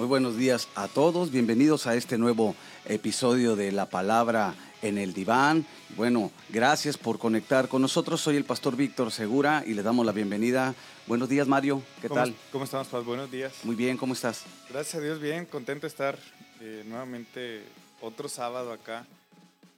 [0.00, 2.56] Muy buenos días a todos, bienvenidos a este nuevo
[2.86, 5.66] episodio de La Palabra en el Diván.
[5.94, 8.18] Bueno, gracias por conectar con nosotros.
[8.22, 10.74] Soy el pastor Víctor Segura y le damos la bienvenida.
[11.06, 11.82] Buenos días, Mario.
[12.00, 12.34] ¿Qué ¿Cómo, tal?
[12.50, 13.04] ¿Cómo estamos, Paz?
[13.04, 13.52] Buenos días.
[13.62, 14.44] Muy bien, ¿cómo estás?
[14.70, 16.18] Gracias a Dios, bien, contento de estar
[16.62, 17.62] eh, nuevamente
[18.00, 19.04] otro sábado acá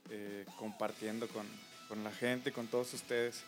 [0.08, 1.46] eh, compartiendo con,
[1.88, 3.42] con, la gente, con todos ustedes.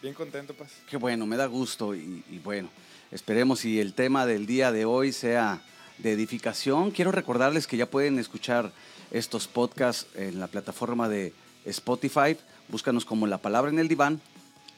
[0.00, 0.70] Bien contento, Paz.
[0.88, 2.68] Qué bueno, me da gusto y, y bueno,
[3.10, 5.60] esperemos si el tema del día de hoy sea
[6.02, 6.90] de edificación.
[6.90, 8.72] Quiero recordarles que ya pueden escuchar
[9.10, 11.32] estos podcasts en la plataforma de
[11.64, 12.36] Spotify.
[12.68, 14.20] Búscanos como La Palabra en el Diván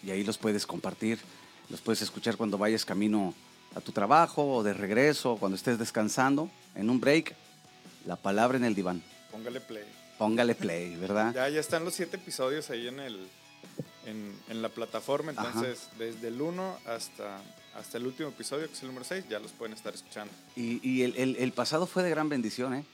[0.02, 1.18] y ahí los puedes compartir.
[1.68, 3.34] Los puedes escuchar cuando vayas camino
[3.74, 7.34] a tu trabajo o de regreso, cuando estés descansando, en un break.
[8.06, 9.02] La Palabra en el Diván.
[9.30, 9.84] Póngale play.
[10.18, 11.32] Póngale play, ¿verdad?
[11.34, 13.28] Ya, ya están los siete episodios ahí en, el,
[14.06, 15.30] en, en la plataforma.
[15.30, 15.96] Entonces, Ajá.
[15.98, 17.38] desde el 1 hasta
[17.74, 20.32] hasta el último episodio, que es el número 6, ya los pueden estar escuchando.
[20.56, 22.84] Y, y el, el, el, pasado fue de gran bendición, ¿eh?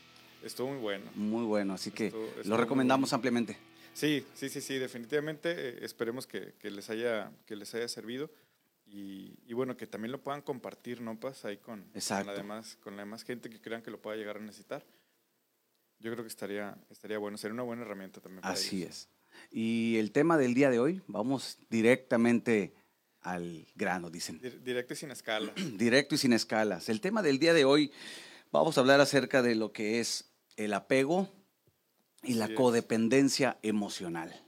[0.43, 1.11] Estuvo muy bueno.
[1.15, 3.57] Muy bueno, así que estuvo, estuvo lo recomendamos ampliamente.
[3.93, 8.31] Sí, sí, sí, sí, definitivamente eh, esperemos que, que, les haya, que les haya servido
[8.87, 11.19] y, y, bueno, que también lo puedan compartir, ¿no?
[11.19, 14.17] Pas ahí con, con, la demás, con la demás gente que crean que lo pueda
[14.17, 14.85] llegar a necesitar.
[15.99, 18.43] Yo creo que estaría, estaría bueno, sería una buena herramienta también.
[18.43, 18.91] Para Así ellos.
[18.91, 19.09] es.
[19.51, 22.73] Y el tema del día de hoy, vamos directamente
[23.23, 24.41] al grano, dicen.
[24.65, 25.53] Directo y sin escalas.
[25.77, 26.89] Directo y sin escalas.
[26.89, 27.93] El tema del día de hoy,
[28.53, 31.29] vamos a hablar acerca de lo que es el apego
[32.23, 34.45] y la Así codependencia emocional.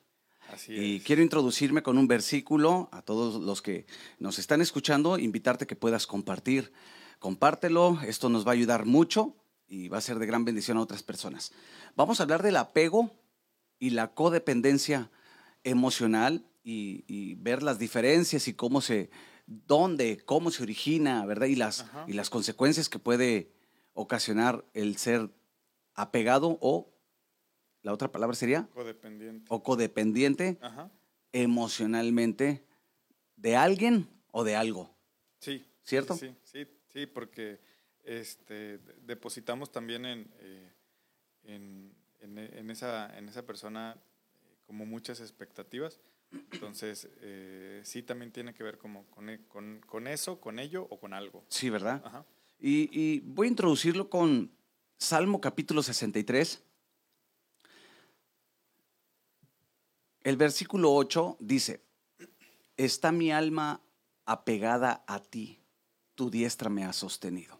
[0.52, 1.04] Así y es.
[1.04, 3.86] quiero introducirme con un versículo a todos los que
[4.18, 6.72] nos están escuchando, invitarte que puedas compartir.
[7.18, 9.36] Compártelo, esto nos va a ayudar mucho
[9.68, 11.52] y va a ser de gran bendición a otras personas.
[11.94, 13.10] Vamos a hablar del apego
[13.78, 15.10] y la codependencia
[15.62, 19.10] emocional y, y, ver las diferencias y cómo se,
[19.46, 21.46] dónde, cómo se origina, ¿verdad?
[21.46, 22.04] Y las, Ajá.
[22.06, 23.52] y las consecuencias que puede
[23.94, 25.30] ocasionar el ser
[25.94, 26.92] apegado o,
[27.82, 29.46] la otra palabra sería, Codependiente.
[29.48, 30.90] o codependiente Ajá.
[31.32, 32.64] emocionalmente
[33.36, 34.94] de alguien o de algo.
[35.38, 35.64] Sí.
[35.82, 36.14] ¿Cierto?
[36.14, 37.58] Sí, sí, sí, sí, porque
[38.04, 40.72] este, depositamos también en, eh,
[41.44, 46.00] en, en, en, esa, en esa persona eh, como muchas expectativas.
[46.32, 50.86] Entonces, eh, sí también tiene que ver como con, e, con, con, eso, con ello
[50.90, 51.44] o con algo.
[51.48, 52.02] Sí, ¿verdad?
[52.04, 52.24] Ajá.
[52.60, 54.50] Y, y, voy a introducirlo con
[54.98, 56.62] Salmo capítulo 63.
[60.22, 61.82] El versículo 8 dice,
[62.76, 63.80] está mi alma
[64.26, 65.58] apegada a ti,
[66.14, 67.58] tu diestra me ha sostenido.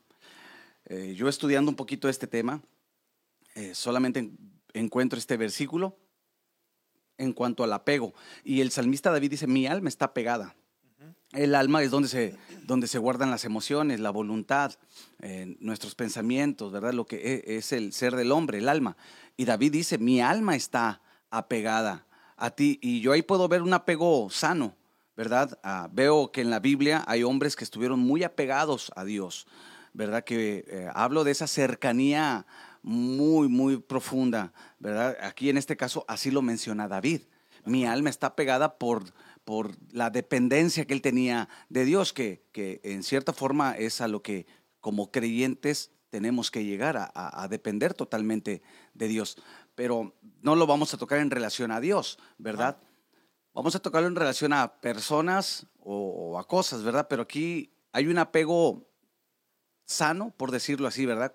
[0.85, 2.63] Eh, yo estudiando un poquito este tema,
[3.55, 4.31] eh, solamente
[4.75, 5.97] encuentro este versículo
[7.21, 8.15] en cuanto al apego.
[8.45, 10.57] Y el salmista David dice, mi alma está pegada.
[11.33, 12.35] El alma es donde se,
[12.65, 14.73] donde se guardan las emociones, la voluntad,
[15.21, 16.93] eh, nuestros pensamientos, ¿verdad?
[16.93, 18.97] Lo que e, es el ser del hombre, el alma.
[19.37, 21.01] Y David dice, mi alma está
[21.31, 22.81] apegada a ti.
[22.83, 24.75] Y yo ahí puedo ver un apego sano,
[25.17, 25.57] ¿verdad?
[25.63, 29.47] Ah, veo que en la Biblia hay hombres que estuvieron muy apegados a Dios,
[29.93, 30.25] ¿verdad?
[30.25, 32.45] Que eh, hablo de esa cercanía
[32.83, 35.17] muy, muy profunda, ¿verdad?
[35.23, 37.23] Aquí en este caso así lo menciona David.
[37.65, 39.05] Mi alma está pegada por,
[39.45, 44.09] por la dependencia que él tenía de Dios, que, que en cierta forma es a
[44.09, 44.47] lo que
[44.81, 48.63] como creyentes tenemos que llegar a, a, a, depender totalmente
[48.95, 49.37] de Dios.
[49.75, 52.79] Pero no lo vamos a tocar en relación a Dios, ¿verdad?
[53.53, 57.07] Vamos a tocarlo en relación a personas o, o a cosas, ¿verdad?
[57.09, 58.89] Pero aquí hay un apego
[59.85, 61.35] sano, por decirlo así, ¿verdad?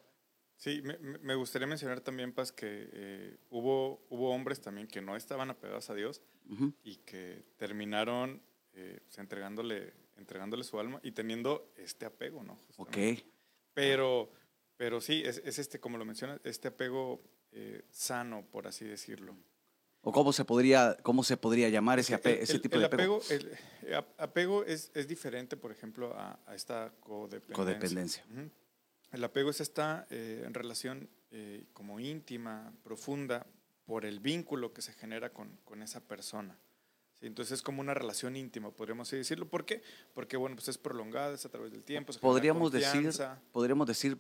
[0.57, 5.15] Sí, me, me, gustaría mencionar también, Paz, que eh, hubo, hubo hombres también que no
[5.15, 6.74] estaban apegados a Dios uh -huh.
[6.83, 8.41] y que terminaron
[8.74, 12.59] eh, pues, entregándole, entregándole su alma y teniendo este apego, ¿no?
[12.77, 12.97] Ok.
[13.74, 14.31] Pero,
[14.77, 17.21] pero sí, es, es, este, como lo mencionas, este apego
[17.51, 19.35] eh, sano, por así decirlo.
[20.01, 22.81] ¿O cómo se podría, cómo se podría llamar ese, ape, el, ese el, tipo el
[22.81, 23.17] de apego?
[23.17, 27.55] apego el apego es, es diferente, por ejemplo, a, a esta codependencia.
[27.55, 28.25] Codependencia.
[28.29, 28.50] Uh -huh.
[29.15, 33.48] El apego es esta eh, en relación eh, como íntima, profunda,
[33.86, 36.60] por el vínculo que se genera con, con esa persona.
[37.17, 37.25] ¿sí?
[37.25, 39.48] Entonces es como una relación íntima, podríamos decirlo.
[39.48, 39.81] ¿Por qué?
[40.13, 42.12] Porque bueno, pues es prolongada, es a través del tiempo.
[42.19, 43.10] podríamos decir,
[43.53, 44.19] podríamos decir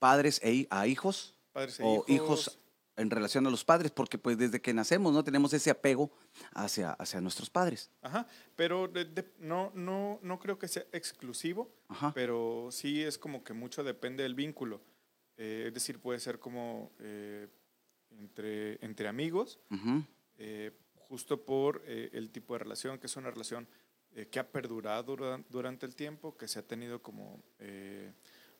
[0.00, 2.58] padres e, a hijos, padres e o hijos, hijos
[2.96, 6.10] en relación a los padres, porque pues desde que nacemos no tenemos ese apego
[6.52, 7.90] hacia, hacia nuestros padres.
[8.02, 12.12] Ajá, pero de, de, no, no, no creo que sea exclusivo, Ajá.
[12.14, 14.80] pero sí es como que mucho depende del vínculo.
[15.38, 17.48] Eh, es decir, puede ser como eh,
[18.10, 20.06] entre, entre amigos, uh -huh.
[20.38, 20.72] eh,
[21.08, 23.68] justo por el tipo de relación, que es una relación
[24.30, 25.16] que ha perdurado
[25.50, 27.42] durante el tiempo, que se ha tenido como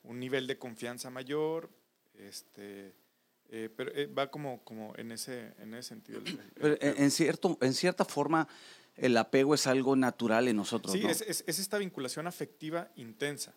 [0.02, 1.70] un nivel de confianza mayor,
[2.14, 2.94] este,
[3.54, 6.18] eh, pero eh, va como, como en, ese, en ese sentido.
[6.20, 8.48] el- el- Pero en, cierto, en cierta forma,
[8.96, 11.10] el apego es algo natural en nosotros, sí, ¿no?
[11.10, 13.54] es, es- es esta vinculación afectiva intensa.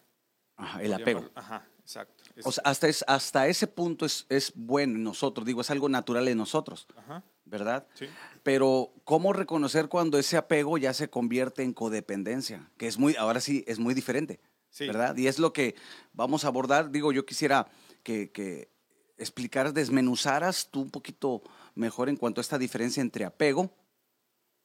[0.58, 1.20] Ajá, el apego.
[1.22, 1.40] llamarlo.
[1.40, 2.24] Ajá, exacto.
[2.36, 5.70] Es- O sea, hasta, es, hasta ese punto es, es bueno en nosotros, digo, es
[5.72, 7.88] algo natural en nosotros, ajá, ¿verdad?
[7.96, 8.06] sí.
[8.44, 12.70] Pero, ¿cómo reconocer cuando ese apego ya se convierte en codependencia?
[12.78, 14.88] Que es muy, ahora sí, es muy diferente, Sí.
[14.88, 15.16] ¿verdad?
[15.18, 15.74] Y es lo que
[16.14, 16.92] vamos a abordar.
[16.92, 17.68] Digo, yo quisiera
[18.04, 18.70] que, que
[19.18, 21.42] explicaras, desmenuzaras tú un poquito
[21.76, 23.72] mejor en cuanto a esta diferencia entre apego,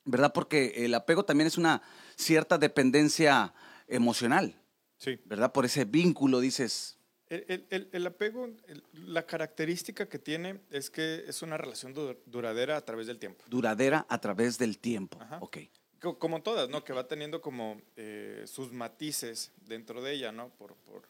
[0.05, 0.33] ¿verdad?
[0.33, 1.83] Porque el apego también es una
[2.17, 3.53] cierta dependencia
[3.87, 4.55] emocional,
[4.99, 5.19] Sí.
[5.25, 5.53] ¿verdad?
[5.53, 6.97] Por ese vínculo, dices,
[7.29, 12.17] El, el- el- apego, el- la característica que tiene es que es una relación du-
[12.27, 13.45] duradera a través del tiempo.
[13.49, 15.17] duradera a través del tiempo.
[15.21, 15.39] Ajá.
[15.41, 15.59] Ok.
[16.01, 16.83] Co- Como todas, ¿no?
[16.83, 20.49] Que va teniendo como eh, sus matices dentro de ella, ¿no?
[20.49, 21.09] Por, por-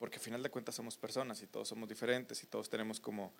[0.00, 3.34] porque al final de cuentas somos personas y todos somos diferentes y todos tenemos como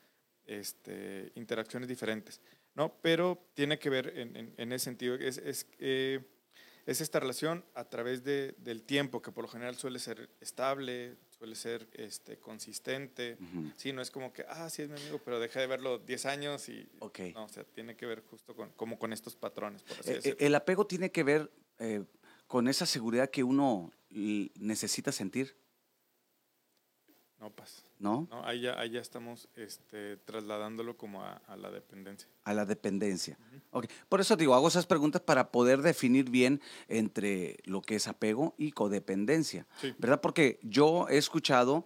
[0.45, 2.39] este, interacciones diferentes,
[2.75, 2.93] ¿no?
[3.01, 6.21] Pero tiene que ver en, en- en ese sentido, es, es, eh,
[6.85, 11.17] es esta relación a través de- del tiempo, que por lo general suele ser estable,
[11.31, 13.73] suele ser este, consistente, Ujú.
[13.77, 16.27] Sí, no es como que, ah, sí es mi amigo, pero dejé de verlo 10
[16.27, 16.87] años y...
[16.99, 17.21] Ok.
[17.35, 20.21] No, o sea, tiene que ver justo con, como con estos patrones, por así Eh,
[20.25, 22.05] eh, el apego tiene que ver eh,
[22.47, 25.57] con esa seguridad que uno necesita sentir,
[27.41, 27.83] no pasa.
[27.99, 28.27] ¿no?
[28.31, 32.29] No, ahí, ya, ahí ya estamos este, trasladándolo como a, a la dependencia.
[32.45, 33.39] A la dependencia.
[33.71, 33.87] Ok.
[34.09, 38.55] Por eso digo, hago esas preguntas para poder definir bien entre lo que es apego
[38.59, 39.95] y codependencia, Sí.
[39.99, 40.21] ¿verdad?
[40.21, 41.85] Porque yo he escuchado,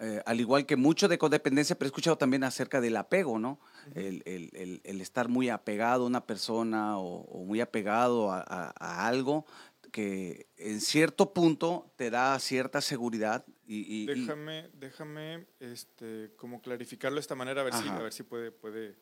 [0.00, 3.58] eh, al igual que mucho de codependencia, pero he escuchado también acerca del apego, ¿no?
[3.94, 8.40] el, el- el- el estar muy apegado a una persona o, o muy apegado a,
[8.46, 9.46] a- a algo
[9.92, 13.78] que en cierto punto te da cierta seguridad y...
[13.80, 18.12] y- y- Déjame, déjame este, como clarificarlo de esta manera, a ver si, a ver
[18.12, 18.96] si puede, puede,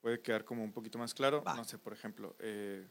[0.00, 1.42] puede quedar como un poquito más claro.
[1.44, 1.54] Va.
[1.54, 2.86] No sé, por ejemplo, eh,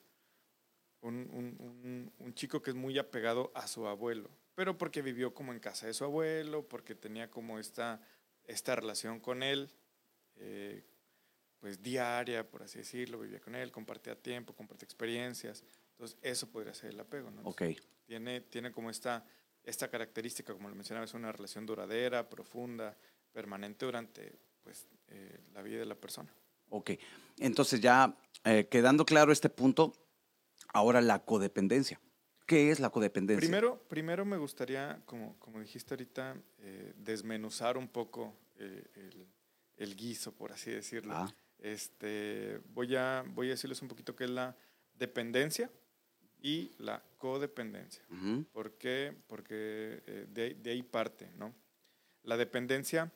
[1.01, 5.33] un, un- un- un chico que es muy apegado a su abuelo, pero porque vivió
[5.33, 8.01] como en casa de su abuelo, porque tenía como esta,
[8.45, 9.69] esta relación con él,
[10.37, 10.83] eh,
[11.59, 15.63] pues diaria, por así decirlo, vivía con él, compartía tiempo, compartía experiencias.
[15.91, 17.41] Entonces, eso podría ser el apego, ¿no?
[17.43, 17.63] ok,
[18.05, 19.25] tiene, tiene como esta,
[19.67, 22.95] esta característica, como lo mencionaba, es una relación duradera, profunda,
[23.33, 24.33] permanente durante
[24.63, 26.33] pues, eh, la vida de la persona.
[26.69, 26.91] ok.
[27.39, 29.93] Entonces ya eh, quedando claro este punto,
[30.73, 31.99] ahora la codependencia.
[32.45, 33.41] ¿Qué es la codependencia?
[33.41, 39.27] Primero, primero me gustaría, como, como dijiste ahorita, eh, desmenuzar un poco el,
[39.75, 41.13] el guiso, por así decirlo.
[41.13, 44.55] Ah, Este, voy, a, voy a decirles un poquito qué es la
[44.95, 45.69] dependencia
[46.41, 48.03] y la codependencia.
[48.09, 49.15] ujú, ¿Por qué?
[49.27, 51.53] Porque eh, de, de ahí parte, ¿no?
[52.23, 53.11] La dependencia,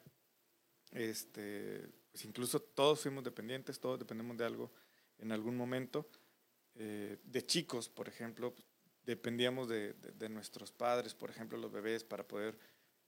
[0.92, 4.72] este, pues incluso todos fuimos dependientes, todos dependemos de algo
[5.18, 6.10] en algún momento.
[6.76, 8.66] Eh, de chicos, por ejemplo, pues,
[9.04, 12.58] dependíamos de, de- de nuestros padres, por ejemplo, los bebés, para poder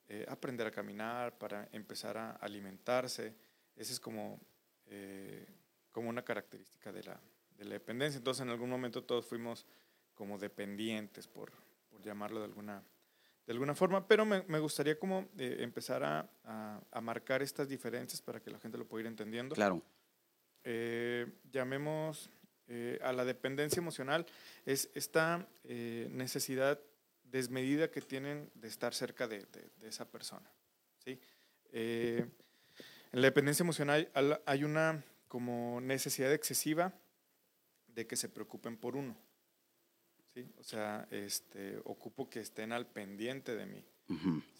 [0.09, 3.35] eh, aprender a caminar, para empezar a alimentarse.
[3.75, 4.39] Esa es como,
[4.87, 5.47] eh,
[5.91, 7.21] como una característica de la,
[7.57, 8.17] de la dependencia.
[8.17, 9.65] Entonces, en algún momento todos fuimos
[10.13, 11.51] como dependientes, por,
[11.89, 12.83] por llamarlo de alguna,
[13.45, 17.67] de alguna forma, pero me, me gustaría como eh, empezar a, a- a marcar estas
[17.67, 19.55] diferencias para que la gente lo pueda ir entendiendo.
[19.55, 19.81] claro.
[20.65, 22.29] Eh, llamemos
[22.67, 24.25] eh, a la dependencia emocional,
[24.65, 26.79] es esta eh, necesidad
[27.23, 30.49] desmedida que tienen de estar cerca de, de- de esa persona.
[31.03, 31.19] ¿sí?
[31.73, 32.25] Eh,
[33.11, 36.93] en la dependencia emocional al- hay una como necesidad excesiva
[37.87, 39.17] de que se preocupen por uno.
[40.33, 40.45] ¿Sí?
[40.59, 43.85] O sea, este, ocupo que estén al pendiente de mí.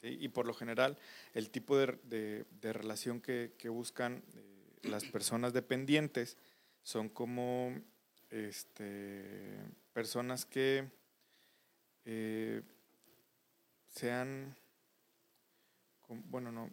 [0.01, 0.98] Y por lo general,
[1.34, 6.38] el tipo de, de- de relación que, que buscan eh, las personas dependientes
[6.82, 7.77] son como
[8.32, 9.60] este,
[9.94, 10.89] personas que
[12.06, 12.62] eh,
[13.89, 14.56] sean,
[16.08, 16.70] bueno, no,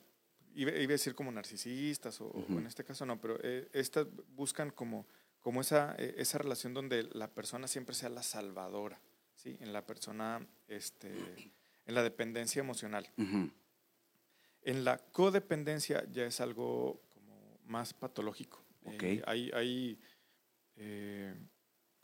[0.54, 4.70] iba, iba a decir como narcisistas, o, en este caso no, pero eh, estas buscan
[4.70, 5.06] como,
[5.40, 9.00] como esa, eh, esa relación donde la persona siempre sea la salvadora,
[9.34, 9.56] ¿sí?
[9.60, 11.08] En la persona, este,
[11.86, 13.08] en la dependencia emocional.
[14.62, 18.62] En la codependencia ya es algo como más patológico.
[18.84, 19.98] Eh, hay hay
[20.76, 21.34] eh,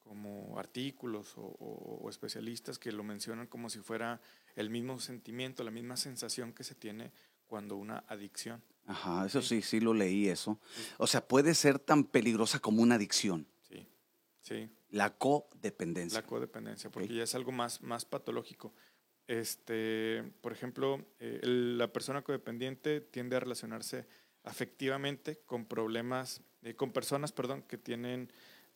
[0.03, 4.21] como artículos o, o- o especialistas que lo mencionan como si fuera
[4.55, 7.13] el mismo sentimiento, la misma sensación que se tiene
[7.47, 8.63] cuando una adicción.
[8.87, 10.61] Ajá, eso sí, sí lo leí eso.
[10.99, 13.87] O sea, puede ser tan peligrosa como una adicción, Sí,
[14.43, 16.21] sí, la codependencia.
[16.21, 18.73] la codependencia, porque ya es algo más, más patológico.
[19.29, 24.07] este, por ejemplo, eh, la persona codependiente tiende a relacionarse
[24.45, 28.31] afectivamente con problemas, eh, con personas, perdón, que tienen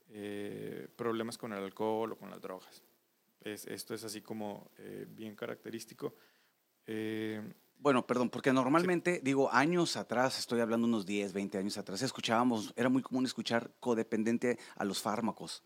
[0.08, 2.82] eh, problemas con el alcohol o con las drogas.
[3.42, 4.72] Es- esto es así como
[5.10, 6.16] bien característico.
[7.82, 12.74] Bueno, perdón, porque normalmente, digo, años atrás, estoy hablando unos 10, 20 años atrás, escuchábamos,
[12.76, 15.62] era muy común escuchar codependiente a los fármacos.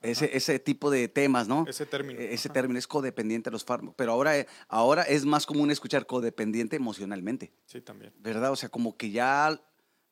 [0.00, 1.64] Ese, ese tipo de temas, ¿no?
[1.66, 2.20] ese término.
[2.20, 2.52] E- Ese ajá.
[2.52, 3.96] término es codependiente a los fármacos.
[3.96, 8.12] Pero ahora, eh, ahora es más común escuchar codependiente emocionalmente, Sí, también.
[8.18, 8.52] ¿verdad?
[8.52, 9.60] O sea, como que ya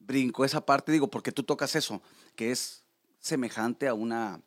[0.01, 2.03] brincó esa parte, digo, porque tú tocas eso,
[2.35, 2.85] que es
[3.21, 4.41] semejante a una,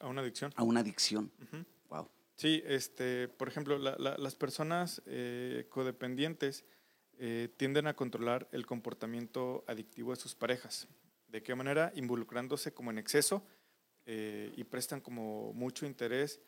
[0.00, 0.52] A una adicción.
[0.56, 1.32] a una adicción.
[1.52, 1.64] Wow.
[2.38, 6.64] Sí, este, por ejemplo, la- la- las personas eh, codependientes
[7.18, 10.86] eh, tienden a controlar el comportamiento adictivo de sus parejas.
[11.26, 11.90] ¿De qué manera?
[11.96, 13.44] Involucrándose como en exceso
[14.06, 16.40] eh, y prestan como mucho interés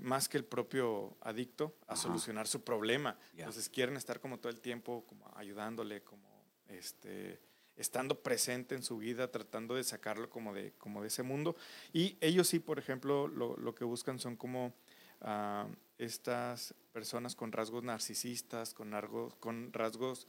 [0.00, 2.02] más que el propio adicto a Ajá.
[2.02, 3.18] solucionar su problema.
[3.32, 3.44] Ya.
[3.44, 7.40] Entonces quieren estar como todo el tiempo como ayudándole, como este,
[7.76, 11.56] estando presente en su vida, tratando de sacarlo como de, como de ese mundo.
[11.94, 14.74] Y ellos sí, por ejemplo, lo, lo que buscan son como
[15.22, 15.66] ah,
[15.98, 20.28] estas personas con rasgos narcisistas, con rasgos, con rasgos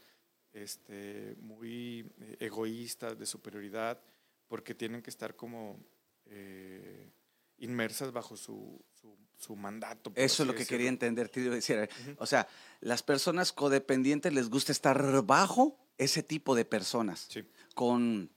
[0.53, 3.99] este, muy eh, egoístas, de superioridad,
[4.47, 5.79] porque tienen que estar como
[6.25, 7.11] eh,
[7.57, 10.11] inmersas bajo su, su, su mandato.
[10.15, 11.89] Eso es lo que quería entender, te iba a decir.
[12.01, 12.15] Ujú.
[12.19, 12.47] O sea,
[12.81, 17.27] las personas codependientes les gusta estar bajo ese tipo de personas.
[17.29, 17.43] Sí.
[17.75, 18.29] Con,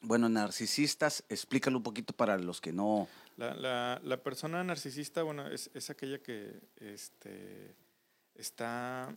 [0.00, 3.08] bueno, narcisistas, explícalo un poquito para los que no.
[3.36, 7.74] La, la- la persona narcisista, bueno, es, es aquella que este,
[8.34, 9.14] está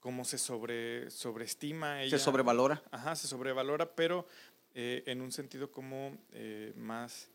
[0.00, 2.02] como se sobre, sobreestima.
[2.02, 2.82] Ella, se sobrevalora.
[2.90, 4.26] Ajá, se sobrevalora, pero
[4.74, 7.30] eh, en un sentido como eh, más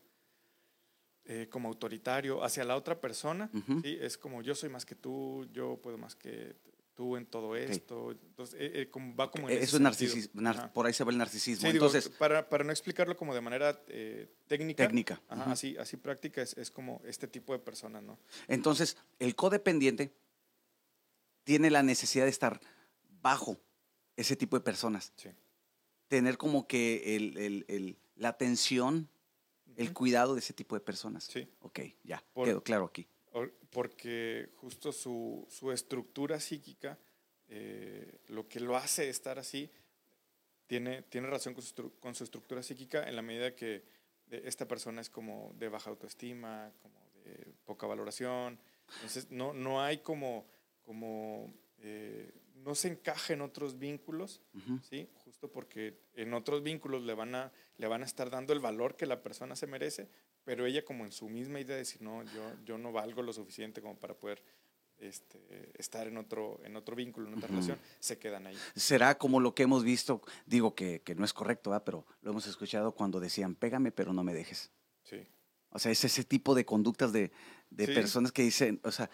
[1.24, 3.50] eh, como autoritario hacia la otra persona.
[3.82, 3.98] ¿sí?
[4.00, 6.54] Es como yo soy más que tú, yo puedo más que
[7.00, 8.10] tú en todo esto.
[8.10, 10.42] Entonces, eh, eh, como, va como en Eso es narcisismo.
[10.42, 11.66] nar- por ahí se ve el narcisismo.
[11.66, 15.22] Sí, digo, Entonces, para, para no explicarlo como de manera eh, técnica, técnica.
[15.28, 18.18] Ajá, así, así práctica es, es como este tipo de personas, ¿no?
[18.48, 20.12] Entonces, el codependiente
[21.44, 22.60] tiene la necesidad de estar
[23.22, 23.56] bajo
[24.16, 25.14] ese tipo de personas.
[25.16, 25.30] Sí.
[26.08, 29.08] Tener como que el- el- el- la atención,
[29.76, 31.24] el cuidado de ese tipo de personas.
[31.24, 33.08] Sí, Ok, ya, Por- quedó claro aquí.
[33.72, 36.98] Or- porque justo su, su estructura psíquica,
[37.48, 39.70] eh, lo que lo hace estar así,
[40.66, 43.82] tiene, tiene relación con su, con su estructura psíquica en la medida que
[44.30, 48.58] eh, esta persona es como de baja autoestima, como de poca valoración.
[48.94, 50.46] Entonces, no, no hay como,
[50.82, 54.78] como eh, no se encaja en otros vínculos Ujú.
[54.88, 55.08] ¿sí?
[55.24, 58.96] Justo porque en otros vínculos le van, a, le van a estar dando el valor
[58.96, 60.08] que la persona se merece,
[60.44, 63.32] pero ella como en su misma idea de decir, no, yo, yo no valgo lo
[63.32, 64.42] suficiente como para poder
[64.98, 65.38] este,
[65.78, 68.56] estar en otro, en otro vínculo, en otra relación, se quedan ahí.
[68.76, 71.84] será como lo que hemos visto, digo que, que no es correcto, ¿verdad?
[71.84, 74.70] pero lo hemos escuchado cuando decían, pégame pero no me dejes.
[75.04, 75.26] Sí.
[75.70, 77.30] O sea, es ese tipo de conductas de,
[77.70, 77.94] de Sí.
[77.94, 79.12] personas que dicen, o sea, que,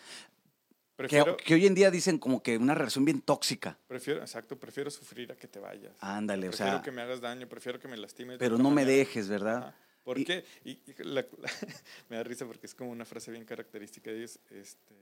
[0.97, 3.79] Prefiero, que hoy en día dicen como que una relación bien tóxica.
[3.87, 5.93] prefiero, exacto, prefiero sufrir a que te vayas.
[6.01, 8.39] Ándale, o prefiero sea, que me hagas daño, prefiero que me lastimes.
[8.39, 9.59] pero no me dejes, ¿verdad?
[9.69, 9.77] Ajá.
[10.07, 10.45] ¿Por Y- qué?
[10.65, 11.27] Y, y la-
[12.09, 14.39] me da risa porque es como una frase bien característica de ellos.
[14.51, 14.95] Este,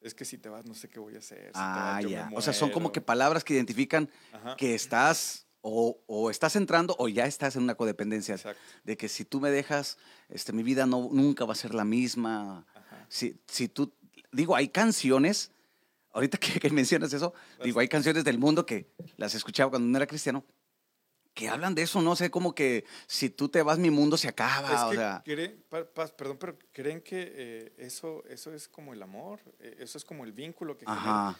[0.00, 1.48] es que si te vas, no sé qué voy a hacer.
[1.48, 2.30] si te Ah, vas, ya.
[2.34, 2.92] O sea, son como muero".
[2.94, 7.64] que palabras que identifican Ajá, que estás o, o estás entrando o ya estás en
[7.64, 8.36] una codependencia.
[8.36, 8.58] Exacto.
[8.84, 9.98] De que si tú me dejas,
[10.30, 12.66] este, mi vida no, nunca va a ser la misma.
[12.74, 13.06] Ajá.
[13.10, 13.92] Si, si tú,
[14.32, 15.50] digo, hay canciones,
[16.12, 18.86] ahorita que, que mencionas eso, digo, hay canciones del mundo que
[19.18, 20.46] las escuchaba cuando no era cristiano,
[21.36, 24.26] que hablan de eso, no sé, como que si tú te vas, mi mundo se
[24.26, 24.74] acaba.
[24.74, 25.62] Es o que sea, creen-
[26.16, 30.24] perdón, pero creen que eh, eso, eso es como el amor, eh, eso es como
[30.24, 31.38] el vínculo que ajá.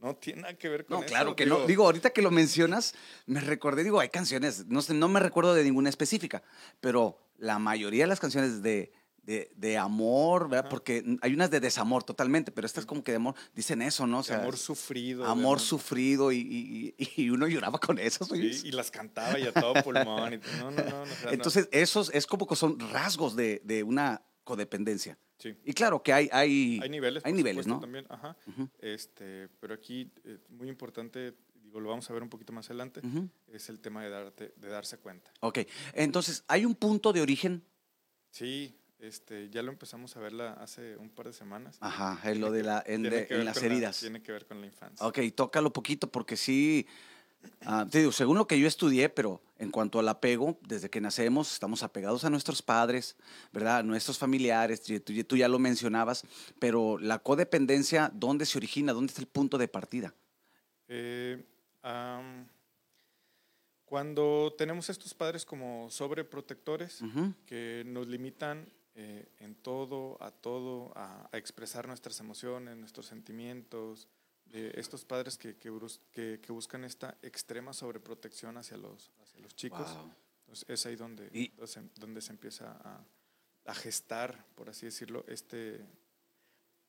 [0.00, 1.08] No tiene nada que ver con No, eso.
[1.08, 1.66] claro que no.
[1.66, 2.94] Digo, ahorita que lo mencionas,
[3.26, 6.42] me recordé, digo, hay canciones, no, sé, no me recuerdo de ninguna específica,
[6.80, 8.90] pero la mayoría de las canciones de,
[9.26, 10.66] de, de amor, ¿verdad?
[10.66, 10.68] Ajá.
[10.70, 14.20] Porque hay unas de desamor totalmente, pero estas como que de amor, dicen eso, ¿no?
[14.20, 15.26] O sea, amor sufrido.
[15.26, 16.38] amor sufrido y,
[16.96, 18.24] y- y- uno lloraba con eso.
[18.24, 20.34] Sí, y las cantaba y a todo pulmón.
[20.34, 21.02] y- no, no, no.
[21.02, 21.32] o sea.
[21.32, 25.18] Entonces, esos es como que son rasgos de, de una codependencia.
[25.38, 25.54] Sí.
[25.64, 26.28] Y claro que hay...
[26.32, 27.22] Hay, Hay niveles.
[27.26, 27.80] hay niveles, supuesto, ¿no?
[27.80, 28.36] También, ajá.
[28.80, 33.00] Este, pero aquí, eh, muy importante, digo, lo vamos a ver un poquito más adelante,
[33.52, 35.30] es el tema de, darte, de darse cuenta.
[35.40, 35.58] Ok,
[35.94, 37.64] entonces, ¿hay un punto de origen?
[38.30, 41.76] Sí, este, ya lo empezamos a verla hace un par de semanas.
[41.80, 44.00] Ajá, en lo de la, en, de- las la- heridas.
[44.00, 45.06] tiene que ver con la infancia.
[45.06, 46.86] Ok, tócalo poquito porque sí,
[47.64, 51.00] Ah, te digo, según lo que yo estudié, pero en cuanto al apego, desde que
[51.00, 53.14] nacemos estamos apegados a nuestros padres,
[53.52, 53.76] ¿verdad?
[53.78, 56.24] A nuestros familiares, tú, tú ya lo mencionabas,
[56.58, 58.92] pero la codependencia, ¿dónde se origina?
[58.92, 60.12] ¿Dónde está el punto de partida?
[60.88, 61.44] Eh,
[63.84, 67.00] cuando tenemos estos padres como sobreprotectores
[67.46, 74.08] que nos limitan eh, en todo, a todo, a, a expresar nuestras emociones, nuestros sentimientos,
[74.52, 75.70] eh, estos padres que, que,
[76.12, 80.10] que- que buscan esta extrema sobreprotección hacia los, hacia los chicos, Wow.
[80.40, 81.48] entonces es ahí donde, Y-
[81.98, 83.04] donde, se, empieza a,
[83.66, 85.84] a gestar, por así decirlo, este,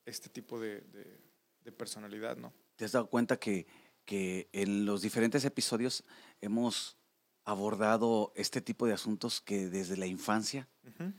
[0.06, 1.20] este tipo de, de-
[1.64, 2.54] de personalidad, ¿no?
[2.78, 3.68] ¿Te has dado cuenta que,
[4.06, 6.04] que en los diferentes episodios
[6.40, 6.96] hemos
[7.44, 10.70] abordado este tipo de asuntos que desde la infancia?
[10.88, 11.12] Ujú.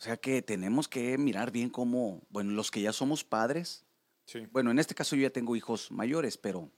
[0.00, 3.84] O sea que tenemos que mirar bien cómo, bueno, los que ya somos padres,
[4.24, 4.46] Sí.
[4.50, 6.70] bueno, en este caso yo ya tengo hijos mayores, pero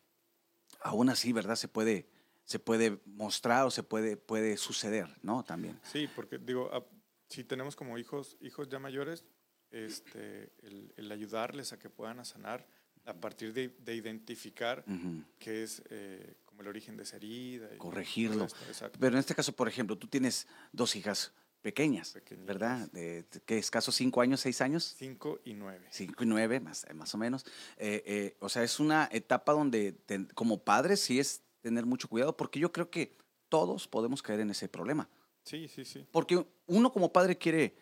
[0.81, 1.55] aún así, ¿verdad?
[1.55, 2.09] Se puede,
[2.45, 5.45] se puede mostrar o se puede, puede suceder, ¿no?
[5.45, 5.79] También.
[5.85, 6.85] Sí, porque digo, a-
[7.29, 9.25] si tenemos como hijos, hijos ya mayores,
[9.71, 12.67] este, el, el ayudarles a que puedan a sanar
[13.05, 15.23] a partir de, de identificar Ujú.
[15.39, 17.69] qué es eh, como el origen de esa herida.
[17.75, 18.45] y Corregirlo.
[18.47, 18.91] esto.
[18.99, 22.17] Pero en este caso, por ejemplo, tú tienes dos hijas pequeñas.
[22.45, 22.91] ¿verdad?
[22.93, 24.95] De, ¿Qué escasos cinco años, seis años?
[24.99, 25.87] Cinco y nueve.
[25.91, 27.45] Cinco y nueve, más, más o menos.
[27.79, 32.09] Eh, eh, o sea, es una etapa donde ten- como padres sí es tener mucho
[32.09, 33.17] cuidado, porque yo creo que
[33.49, 35.09] todos podemos caer en ese problema.
[35.45, 37.75] Sí, sí, sí, Porque uno como padre quiere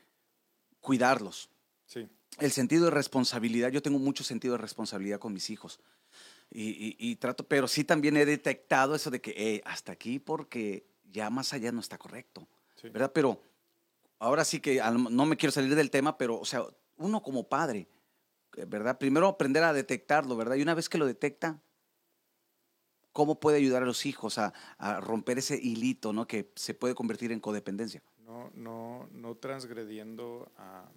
[0.80, 1.50] cuidarlos.
[1.86, 2.08] sí.
[2.38, 5.80] El sentido de responsabilidad, yo tengo mucho sentido de responsabilidad con mis hijos.
[6.48, 10.20] Y, y- y trato, pero sí también he detectado eso de que "Ey, hasta aquí
[10.20, 12.46] porque ya más allá no está correcto.
[12.76, 12.88] sí.
[12.88, 13.10] ¿verdad?
[13.12, 13.42] Pero
[14.20, 14.80] ahora sí que
[15.10, 16.62] no me quiero salir del tema, pero, o sea,
[16.98, 17.88] uno como padre,
[18.56, 18.98] eh, ¿verdad?
[18.98, 20.56] Primero aprender a detectarlo, ¿verdad?
[20.56, 21.60] Y una vez que lo detecta,
[23.12, 24.52] ¿cómo puede ayudar a los hijos a,
[25.00, 26.26] romper ese hilito, ¿no?
[26.28, 28.02] Que se puede convertir en codependencia.
[28.18, 30.88] No, no, no transgrediendo a-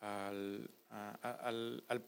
[0.00, 0.68] al,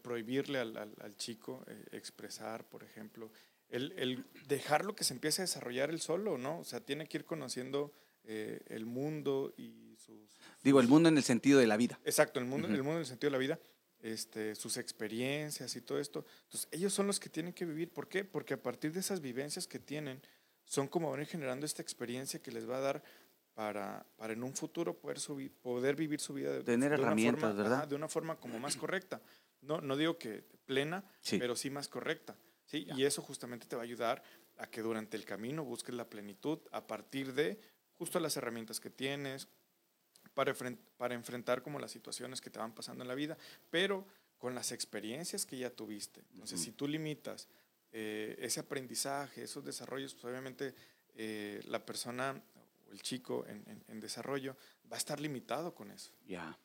[0.03, 3.31] prohibirle al chico eh, expresar, por ejemplo,
[3.69, 6.59] el, el dejarlo que se empiece a desarrollar él solo, ¿no?
[6.59, 7.91] O sea, tiene que ir conociendo
[8.29, 10.39] eh, el mundo y sus...
[10.63, 11.99] Digo, el mundo en el sentido de la vida.
[12.05, 12.75] Exacto, el mundo, Ujú.
[12.75, 13.59] el mundo en el sentido de la vida,
[13.99, 16.25] este, sus experiencias y todo esto.
[16.45, 17.91] Entonces, ellos son los que tienen que vivir.
[17.91, 18.23] ¿Por qué?
[18.23, 20.21] Porque a partir de esas vivencias que tienen,
[20.65, 23.03] son como van a ir generando esta experiencia que les va a dar
[23.53, 25.17] para, para en un futuro poder,
[25.61, 27.77] poder vivir su vida de, Tener de una herramientas, forma, ¿verdad?
[27.79, 29.21] ajá, de una forma como más correcta.
[29.61, 31.37] No, no digo que plena, Sí.
[31.39, 32.35] pero sí más correcta.
[32.65, 32.85] ¿sí?
[32.85, 32.93] Ya.
[32.95, 34.21] Y eso justamente te va a ayudar
[34.57, 37.59] a que durante el camino busques la plenitud a partir de
[37.93, 39.47] justo las herramientas que tienes,
[40.37, 43.35] para, enfren- para enfrentar como las situaciones que te van pasando en la vida,
[43.71, 44.05] pero
[44.37, 46.21] con las experiencias que ya tuviste.
[46.33, 46.65] Entonces, Ujú.
[46.65, 47.47] si tú limitas
[47.91, 50.75] eh, ese aprendizaje, esos desarrollos, pues obviamente
[51.15, 52.39] eh, la persona
[52.87, 54.55] o el chico en, en- en desarrollo
[54.91, 56.11] va a estar limitado con eso.
[56.27, 56.55] Ya.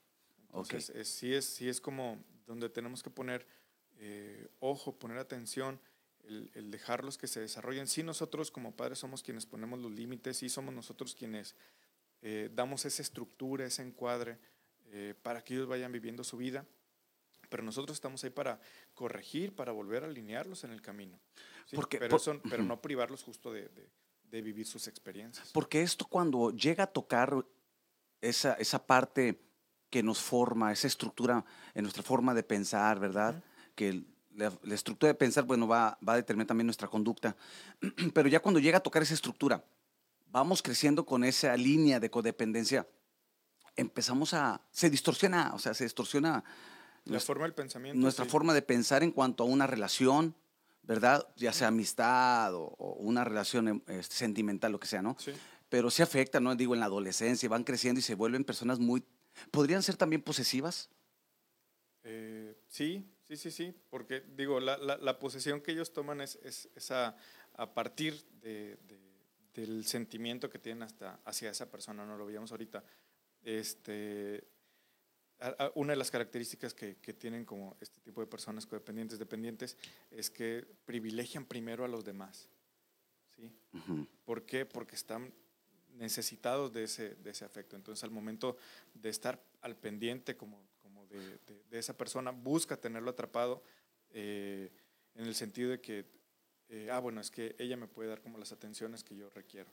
[0.50, 0.72] Ok.
[0.74, 3.46] Entonces, es- sí, es, sí es como donde tenemos que poner
[4.00, 5.80] eh, ojo, poner atención,
[6.24, 7.86] el, el dejarlos que se desarrollen.
[7.86, 11.54] Sí, nosotros como padres somos quienes ponemos los límites, sí somos nosotros quienes
[12.22, 14.38] eh, damos esa estructura, ese encuadre
[14.86, 16.64] eh, para que ellos vayan viviendo su vida,
[17.48, 18.60] pero nosotros estamos ahí para
[18.94, 21.18] corregir, para volver a alinearlos en el camino.
[21.66, 21.76] ¿sí?
[21.76, 22.68] Porque- pero, por- eso- pero Ujú.
[22.68, 23.90] no privarlos justo de, de-
[24.24, 25.50] de vivir sus experiencias.
[25.52, 27.44] Porque esto cuando llega a tocar
[28.20, 29.38] esa, esa parte
[29.90, 33.42] que nos forma, esa estructura en nuestra forma de pensar, ¿verdad?
[33.74, 34.04] Que
[34.34, 37.36] la, la estructura de pensar, bueno, va, va a determinar también nuestra conducta.
[38.14, 39.62] Pero ya cuando llega a tocar esa estructura,
[40.32, 42.88] vamos creciendo con esa línea de codependencia,
[43.76, 46.42] empezamos a, se distorsiona, o sea, se distorsiona
[47.04, 48.00] La nues- forma del pensamiento.
[48.00, 48.30] nuestra sí.
[48.30, 50.34] forma de pensar en cuanto a una relación,
[50.82, 51.28] ¿verdad?
[51.36, 55.16] Ya sea amistad o, o una relación este, sentimental, lo que sea, ¿no?
[55.18, 55.32] Sí.
[55.68, 56.54] pero sí afecta, ¿no?
[56.56, 59.04] Digo, en la adolescencia, van creciendo y se vuelven personas muy...
[59.50, 60.90] ¿Podrían ser también posesivas?
[62.04, 66.38] Eh, sí, sí, sí, sí, porque digo, la, la- la posesión que ellos toman es,
[66.42, 67.16] es, es a,
[67.54, 69.11] a partir de- de-
[69.54, 72.82] del sentimiento que tienen hasta hacia esa persona, no lo veíamos ahorita.
[73.42, 74.44] Este,
[75.74, 79.76] una de las características que, que tienen como este tipo de personas codependientes, dependientes,
[80.10, 82.48] es que privilegian primero a los demás.
[83.36, 83.50] ¿sí?
[84.24, 84.64] ¿Por qué?
[84.64, 85.32] Porque están
[85.94, 87.76] necesitados de ese, de ese afecto.
[87.76, 88.56] Entonces, al momento
[88.94, 93.62] de estar al pendiente como, como de, de- de esa persona, busca tenerlo atrapado
[94.10, 94.70] eh,
[95.14, 96.06] en el sentido de que,
[96.72, 99.70] eh, ah, bueno, es que ella me puede dar como las atenciones que yo requiero.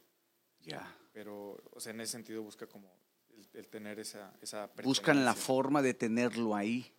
[0.61, 0.95] Ya.
[1.13, 2.91] Pero, o sea, en ese sentido busca como
[3.29, 6.93] el, el tener esa, esa Buscan la forma de tenerlo ahí.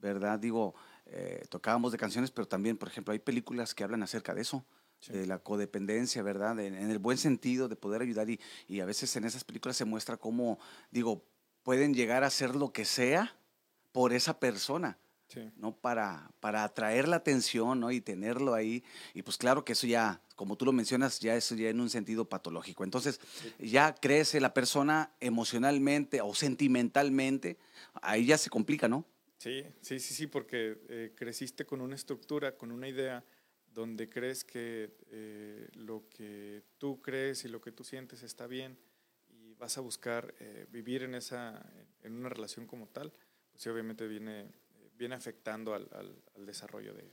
[0.00, 0.38] ¿verdad?
[0.38, 0.74] Digo,
[1.06, 4.64] eh, tocábamos de canciones, pero también, por ejemplo, hay películas que hablan acerca de eso,
[5.08, 6.58] de la codependencia, ¿verdad?
[6.58, 9.76] En, en el buen sentido de poder ayudar y, y a veces en esas películas
[9.76, 10.58] se muestra cómo,
[10.90, 11.24] digo,
[11.62, 13.36] pueden llegar a hacer lo que sea
[13.92, 14.98] por esa persona.
[15.30, 15.48] Sí.
[15.56, 15.76] ¿no?
[15.76, 17.92] Para, para atraer la atención, ¿no?
[17.92, 18.82] Y tenerlo ahí.
[19.14, 21.88] Y pues claro que eso ya, como tú lo mencionas, ya eso ya en un
[21.88, 22.82] sentido patológico.
[22.82, 23.20] Entonces,
[23.60, 27.58] ya crece la persona emocionalmente o sentimentalmente,
[28.02, 29.06] ahí ya se complica, ¿no?
[29.38, 33.24] Sí, sí, sí, sí, porque eh, creciste con una estructura, con una idea
[33.72, 38.76] donde crees que eh, lo que tú crees y lo que tú sientes está bien
[39.28, 41.64] y vas a buscar eh, vivir en esa
[42.02, 43.12] en una relación como tal,
[43.52, 44.48] pues obviamente viene
[45.00, 47.10] viene afectando al, al, al desarrollo de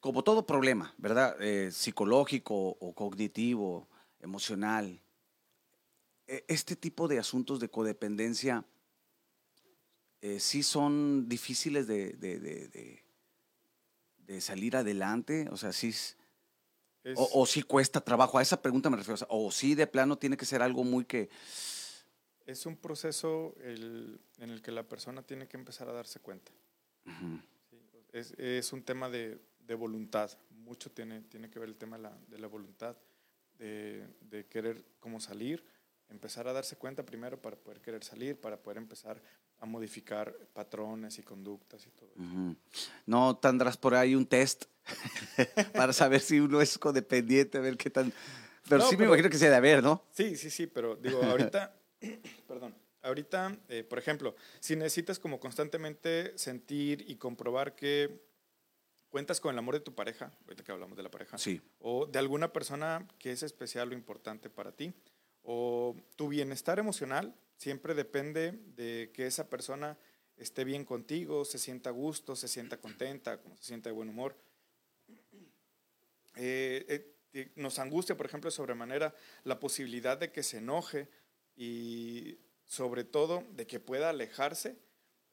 [0.00, 1.34] Como todo problema, ¿verdad?
[1.40, 3.88] Eh, psicológico o cognitivo,
[4.20, 5.00] emocional.
[6.26, 8.64] e- Este tipo de asuntos de codependencia
[10.20, 13.02] eh, sí son difíciles de, de- de- de-
[14.18, 16.16] de salir adelante, o sea, sí, es-
[17.16, 18.36] o, o sí cuesta trabajo.
[18.36, 20.84] A esa pregunta me refiero, o, sea, o sí de plano tiene que ser algo
[20.84, 21.30] muy que...
[22.44, 26.52] es un proceso el- en el que la persona tiene que empezar a darse cuenta.
[27.70, 27.78] ¿Sí?
[28.12, 32.02] Es, es un tema de, de voluntad, mucho tiene, tiene que ver el tema de
[32.04, 32.96] la, de la voluntad,
[33.58, 35.64] de, de querer como salir,
[36.08, 39.20] empezar a darse cuenta primero para poder querer salir, para poder empezar
[39.60, 42.56] a modificar patrones y conductas y todo eso.
[43.06, 44.64] No tendrás por ahí un test
[45.74, 48.12] para saber si uno es codependiente, a ver qué tan...
[48.68, 50.04] Pero No, sí me pero- imagino que sea de haber, ¿no?
[50.12, 51.74] Sí, sí, sí, pero digo, ahorita,
[52.48, 58.20] perdón, ahorita, eh, por ejemplo, si necesitas como constantemente sentir y comprobar que
[59.10, 61.60] cuentas con el amor de tu pareja, ahorita que hablamos de la pareja, Sí.
[61.80, 64.92] o de alguna persona que es especial o importante para ti,
[65.42, 69.98] o tu bienestar emocional siempre depende de que esa persona
[70.36, 74.08] esté bien contigo, se sienta a gusto, se sienta contenta, como se sienta de buen
[74.08, 74.34] humor.
[76.36, 81.08] Eh, eh, nos angustia, por ejemplo, sobremanera la posibilidad de que se enoje
[81.56, 82.38] y
[82.72, 84.78] sobre todo de que pueda alejarse.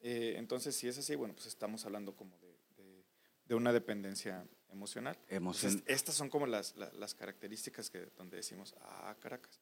[0.00, 3.04] Eh, entonces, si es así, bueno, pues estamos hablando como de, de-
[3.46, 5.16] de una dependencia emocional.
[5.70, 9.58] Entonces, estas son como las, la- las características que, donde decimos, ah, Caracas.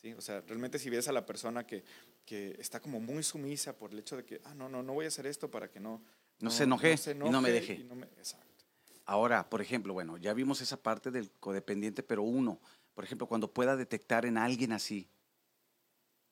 [0.00, 0.14] ¿Sí?
[0.14, 1.84] O sea, realmente si ves a la persona que,
[2.24, 5.04] que está como muy sumisa por el hecho de que, ah, no, no, no voy
[5.04, 6.02] a hacer esto para que no...
[6.92, 7.74] No se enoje y no me deje.
[7.74, 8.64] y no me- exacto.
[9.04, 12.58] Ahora, por ejemplo, bueno, ya vimos esa parte del codependiente, pero uno,
[12.94, 15.10] por ejemplo, cuando pueda detectar en alguien así,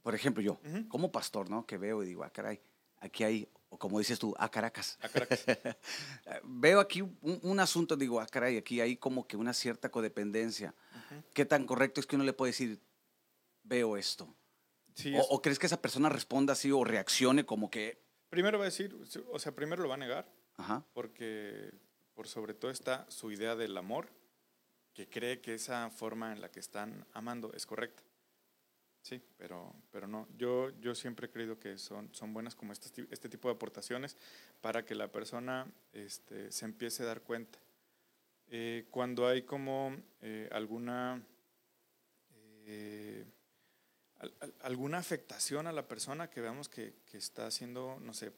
[0.06, 0.86] por ejemplo, yo, Ujú.
[0.88, 1.66] como pastor, ¿no?
[1.66, 2.60] Que veo y digo, ah, caray,
[3.00, 4.98] aquí hay, o como dices tú, ah, Caracas.
[5.02, 5.44] A Caracas.
[6.44, 10.76] veo aquí un, un asunto, digo, ah, caray, aquí hay como que una cierta codependencia.
[10.92, 11.22] Ujú.
[11.34, 12.80] ¿Qué tan correcto es que uno le puede decir,
[13.64, 14.32] veo esto?
[14.94, 18.58] Sí, o, es- o crees que esa persona responda así o reaccione como que, primero
[18.58, 18.96] va a decir,
[19.32, 21.72] o sea, primero lo va a negar, ajá, porque
[22.14, 24.08] por sobre todo está su idea del amor,
[24.94, 28.04] que cree que esa forma en la que están amando es correcta.
[29.06, 30.26] Sí, pero, pero no.
[30.36, 34.16] Yo, yo siempre he creído que son, son buenas como este, este tipo de aportaciones
[34.60, 37.60] para que la persona este, se empiece a dar cuenta.
[38.48, 41.22] Eh, cuando hay como eh, alguna
[42.66, 43.24] eh,
[44.18, 48.32] al- al- alguna afectación a la persona que veamos que, que está siendo, no sé,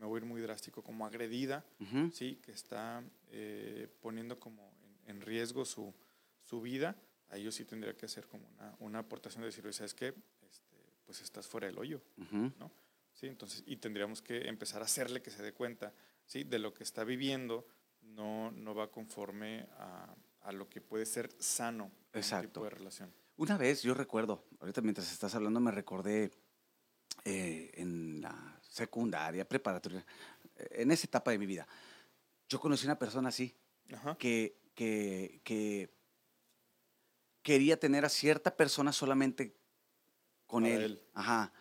[0.00, 1.64] me voy a ir muy drástico, como agredida,
[2.12, 4.72] sí, que está eh, poniendo como
[5.06, 5.94] en, en riesgo su,
[6.42, 6.96] su vida,
[7.30, 10.14] ahí yo sí tendría que hacer como una, una aportación de decir, ¿sabes qué?
[10.48, 12.02] Este, pues estás fuera del hoyo.
[12.58, 12.70] ¿no?
[13.12, 15.94] Sí, entonces, y tendríamos que empezar a hacerle que se dé cuenta,
[16.26, 16.44] ¿sí?
[16.44, 17.66] De lo que está viviendo,
[18.02, 22.48] no, no va conforme a, a lo que puede ser sano en Exacto.
[22.48, 23.14] tipo de relación.
[23.36, 26.30] Una vez, yo recuerdo, ahorita mientras estás hablando me recordé
[27.24, 30.04] eh, en la secundaria, preparatoria,
[30.56, 31.66] eh, en esa etapa de mi vida,
[32.48, 33.54] yo conocí una persona así,
[33.92, 34.16] Ajá.
[34.18, 35.90] que, que, que
[37.44, 39.54] quería tener a cierta persona solamente
[40.46, 40.82] con él.
[40.82, 41.02] él.
[41.12, 41.52] Ajá.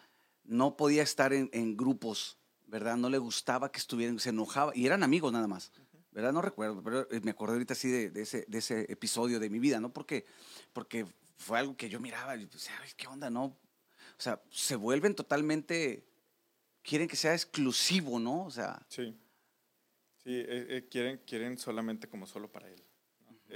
[0.43, 2.97] No podía estar en, en grupos, ¿verdad?
[2.97, 5.71] No le gustaba que estuvieran, se enojaba, y eran amigos nada más,
[6.11, 6.33] ¿verdad?
[6.33, 9.49] No recuerdo, pero eh, me acordé ahorita así de, de ese, de ese episodio de
[9.49, 9.93] mi vida, ¿no?
[9.93, 10.25] Porque,
[10.71, 13.45] porque fue algo que yo miraba y decía, "Ay, ¿qué onda, no?
[13.45, 16.07] O sea, se vuelven totalmente,
[16.81, 18.45] quieren que sea exclusivo, ¿no?
[18.45, 19.15] O sea, Sí.
[20.23, 22.81] Sí, eh, eh, quieren, quieren solamente como solo para él.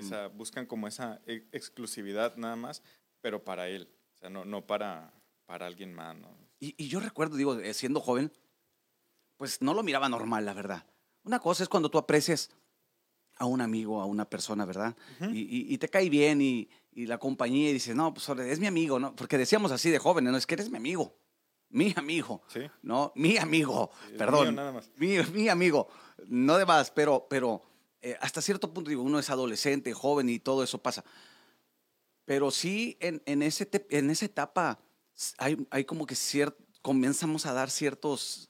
[0.01, 0.07] ¿No?
[0.07, 2.81] Esa, buscan como esa e- exclusividad nada más,
[3.21, 3.89] pero para él.
[4.15, 5.13] O sea, no, no para,
[5.45, 6.15] para alguien más.
[6.15, 6.29] ¿no?
[6.59, 8.31] Y, y yo recuerdo, digo, eh, siendo joven,
[9.37, 10.85] pues no lo miraba normal, la verdad.
[11.23, 12.49] Una cosa es cuando tú aprecias
[13.35, 14.95] a un amigo, a una persona, ¿verdad?
[15.31, 18.59] Y, y- y te cae bien y, y la compañía y dices, no, pues es
[18.59, 19.15] mi amigo, ¿no?
[19.15, 21.15] Porque decíamos así de jóvenes, no, es que eres mi amigo,
[21.69, 22.61] mi amigo, Sí.
[22.81, 23.11] ¿no?
[23.15, 24.43] Mi amigo, Sí, perdón.
[24.47, 24.89] mío nada más.
[24.95, 25.87] Mi, mi amigo,
[26.25, 27.61] no de más, pero, pero
[28.01, 31.03] eh, hasta cierto punto, digo, uno es adolescente, joven y todo eso pasa.
[32.25, 34.79] Pero sí, en, en, ese en esa etapa
[35.37, 38.49] hay, hay como que cierto, comenzamos a dar ciertos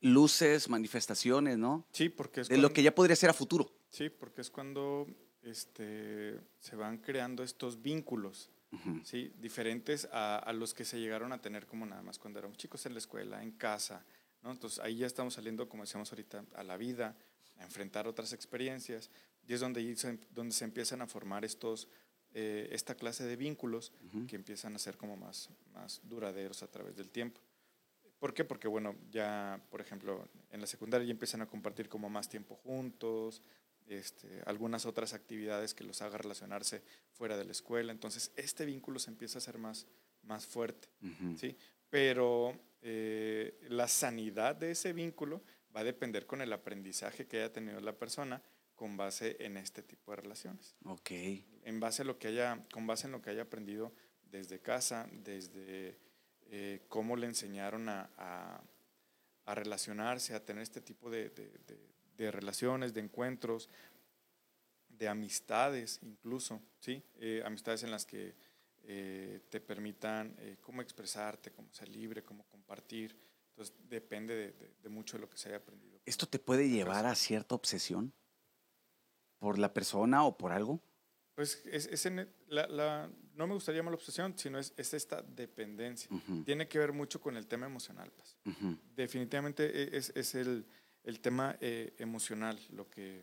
[0.00, 1.86] luces, manifestaciones, ¿no?
[1.92, 3.72] Sí, porque es de lo que ya podría ser a futuro.
[3.88, 5.06] Sí, porque es cuando
[5.42, 8.50] este, se van creando estos vínculos,
[9.04, 9.32] ¿sí?
[9.38, 12.84] Diferentes a, a, los que se llegaron a tener como nada más cuando éramos chicos
[12.86, 14.04] en la escuela, en casa,
[14.42, 14.50] ¿no?
[14.50, 17.16] Entonces ahí ya estamos saliendo, como decíamos ahorita, a la vida,
[17.58, 19.10] a enfrentar otras experiencias,
[19.46, 19.96] y es donde,
[20.30, 21.88] donde se empiezan a formar estos,
[22.32, 23.92] eh, esta clase de vínculos
[24.28, 27.40] que empiezan a ser como más, más duraderos a través del tiempo.
[28.18, 28.44] ¿Por qué?
[28.44, 32.54] Porque, bueno, ya, por ejemplo, en la secundaria ya empiezan a compartir como más tiempo
[32.54, 33.42] juntos,
[33.88, 37.90] este, algunas otras actividades que los haga relacionarse fuera de la escuela.
[37.90, 39.86] Entonces, este vínculo se empieza a hacer más,
[40.22, 40.88] más fuerte,
[41.36, 41.56] ¿sí?
[41.90, 45.42] Pero eh, la sanidad de ese vínculo
[45.74, 48.42] va a depender con el aprendizaje que haya tenido la persona
[48.74, 50.74] con base en este tipo de relaciones.
[50.84, 51.10] Ok.
[51.62, 53.92] En base a lo que haya, con base en lo que haya aprendido
[54.24, 55.98] desde casa, desde
[56.50, 61.30] eh, cómo le enseñaron a, a, relacionarse, a tener este tipo de,
[62.16, 63.68] de, relaciones, de encuentros,
[64.88, 67.02] de amistades incluso, ¿sí?
[67.16, 68.34] Eh, amistades en las que
[68.84, 73.16] eh, te permitan cómo expresarte, cómo ser libre, cómo compartir.
[73.52, 76.00] Entonces depende de, mucho de lo que se haya aprendido.
[76.06, 78.12] ¿Esto te puede llevar a cierta obsesión
[79.38, 80.82] por la persona o por algo?
[81.34, 85.22] Pues es, es en la, la, no me gustaría llamar obsesión, sino es, es esta
[85.22, 86.10] dependencia.
[86.44, 88.10] Tiene que ver mucho con el tema emocional.
[88.12, 88.36] Pues.
[88.94, 90.66] Definitivamente e, es, es el,
[91.04, 93.22] el, tema eh, emocional lo que,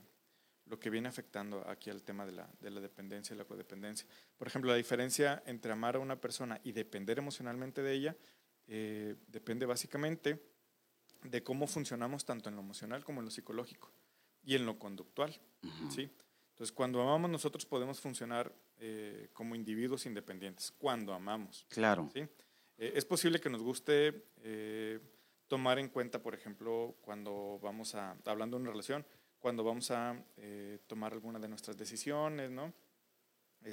[0.65, 4.07] lo que viene afectando aquí al tema de la, de la dependencia y la codependencia.
[4.37, 8.15] Por ejemplo, la diferencia entre amar a una persona y depender emocionalmente de ella
[8.69, 10.39] eh, depende básicamente
[11.23, 13.91] de cómo funcionamos tanto en lo emocional como en lo psicológico
[14.43, 15.38] y en lo conductual.
[15.89, 16.10] ¿sí?
[16.51, 21.65] Entonces, cuando amamos, nosotros podemos funcionar eh, como individuos independientes, cuando amamos.
[21.69, 22.10] Claro.
[22.13, 22.21] ¿sí?
[22.77, 24.99] Eh, es posible que nos guste eh,
[25.47, 29.05] tomar en cuenta, por ejemplo, cuando vamos a, hablando de una relación,
[29.39, 30.21] cuando vamos a
[30.86, 32.73] tomar alguna de nuestras decisiones, ¿no?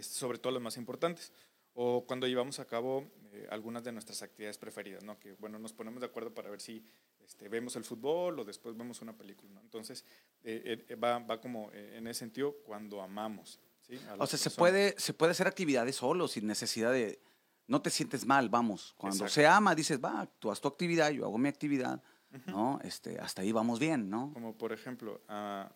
[0.00, 1.32] sobre todo las más importantes,
[1.76, 3.06] o cuando llevamos a cabo
[3.50, 5.18] algunas de nuestras actividades preferidas, ¿no?
[5.18, 6.82] Que, bueno, nos ponemos de acuerdo para ver si
[7.24, 9.52] este, vemos el fútbol o después vemos una película.
[9.52, 9.60] ¿no?
[9.60, 10.04] Entonces,
[10.42, 13.60] eh, eh, va, va, como eh, en ese sentido cuando amamos.
[13.82, 13.98] ¿sí?
[14.18, 17.20] O sea, se puede, se puede hacer actividades solo, sin necesidad de...
[17.68, 18.94] No te sientes mal, vamos.
[18.96, 22.00] Cuando se ama, dices, va, tú haz tu actividad, yo hago mi actividad,
[22.46, 22.78] ¿no?
[22.84, 24.30] Este, hasta ahí vamos bien, ¿no?
[24.32, 25.74] Como por ejemplo, a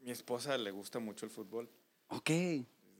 [0.00, 1.70] mi esposa le gusta mucho el fútbol.
[2.08, 2.30] Ok.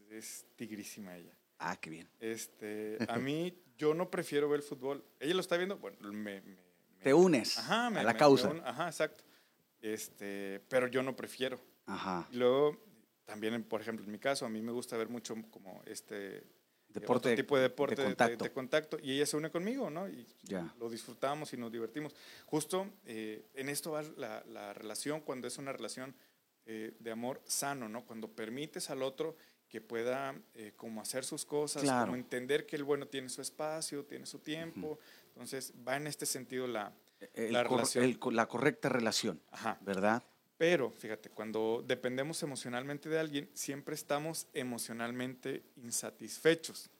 [0.09, 1.37] Es tigrísima ella.
[1.61, 2.09] Ah, qué bien.
[2.19, 5.05] Este, a mí, yo no prefiero ver el fútbol.
[5.21, 6.43] Ella lo está viendo, bueno, me
[7.03, 8.53] te unes a la causa.
[8.65, 9.25] ajá, exacto.
[9.81, 11.59] Este, pero yo no prefiero.
[11.87, 12.29] Ajá.
[12.31, 12.77] Y luego,
[13.25, 16.45] también, por ejemplo, en mi caso, a mí me gusta ver mucho como este
[16.89, 18.99] deporte, tipo de deporte de contacto.
[19.03, 20.09] y ella se une conmigo, ¿no?
[20.09, 20.75] Y ya.
[20.79, 22.15] lo disfrutamos y nos divertimos.
[22.47, 26.15] Justo eh, en esto va la, la, relación cuando es una relación
[26.67, 28.05] eh, de amor sano, ¿no?
[28.05, 29.37] Cuando permites al otro
[29.71, 34.05] que pueda eh, como hacer sus cosas, como entender que el bueno tiene su espacio,
[34.05, 34.99] tiene su tiempo,
[35.29, 36.93] entonces, va en este sentido la,
[37.35, 38.19] la relación.
[38.33, 39.41] la correcta relación,
[39.81, 40.23] ¿verdad?
[40.59, 46.91] Pero, fíjate, cuando dependemos emocionalmente de alguien, siempre estamos emocionalmente insatisfechos.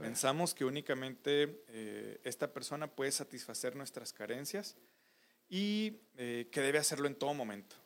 [0.00, 4.76] Pensamos que únicamente eh, esta persona puede satisfacer nuestras carencias
[5.50, 7.76] y eh, que debe hacerlo en todo momento.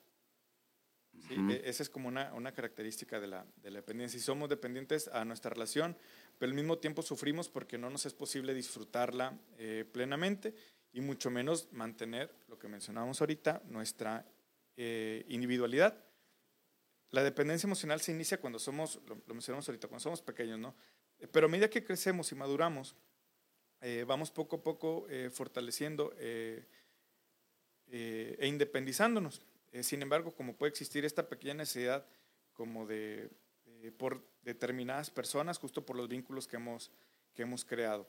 [1.29, 4.19] E, esa es como una, una característica de la, de la, dependencia.
[4.19, 5.97] Si somos dependientes a nuestra relación,
[6.39, 10.55] pero al mismo tiempo sufrimos porque no nos es posible disfrutarla eh, plenamente
[10.93, 14.25] y mucho menos mantener, lo que mencionábamos ahorita, nuestra
[14.77, 15.99] eh, individualidad.
[17.11, 20.75] La dependencia emocional se inicia cuando somos, lo, mencionamos ahorita, cuando somos pequeños, ¿no?
[21.33, 22.95] Pero a medida que crecemos y maduramos,
[23.81, 26.67] eh, vamos poco a poco fortaleciendo e
[28.43, 29.41] independizándonos.
[29.83, 32.07] Sin embargo, como puede existir esta pequeña necesidad
[32.53, 33.31] como de
[33.83, 36.91] eh, por determinadas personas, justo por los vínculos que hemos,
[37.35, 38.09] que hemos creado.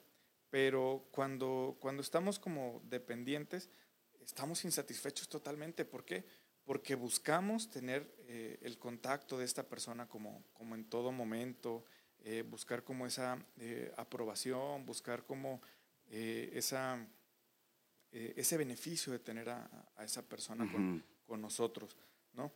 [0.49, 3.69] Pero cuando, cuando estamos como dependientes,
[4.21, 5.83] estamos insatisfechos totalmente.
[5.83, 6.25] ¿Por qué?
[6.63, 11.83] Porque buscamos tener eh, el contacto de esta persona como, como en todo momento,
[12.19, 13.45] eh, buscar como esa
[13.97, 15.61] aprobación, buscar como
[16.09, 17.05] esa,
[18.11, 20.65] ese beneficio de tener a, esa persona
[21.27, 21.95] con, nosotros,
[22.33, 22.51] ¿no?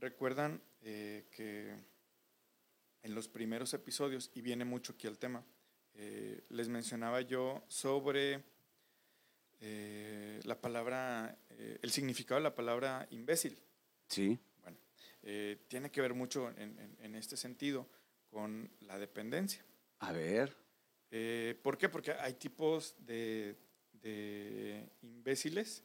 [0.00, 1.74] Recuerdan eh, que
[3.02, 5.44] en los primeros episodios, y viene mucho aquí el tema,
[5.94, 8.42] eh, les mencionaba yo sobre
[9.60, 11.38] eh, la palabra,
[11.82, 13.58] el significado de la palabra imbécil.
[14.08, 14.38] Sí.
[14.62, 14.76] Bueno,
[15.68, 17.88] tiene que ver mucho en, en- en este sentido
[18.30, 19.64] con la dependencia.
[20.00, 20.54] A ver.
[21.10, 21.88] Eh, ¿Por qué?
[21.88, 23.56] Porque hay tipos de,
[23.92, 25.82] de imbéciles,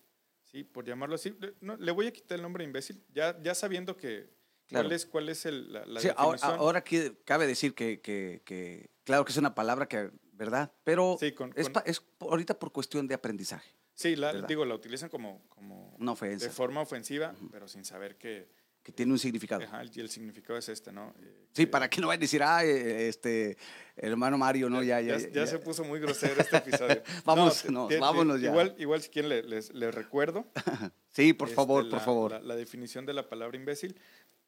[0.51, 0.63] ¿sí?
[0.63, 1.35] Por llamarlo así.
[1.61, 4.29] No, le voy a quitar el nombre imbécil, ya, ya sabiendo que
[4.67, 4.85] Claro.
[4.85, 6.59] cuál es, cuál es el, la, la Sí, ahora, definición.
[6.59, 10.71] ahora aquí cabe decir que, que- que, claro que es una palabra que, ¿verdad?
[10.83, 14.31] Pero Sí, con- es, con- pa- es por- ahorita por cuestión de aprendizaje, sí, la,
[14.43, 18.47] digo, la utilizan como, como una ofensa, de forma ofensiva, pero sin saber que
[18.83, 19.61] que tiene un significado.
[19.63, 21.13] ajá, el, el significado es este, ¿no?
[21.21, 23.57] Eh, Sí, que- para que no vayan a decir, ah, este,
[23.95, 24.81] hermano Mario, ¿no?
[24.83, 27.01] Ya, ya, ya, ya, ya se puso muy grosero este episodio.
[27.25, 28.49] Vamos, no, te- te- vámonos ya.
[28.49, 30.45] Igual, igual si quieren le- les, les recuerdo.
[31.11, 32.31] Sí, por este, favor, la, por favor.
[32.31, 33.99] La, la definición de la palabra imbécil.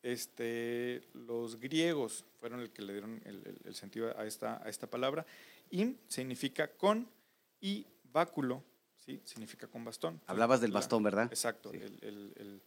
[0.03, 4.69] Este, los griegos fueron el que le dieron el, el- el sentido a esta, a
[4.69, 5.25] esta palabra.
[5.71, 7.09] Im significa con
[7.59, 8.63] y báculo,
[8.97, 9.21] ¿sí?
[9.23, 10.21] significa con bastón.
[10.27, 11.25] Hablabas del bastón, ¿verdad?
[11.25, 11.71] Exacto.
[11.71, 11.77] Sí.
[11.77, 12.61] El, el- el-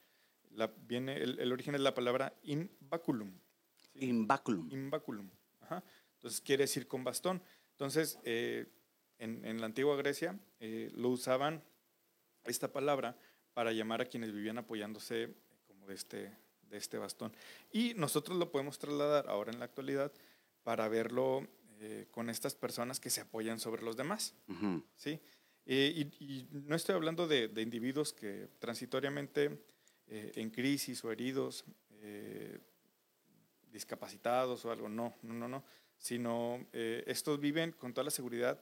[0.54, 3.32] la- viene, el, el origen es la palabra in baculum.
[3.76, 4.06] ¿sí?
[4.06, 4.70] Imbaculum.
[4.70, 5.28] Imbaculum.
[5.60, 5.82] Ajá.
[6.14, 7.42] Entonces quiere decir con bastón.
[7.72, 8.66] Entonces, eh,
[9.18, 11.62] en, en la antigua Grecia eh, lo usaban
[12.44, 13.16] esta palabra
[13.52, 15.34] para llamar a quienes vivían apoyándose eh,
[15.66, 16.32] como de este,
[16.68, 17.32] de este bastón.
[17.72, 20.12] Y nosotros lo podemos trasladar ahora en la actualidad
[20.62, 21.46] para verlo
[21.80, 24.34] eh, con estas personas que se apoyan sobre los demás.
[24.48, 24.82] Ujú.
[24.96, 25.20] ¿sí?
[25.66, 29.64] Eh, y, y no estoy hablando de, de individuos que transitoriamente
[30.08, 31.64] eh, en crisis o heridos,
[32.02, 32.58] eh,
[33.70, 35.64] discapacitados o algo, no, no, no, no,
[35.98, 38.58] sino eh, estos viven con toda la seguridad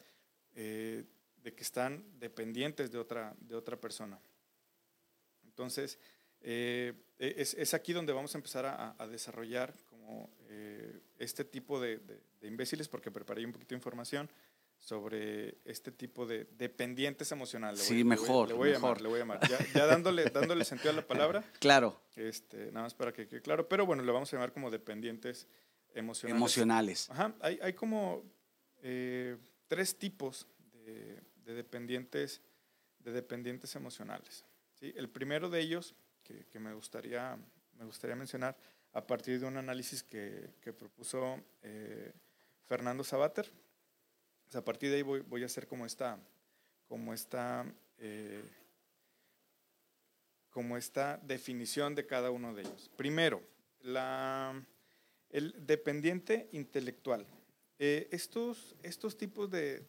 [0.55, 1.05] eh,
[1.43, 4.19] de que están dependientes de otra, de otra persona.
[5.45, 5.99] Entonces,
[6.41, 10.31] eh, es, es aquí donde vamos a empezar a, a desarrollar como
[11.19, 14.29] este tipo de, de- de imbéciles, porque preparé un poquito de información
[14.83, 17.79] sobre este tipo de dependientes emocionales.
[17.79, 18.99] Le Sí, le mejor, Le voy a mejor.
[18.99, 19.49] llamar, le voy a llamar.
[19.49, 23.41] Ya, ya dándole, dándole sentido a la palabra, Claro, este, nada más para que quede
[23.41, 25.47] claro, pero bueno, le vamos a llamar como dependientes
[25.95, 26.37] emocionales.
[26.37, 27.11] emocionales.
[27.11, 28.25] Ajá, hay, hay como
[28.83, 29.37] eh,
[29.69, 30.49] tres tipos
[30.85, 32.41] de, de dependientes,
[32.99, 34.45] de dependientes emocionales.
[34.81, 34.93] ¿sí?
[34.97, 37.39] El primero de ellos, que, que me, gustaría,
[37.79, 38.57] me gustaría mencionar,
[38.95, 42.13] a partir de un análisis que, que propuso eh,
[42.67, 43.49] Fernando Sabater,
[44.57, 45.67] a partir de ahí voy, a hacer
[47.99, 48.43] eh,
[50.51, 52.91] como esta definición de cada uno de ellos.
[52.97, 53.43] Primero,
[55.31, 57.27] el dependiente intelectual.
[57.79, 59.87] Eh, estos, estos tipos de,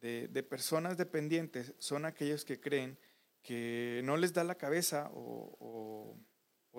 [0.00, 2.98] de- personas dependientes son aquellos que creen
[3.42, 6.16] que no les da la cabeza o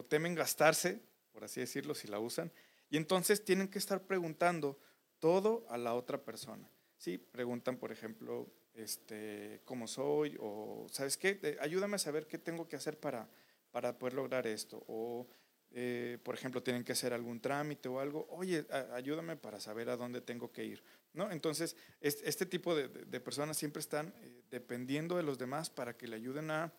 [0.10, 2.52] temen gastarse, por así decirlo, si la usan,
[2.90, 4.78] y entonces tienen que estar preguntando
[5.24, 6.70] todo a la otra persona.
[6.98, 11.40] Sí, preguntan, por ejemplo, este, cómo soy, o ¿sabes qué?
[11.42, 13.30] Eh, ayúdame a saber qué tengo que hacer para,
[13.72, 14.84] para poder lograr esto.
[14.90, 15.26] O,
[15.72, 18.28] eh, por ejemplo, tienen que hacer algún trámite o algo.
[18.32, 20.84] Oye, ayúdame para saber a dónde tengo que ir.
[21.14, 21.32] ¿No?
[21.32, 25.96] Entonces, es- este tipo de, de- personas siempre están eh, dependiendo de los demás para
[25.96, 26.74] que le ayuden a,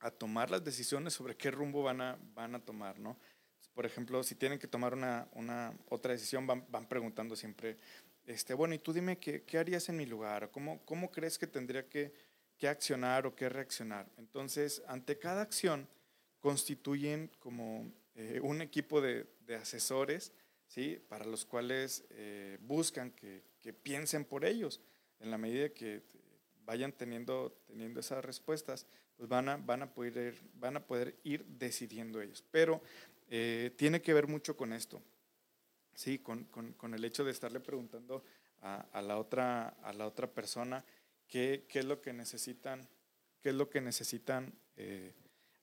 [0.00, 3.16] a tomar las decisiones sobre qué rumbo van a, van a tomar, ¿no?
[3.74, 7.76] Por ejemplo, si tienen que tomar una, una otra decisión, van, van preguntando siempre,
[8.26, 11.46] este, bueno, y tú dime qué, qué harías en mi lugar, cómo, cómo crees que
[11.46, 12.12] tendría que,
[12.56, 14.06] que accionar o qué reaccionar.
[14.16, 15.88] Entonces, ante cada acción,
[16.40, 20.32] constituyen como eh, un equipo de, de asesores,
[20.68, 21.00] ¿sí?
[21.08, 24.80] Para los cuales eh, buscan que, que piensen por ellos.
[25.20, 26.02] En la medida que
[26.64, 31.44] vayan teniendo, teniendo esas respuestas, pues van a, van, a poder, van a poder ir
[31.46, 32.44] decidiendo ellos.
[32.50, 32.82] Pero
[33.28, 35.02] eh, tiene que ver mucho con esto,
[35.94, 36.18] ¿sí?
[36.18, 38.24] Con, con- el hecho de estarle preguntando
[38.62, 40.84] a, a la, otra, a la otra persona
[41.28, 42.88] qué, qué es lo que necesitan,
[43.40, 45.14] qué es lo que necesitan eh,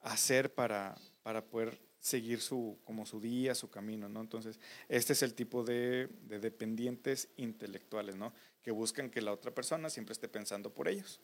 [0.01, 4.21] hacer para, para poder seguir su, como su día, su camino, ¿no?
[4.21, 4.59] Entonces,
[4.89, 8.33] este es el tipo de, de dependientes intelectuales, ¿no?
[8.63, 11.21] Que buscan que la otra persona siempre esté pensando por ellos,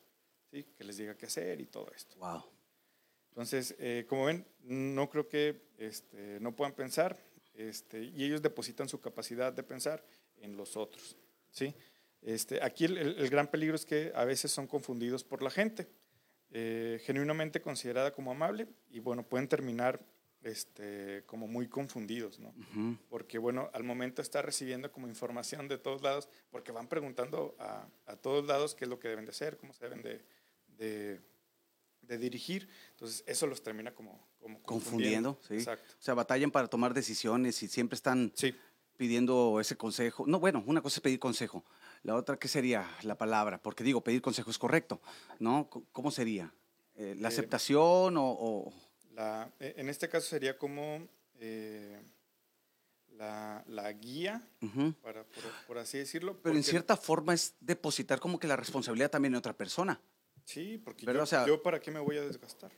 [0.52, 0.64] ¿sí?
[0.78, 2.16] Que les diga qué hacer y todo esto.
[2.18, 2.44] Wow.
[3.38, 7.16] Entonces, eh, como ven, no creo que este, no puedan pensar
[7.54, 10.04] este, y ellos depositan su capacidad de pensar
[10.42, 11.16] en los otros.
[11.52, 11.76] ¿sí?
[12.24, 15.52] Este, aquí el, el- el gran peligro es que a veces son confundidos por la
[15.52, 15.88] gente,
[16.50, 20.04] eh, genuinamente considerada como amable y bueno, pueden terminar
[20.42, 22.56] este, como muy confundidos, ¿no?
[23.08, 27.88] Porque bueno, al momento está recibiendo como información de todos lados, porque van preguntando a,
[28.08, 30.22] a todos lados qué es lo que deben de hacer, cómo se deben de,
[30.78, 31.20] de-
[32.08, 35.56] de dirigir, entonces eso los termina como, como Confundiendo, sí.
[35.56, 35.86] Exacto.
[36.00, 38.56] O sea, batallan para tomar decisiones y siempre están Sí,
[38.96, 40.26] pidiendo ese consejo.
[40.26, 41.64] No, bueno, una cosa es pedir consejo.
[42.04, 43.62] La otra, ¿qué sería la palabra?
[43.62, 45.02] Porque digo, pedir consejo es correcto,
[45.40, 45.70] ¿no?
[45.92, 46.54] ¿Cómo sería
[46.96, 48.74] eh, la aceptación o, o-
[49.14, 51.08] La, e- en este caso sería como
[51.40, 52.02] eh,
[53.18, 54.48] la, la guía,
[55.02, 56.38] para, por, por así decirlo.
[56.42, 60.00] Pero en cierta forma es depositar como que la responsabilidad también en otra persona.
[60.48, 62.72] Sí, porque yo, O sea- yo para qué me voy a desgastar.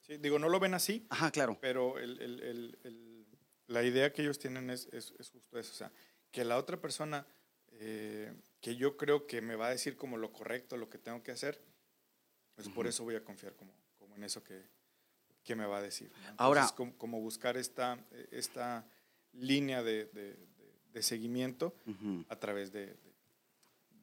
[0.00, 1.58] Sí, digo, no lo ven así, Ajá, claro.
[1.60, 3.26] pero el- el- el- el-
[3.66, 5.72] la idea que ellos tienen es, es- es justo eso.
[5.72, 5.90] O sea,
[6.30, 7.26] que la otra persona
[7.84, 11.22] eh, que yo creo que me va a decir como lo correcto, lo que tengo
[11.22, 11.58] que hacer,
[12.54, 14.62] pues por eso voy a confiar como, como en eso que,
[15.42, 16.10] que me va a decir.
[16.10, 16.16] ¿no?
[16.18, 17.98] Entonces, Ahora- como, como buscar esta,
[18.30, 18.86] esta
[19.32, 21.74] línea de, de- de- de seguimiento
[22.28, 22.94] a través de-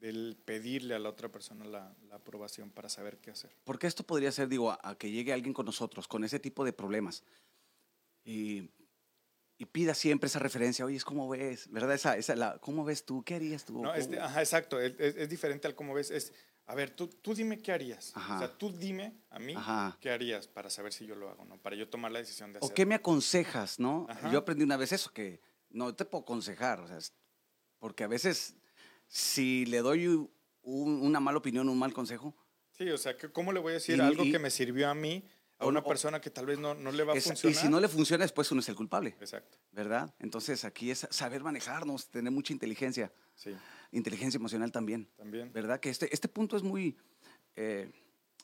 [0.00, 3.54] del pedirle a la otra persona la, la aprobación para saber qué hacer.
[3.64, 6.64] Porque esto podría ser, digo, a, a que llegue alguien con nosotros con ese tipo
[6.64, 7.22] de problemas
[8.24, 8.70] y,
[9.58, 10.84] y pida siempre esa referencia.
[10.84, 11.70] Oye, ¿cómo ves?
[11.70, 11.94] ¿Verdad?
[11.94, 13.22] Esa, esa, la, ¿Cómo ves tú?
[13.22, 13.82] ¿Qué harías tú?
[13.82, 14.26] No, este, ¿Cómo?
[14.26, 14.80] ajá, exacto.
[14.80, 16.10] Es, es- es diferente al cómo ves.
[16.10, 16.32] Es,
[16.66, 18.12] a ver, tú, tú dime qué harías.
[18.14, 18.36] Ajá.
[18.36, 19.98] O sea, tú dime a mí Ajá.
[20.00, 21.58] qué harías para saber si yo lo hago, ¿no?
[21.58, 22.74] Para yo tomar la decisión de ¿O hacerlo.
[22.74, 24.06] qué me aconsejas, no?
[24.08, 24.30] Ajá.
[24.32, 27.12] Yo aprendí una vez eso, que no te puedo aconsejar, o sea, es-
[27.78, 28.56] porque a veces
[29.12, 30.30] si le doy un-
[31.02, 32.34] una mala opinión, un mal consejo,
[32.78, 34.88] Sí, o sea, que- ¿cómo le voy a decir Y- algo y- que me sirvió
[34.88, 35.22] a mí
[35.58, 37.52] a una o- persona que tal vez no, no le va a funcionar?
[37.54, 40.14] y si no le funciona, después uno es el culpable, Exacto, ¿verdad?
[40.20, 43.50] Entonces aquí es saber manejarnos, tener mucha inteligencia, sí,
[43.92, 45.08] inteligencia emocional también.
[45.16, 45.52] también.
[45.52, 45.80] ¿verdad?
[45.80, 46.96] Que este, este punto es muy,
[47.56, 47.90] eh,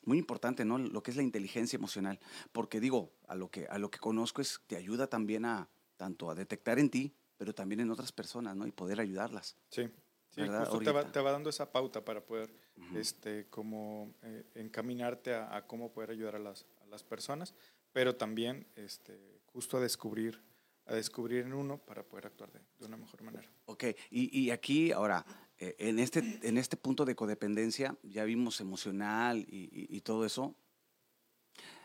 [0.05, 0.77] muy importante, ¿no?
[0.79, 2.19] Lo que es la inteligencia emocional.
[2.53, 6.31] Porque digo, a lo que, a lo que conozco es te ayuda también a, tanto
[6.31, 8.67] a detectar en ti, pero también en otras personas, ¿no?
[8.67, 9.57] Y poder ayudarlas.
[9.71, 9.89] Sí,
[10.37, 10.61] sí ¿Verdad?
[10.61, 12.55] justo te va, te va dando esa pauta para poder
[12.95, 17.55] este, como eh, encaminarte a, a cómo poder ayudar a las, a las personas,
[17.93, 20.41] pero también este, justo a descubrir,
[20.84, 23.51] a descubrir en uno para poder actuar de, de una mejor manera.
[23.64, 25.24] Ok, y, y aquí ahora,
[25.59, 30.24] eh, en, este, en este punto de codependencia, ya vimos emocional y, y- y todo
[30.26, 30.55] eso,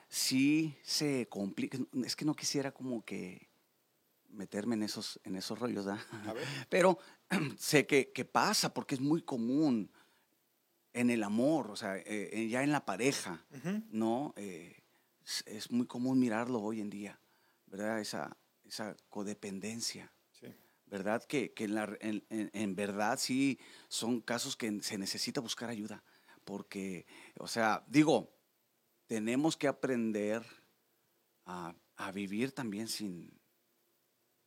[0.10, 3.50] sí se complica, es que no quisiera como que
[4.34, 6.04] meterme en esos, en esos rollos, ¿verdad?
[6.28, 6.44] A ver.
[6.70, 6.98] Pero
[7.58, 9.92] sé que, que pasa porque es muy común
[10.94, 12.04] en el amor, o sea, eh,
[12.34, 13.46] eh, ya en la pareja.
[13.90, 14.34] ¿no?
[14.36, 14.84] Eh,
[15.26, 17.20] es, es muy común mirarlo hoy en día,
[17.68, 18.00] ¿verdad?
[18.02, 20.12] Esa, esa codependencia.
[20.32, 20.48] Sí,
[20.88, 21.24] ¿verdad?
[21.24, 25.70] Que, que en, la- en- en- en verdad sí son casos que se necesita buscar
[25.70, 26.04] ayuda.
[26.44, 27.06] Porque,
[27.38, 28.34] o sea, digo,
[29.08, 30.44] tenemos que aprender
[31.46, 33.40] a, a vivir también sin,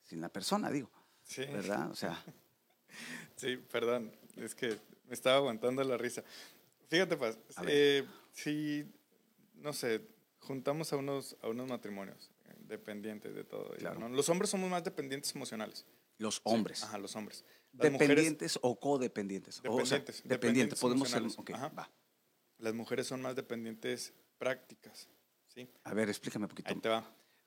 [0.04, 0.90] sin la persona, digo,
[1.22, 1.44] sí.
[1.46, 1.90] ¿verdad?
[1.90, 2.22] O sea,
[3.36, 4.78] Sí, perdón, es que
[5.08, 6.22] me estaba aguantando la risa.
[6.88, 7.36] Fíjate, Paz,
[7.66, 8.84] eh, si,
[9.54, 10.00] no sé,
[10.38, 13.70] juntamos a unos, a unos matrimonios eh, dependientes de todo.
[13.76, 13.98] Claro.
[13.98, 14.08] ¿no?
[14.10, 15.84] Los hombres somos más dependientes emocionales.
[16.18, 17.44] los Sí, hombres, Ajá, los hombres.
[17.72, 19.60] Las mujeres, dependientes o codependientes.
[19.66, 21.38] O, o sea, Dependientes, dependientes, dependientes podemos ser, emocionales.
[21.38, 21.68] ok, Ajá.
[21.76, 21.90] va.
[22.58, 25.08] las mujeres son más dependientes prácticas.
[25.48, 25.68] ¿sí?
[25.82, 26.68] A ver, explícame un poquito.
[26.70, 27.04] Ahí te va.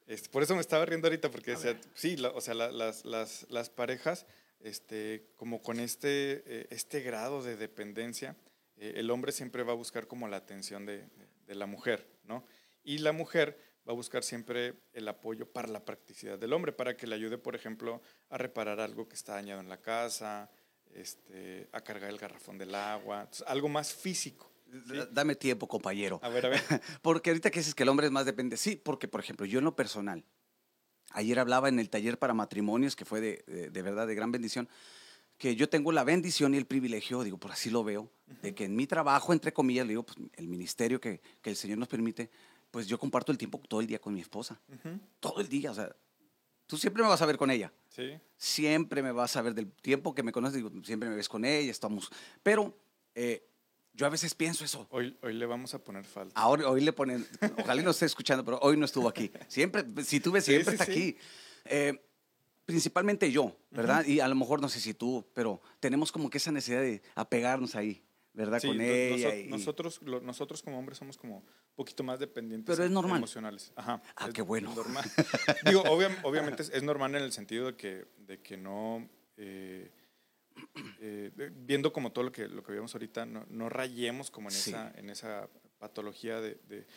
[0.07, 1.53] Este, por eso me estaba riendo ahorita, porque
[1.93, 4.25] sí, la- o sea, la- las, las, las parejas,
[4.59, 8.35] este, como con este, eh, este grado de dependencia,
[8.77, 12.07] eh, el hombre siempre va a buscar como la atención de, de- de la mujer,
[12.23, 12.45] ¿no?
[12.83, 16.95] Y la mujer va a buscar siempre el apoyo para la practicidad del hombre, para
[16.97, 20.49] que le ayude, por ejemplo, a reparar algo que está dañado en la casa,
[20.93, 24.51] este, a cargar el garrafón del agua, entonces, algo más físico.
[25.11, 26.19] Dame tiempo, compañero.
[26.23, 26.61] A ver, a ver.
[27.01, 29.59] Porque ahorita que dices que el hombre es más depende, sí, porque por ejemplo, yo
[29.59, 30.23] en lo personal,
[31.11, 34.31] ayer hablaba en el taller para matrimonios, que fue de, de- de verdad de gran
[34.31, 34.67] bendición,
[35.37, 38.11] que yo tengo la bendición y el privilegio, digo, por así lo veo,
[38.41, 41.55] de que en mi trabajo, entre comillas, le digo, pues, el ministerio que, que el
[41.55, 42.29] Señor nos permite,
[42.71, 44.59] pues yo comparto el tiempo todo el día con mi esposa,
[45.19, 45.95] todo el día, o sea,
[46.65, 49.71] tú siempre me vas a ver con ella, Sí, siempre me vas a ver del
[49.71, 52.11] tiempo que me conoces, digo, siempre me ves con ella, estamos,
[52.43, 52.75] pero
[53.15, 53.47] eh,
[53.97, 56.39] yo a veces pienso eso, hoy, hoy le vamos a poner falta.
[56.39, 57.27] Ahora, hoy le ponen,
[57.57, 59.29] ojalá no esté escuchando, pero hoy no estuvo aquí.
[59.49, 60.91] Siempre, si tú ves, siempre sí, está sí.
[60.91, 61.17] aquí.
[61.65, 61.99] Eh,
[62.65, 64.05] principalmente yo, ¿verdad?
[64.05, 67.01] Y a lo mejor no sé si tú, pero tenemos como que esa necesidad de
[67.15, 68.59] apegarnos ahí, ¿verdad?
[68.59, 69.29] Sí, Con ella.
[69.29, 71.45] noso- y- nosotros, lo- nosotros como hombres somos como un
[71.75, 73.17] poquito más dependientes Pero es em- normal.
[73.17, 73.71] emocionales.
[73.75, 74.01] Ajá.
[74.15, 74.73] Ah, es qué bueno.
[74.75, 75.03] normal.
[75.65, 79.89] Digo, obvia- obviamente es, es normal en el sentido de que, de que no, eh,
[80.99, 84.55] eh, viendo como todo lo que, lo que vemos ahorita, no, no rayemos como en,
[84.55, 84.71] Sí.
[84.71, 85.47] esa, en esa
[85.79, 86.87] patología de, de-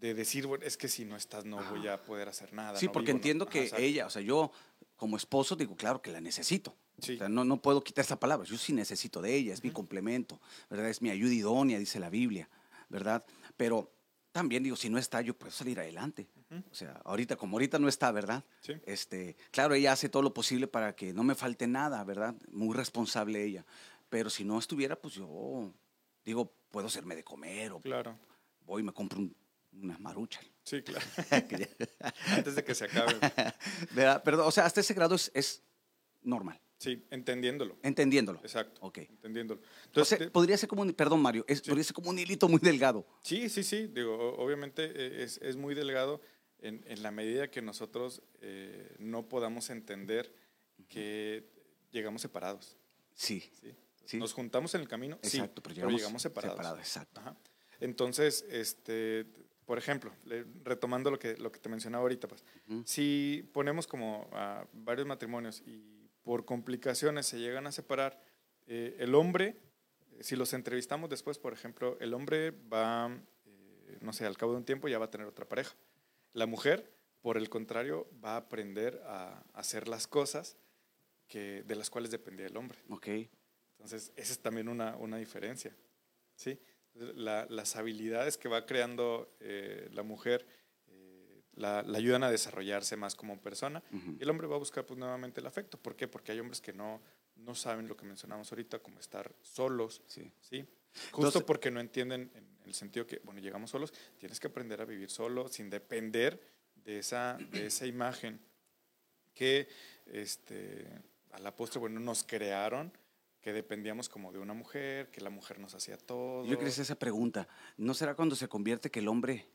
[0.00, 1.70] de decir, es que si no estás no Ajá.
[1.72, 2.78] voy a poder hacer nada.
[2.78, 3.84] sí, no porque vivo, no- entiendo ajá, que exacto.
[3.84, 4.50] ella, o sea, yo
[4.96, 6.74] como esposo digo, claro que la necesito.
[7.00, 7.14] Sí.
[7.14, 8.46] O sea, no, no puedo quitar esa palabra.
[8.46, 10.88] Yo sí necesito de ella, es mi complemento, ¿verdad?
[10.90, 12.48] Es mi ayuda idónea, dice la Biblia,
[12.90, 13.24] ¿verdad?
[13.56, 13.90] Pero
[14.32, 16.26] también digo, si no está, yo puedo salir adelante.
[16.70, 18.44] O sea, ahorita, como ahorita no está, ¿verdad?
[18.60, 18.72] Sí.
[18.84, 22.34] Este, claro, ella hace todo lo posible para que no me falte nada, ¿verdad?
[22.50, 23.64] Muy responsable ella.
[24.08, 25.72] Pero si no estuviera, pues yo,
[26.24, 28.18] digo, puedo hacerme de comer o Claro.
[28.66, 29.34] voy y me compro un
[29.72, 30.40] una marucha.
[30.64, 31.06] Sí, claro.
[32.26, 33.14] Antes de que se acabe.
[33.92, 34.22] ¿Verdad?
[34.24, 35.62] Pero, o sea, hasta ese grado es, es
[36.22, 36.60] normal.
[36.78, 37.78] Sí, entendiéndolo.
[37.82, 38.40] Entendiéndolo.
[38.40, 38.80] Exacto.
[38.82, 38.98] Ok.
[38.98, 39.60] Entendiéndolo.
[39.84, 43.06] Entonces, podría ser como un, perdón Mario, es, podría ser como un hilito muy delgado.
[43.22, 43.86] Sí, sí, sí.
[43.88, 46.22] Digo, obviamente eh, es, es muy delgado
[46.62, 50.34] en, en la medida que nosotros eh, no podamos entender
[50.88, 51.44] que
[51.90, 52.76] llegamos separados.
[53.14, 53.74] Sí, ¿sí?
[54.04, 54.18] Sí.
[54.18, 56.56] Nos juntamos en el camino, sí, exacto, pero llegamos, llegamos separados.
[56.56, 57.20] separados, exacto.
[57.20, 57.36] Ajá.
[57.78, 59.24] Entonces, este,
[59.64, 60.12] por ejemplo,
[60.64, 62.82] retomando lo que, lo que te mencionaba ahorita, pues, Ujú.
[62.86, 68.20] si ponemos como a varios matrimonios y por complicaciones se llegan a separar,
[68.66, 69.56] eh, el hombre,
[70.20, 73.10] si los entrevistamos después, por ejemplo, el hombre va,
[73.46, 75.74] eh, no sé, al cabo de un tiempo ya va a tener otra pareja.
[76.32, 80.56] La mujer, por el contrario, va a aprender a hacer las cosas
[81.28, 82.78] que, de las cuales dependía el hombre.
[82.88, 83.08] Ok,
[83.72, 85.74] Entonces, esa es también una, una diferencia.
[86.36, 86.58] ¿sí?
[86.94, 90.46] La- las habilidades que va creando eh, la mujer
[90.88, 93.82] eh, la, la ayudan a desarrollarse más como persona.
[94.18, 95.78] Y el hombre va a buscar pues, nuevamente el afecto.
[95.78, 96.08] ¿Por qué?
[96.08, 97.00] Porque hay hombres que no,
[97.36, 100.02] no saben lo que mencionamos ahorita, como estar solos.
[100.06, 100.30] sí.
[100.40, 100.66] ¿sí?
[101.12, 104.80] Justo Entonces- porque no entienden en el sentido que, bueno, llegamos solos, tienes que aprender
[104.80, 106.40] a vivir solo sin depender
[106.74, 108.40] de esa, de esa imagen
[109.34, 109.68] que
[110.06, 110.86] este,
[111.32, 112.92] a la postre, bueno, nos crearon,
[113.40, 116.44] que dependíamos como de una mujer, que la mujer nos hacía todo.
[116.44, 117.48] Yo quería hacer esa pregunta.
[117.76, 119.46] ¿No será cuando se convierte que el hombre,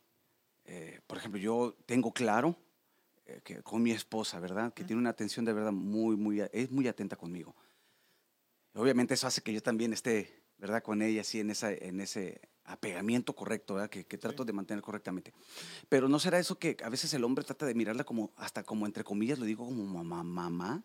[0.65, 2.57] eh, por ejemplo, yo tengo claro
[3.27, 4.73] eh, que con mi esposa, ¿verdad?
[4.73, 7.55] Que tiene una atención de verdad muy, muy, es muy atenta conmigo.
[8.73, 10.83] Obviamente eso hace que yo también esté, ¿verdad?
[10.83, 13.89] Con ella, así en, esa, en ese apegamiento correcto, ¿verdad?
[13.89, 15.33] Que, que trato de mantener correctamente.
[15.89, 18.85] Pero ¿no será eso que a veces el hombre trata de mirarla como, hasta como
[18.85, 20.83] entre comillas, lo digo como mamá, mamá?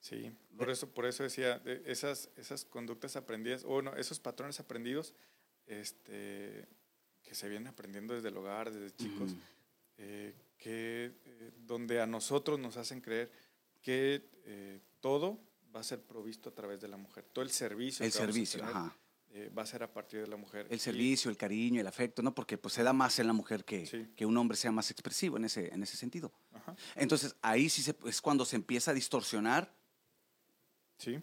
[0.00, 4.60] Sí, por eso, por eso decía, de esas, esas conductas aprendidas, o no, esos patrones
[4.60, 5.14] aprendidos,
[5.66, 6.68] este,
[7.22, 9.40] que se vienen aprendiendo desde el hogar, desde chicos, Ujú.
[9.96, 13.30] eh, que, eh, donde a nosotros nos hacen creer
[13.80, 15.40] que eh, todo
[15.74, 17.24] va a ser provisto a través de la mujer.
[17.32, 18.04] Todo el servicio.
[18.04, 18.96] El que vamos a servicio, tener, ajá.
[19.30, 20.66] eh, va a ser a partir de la mujer.
[20.70, 22.34] El Y- servicio, el cariño, el afecto, ¿no?
[22.34, 24.06] Porque pues se da más en la mujer que, Sí.
[24.16, 26.32] que un hombre sea más expresivo en ese, en ese sentido.
[26.52, 29.74] ajá, Entonces ahí sí se, es cuando se empieza a distorsionar.
[30.98, 31.20] sí,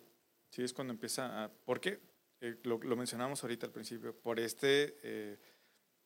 [0.49, 1.49] sí, es cuando empieza a...
[1.52, 1.99] ¿Por qué?
[2.41, 4.97] Eh, lo, lo mencionamos ahorita al principio, por este...
[5.04, 5.39] eh,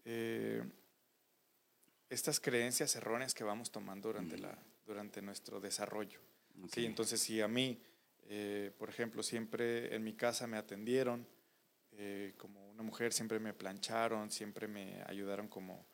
[0.06, 0.64] eh,
[2.10, 6.20] estas creencias erróneas que vamos tomando durante, la, durante nuestro desarrollo.
[6.64, 6.70] Ok.
[6.74, 7.82] Sí, entonces si a mí,
[8.26, 11.28] eh, por ejemplo, siempre en mi casa me atendieron
[11.92, 15.86] eh, como una mujer, siempre me plancharon, siempre me ayudaron como,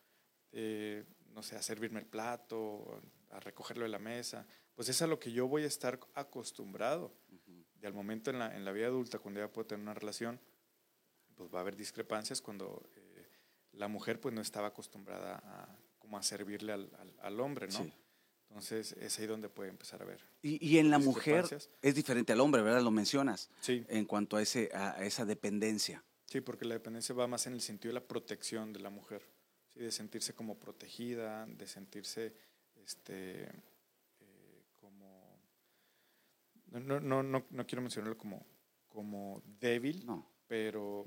[0.51, 1.03] eh,
[1.34, 5.19] no sé, a servirme el plato, a recogerlo de la mesa, pues es a lo
[5.19, 7.13] que yo voy a estar acostumbrado.
[7.82, 10.39] Y al momento en la, en la vida adulta, cuando ya puedo tener una relación,
[11.36, 13.27] pues va a haber discrepancias cuando eh,
[13.73, 17.73] la mujer pues no estaba acostumbrada a, como a servirle al, al- al hombre, ¿no?
[17.84, 17.93] Sí.
[18.52, 20.20] Entonces es ahí donde puede empezar a ver.
[20.41, 21.45] Y, y en la mujer
[21.82, 22.82] es diferente al hombre, ¿verdad?
[22.82, 26.04] Lo mencionas Sí, en cuanto a, ese, a esa dependencia.
[26.26, 29.22] sí, porque la dependencia va más en el sentido de la protección de la mujer,
[29.74, 29.80] ¿sí?
[29.80, 32.34] de sentirse como protegida, de sentirse
[32.84, 33.43] este,
[34.20, 35.39] eh, como...
[36.72, 38.45] No, no, no, no, no quiero mencionarlo como,
[38.89, 40.30] como débil, No.
[40.47, 41.06] pero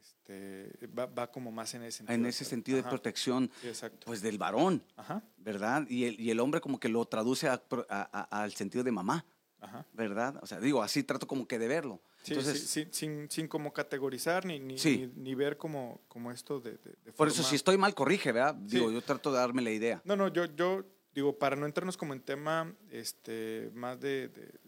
[0.00, 2.14] este, va, va como más en ese sentido.
[2.14, 3.68] En ese sentido de Ajá, protección, sí,
[4.04, 5.86] pues del varón, Ajá, ¿verdad?
[5.88, 8.92] Y el, y el hombre como que lo traduce a- a- a- al sentido de
[8.92, 9.24] mamá,
[9.60, 9.86] ajá.
[9.92, 10.38] ¿verdad?
[10.42, 12.00] O sea, digo, así trato como que de verlo.
[12.22, 15.10] Sí, Entonces, sí, sin, sin, sin como categorizar ni, ni, Sí.
[15.14, 18.32] ni, ni ver como, como esto de, de- de por eso si estoy mal, corrige,
[18.32, 18.54] ¿verdad?
[18.54, 18.94] Digo, Sí.
[18.94, 20.02] yo trato de darme la idea.
[20.04, 20.84] No, no, yo, yo
[21.14, 24.60] digo, para no entrarnos como en tema este, más de, de-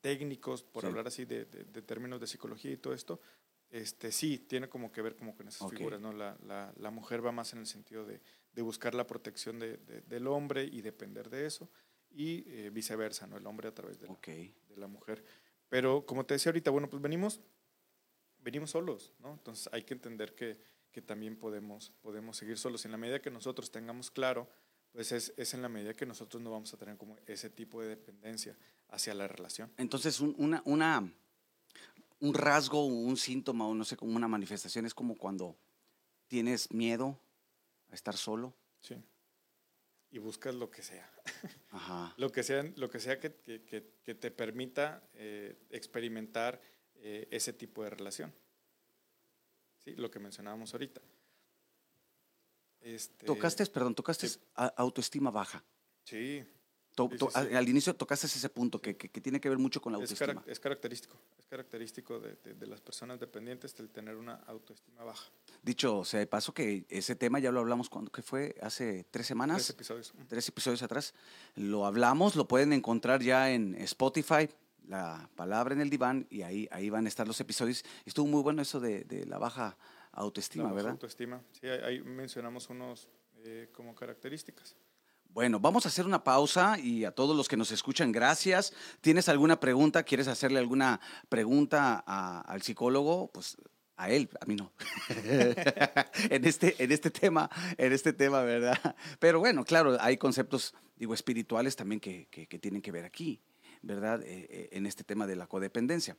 [0.00, 0.86] técnicos, por Sí.
[0.88, 3.20] hablar así de términos de psicología y todo esto,
[3.70, 5.76] este, sí, tiene como que ver como con esas Ok.
[5.76, 6.12] figuras, ¿no?
[6.12, 8.20] La, la- la mujer va más en el sentido de,
[8.52, 11.70] de buscar la protección de- de- del hombre y depender de eso,
[12.10, 13.36] y eh, viceversa, ¿no?
[13.36, 14.26] El hombre a través de la, Ok.
[14.26, 15.24] de la mujer.
[15.68, 17.40] Pero como te decía ahorita, bueno, pues venimos,
[18.42, 19.32] venimos solos, ¿no?
[19.32, 20.58] Entonces hay que entender que,
[20.90, 22.84] que también podemos, podemos seguir solos.
[22.84, 24.48] En la medida que nosotros tengamos claro,
[24.90, 27.80] pues es, es en la medida que nosotros no vamos a tener como ese tipo
[27.80, 28.58] de dependencia
[28.88, 29.70] hacia la relación.
[29.76, 31.14] Entonces, un, una, una,
[32.20, 35.58] un rasgo, un síntoma, o no sé, como una manifestación, es como cuando
[36.28, 37.18] tienes miedo
[37.90, 38.54] a estar solo.
[38.80, 38.94] Sí.
[40.10, 41.10] Y buscas lo que sea.
[41.70, 42.14] Ajá.
[42.16, 43.62] Lo que sea, lo que, sea que, que-
[44.02, 46.60] que- te permita eh, experimentar
[46.96, 48.34] eh, ese tipo de relación.
[49.84, 51.00] Sí, lo que mencionábamos ahorita.
[52.80, 54.40] Este, Tocaste, perdón, tocaste sí.
[54.76, 55.62] autoestima baja.
[56.04, 56.44] Sí,
[57.08, 57.54] To- Sí, to- sí, sí.
[57.54, 60.10] Al inicio tocaste ese punto que, que- que tiene que ver mucho con la Es,
[60.10, 60.42] autoestima.
[60.42, 65.04] carac- es característico, es característico de, de- de las personas dependientes el tener una autoestima
[65.04, 65.30] baja.
[65.62, 69.26] Dicho sea de paso que ese tema ya lo hablamos cuando que fue hace tres
[69.26, 69.58] semanas.
[69.58, 70.12] Tres episodios.
[70.28, 71.14] Tres episodios atrás.
[71.56, 74.48] Lo hablamos, lo pueden encontrar ya en Spotify,
[74.88, 77.84] la palabra en el diván, y ahí, ahí van a estar los episodios.
[78.04, 79.76] Estuvo muy bueno eso de, de la baja
[80.12, 80.90] autoestima, La baja ¿verdad?
[80.92, 81.42] autoestima.
[81.52, 83.08] Sí, ahí, ahí mencionamos unos
[83.44, 84.74] eh, como características.
[85.32, 88.72] Bueno, vamos a hacer una pausa y a todos los que nos escuchan, gracias.
[89.00, 90.02] ¿Tienes alguna pregunta?
[90.02, 91.98] ¿Quieres hacerle alguna pregunta
[92.40, 93.30] al psicólogo?
[93.32, 93.56] Pues
[93.96, 94.72] a él, a mí no.
[96.30, 98.96] en, este, en este tema, en este tema, ¿verdad?
[99.20, 103.40] Pero bueno, claro, hay conceptos, digo, espirituales también que, que- que tienen que ver aquí,
[103.82, 104.22] ¿verdad?
[104.22, 106.16] Eh, eh, en este tema de la codependencia.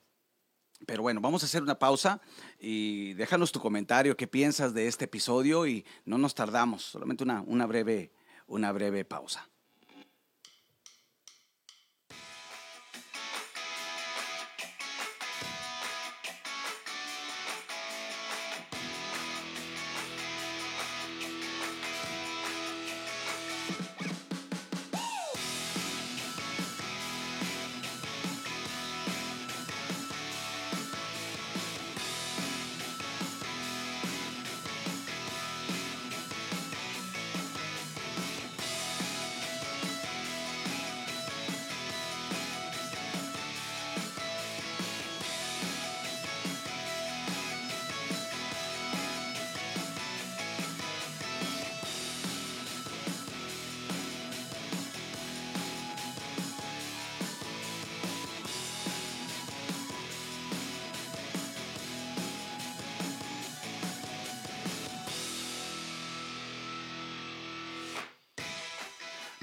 [0.86, 2.22] Pero bueno, vamos a hacer una pausa
[2.60, 7.42] y déjanos tu comentario, qué piensas de este episodio y no nos tardamos, solamente una,
[7.42, 8.12] una, breve,
[8.48, 9.51] una breve pausa.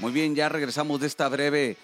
[0.08, 1.76] Muy bien, ya regresamos de esta breve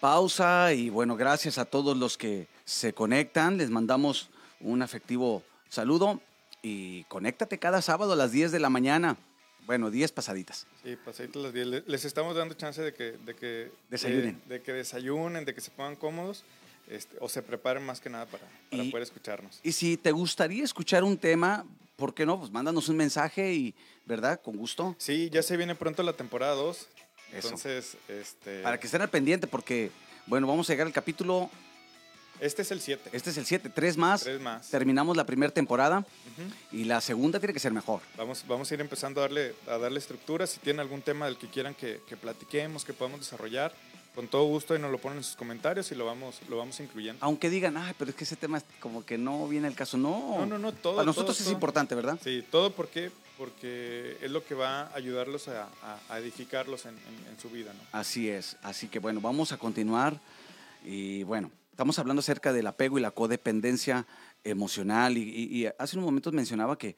[0.00, 3.56] pausa y bueno, gracias a todos los que se conectan.
[3.56, 4.28] Les mandamos
[4.60, 6.20] un afectivo saludo
[6.60, 9.16] y conéctate cada sábado a las 10 de la mañana.
[9.64, 10.66] Bueno, 10 pasaditas.
[10.84, 11.66] Sí, pasaditos las 10.
[11.68, 14.42] Le- Les estamos dando chance de que, de que Desayunen.
[14.46, 16.44] De, de que desayunen, de que se pongan cómodos
[16.90, 19.58] este, o se preparen más que nada para, para Y- poder escucharnos.
[19.62, 21.64] Y si te gustaría escuchar un tema,
[21.96, 22.38] ¿por qué no?
[22.38, 23.74] Pues mándanos un mensaje y,
[24.04, 24.38] ¿verdad?
[24.42, 24.94] Con gusto.
[24.98, 26.88] Sí, ya se viene pronto la temporada 2.
[27.32, 27.48] Eso.
[27.48, 29.90] Entonces, este, Para que estén al pendiente porque,
[30.26, 31.50] bueno, vamos a llegar al capítulo,
[32.40, 33.10] este es el 7.
[33.12, 34.22] este es el 7, tres más.
[34.22, 34.68] Tres más.
[34.70, 36.06] Terminamos la primera temporada
[36.70, 38.00] y la segunda tiene que ser mejor.
[38.16, 40.46] Vamos, vamos a ir empezando a darle, a darle estructura.
[40.46, 43.72] Si tienen algún tema del que quieran que, que platiquemos, que podamos desarrollar,
[44.14, 46.80] con todo gusto y nos lo ponen en sus comentarios y lo vamos, lo vamos
[46.80, 47.24] incluyendo.
[47.24, 49.96] Aunque digan, ay, pero es que ese tema es como que no viene el caso.
[49.96, 50.96] No, No, no, no, todo.
[50.96, 51.52] Para nosotros todo, es todo.
[51.54, 52.18] importante, ¿verdad?
[52.22, 56.94] Sí, todo porque, porque es lo que va a ayudarlos a, a- a edificarlos en,
[56.94, 57.80] en- en su vida, ¿no?
[57.92, 58.56] Así es.
[58.62, 60.20] Así que bueno, vamos a continuar.
[60.84, 64.06] Y bueno, estamos hablando acerca del apego y la codependencia
[64.44, 65.16] emocional.
[65.16, 66.96] Y, y- y hace unos momentos mencionaba que,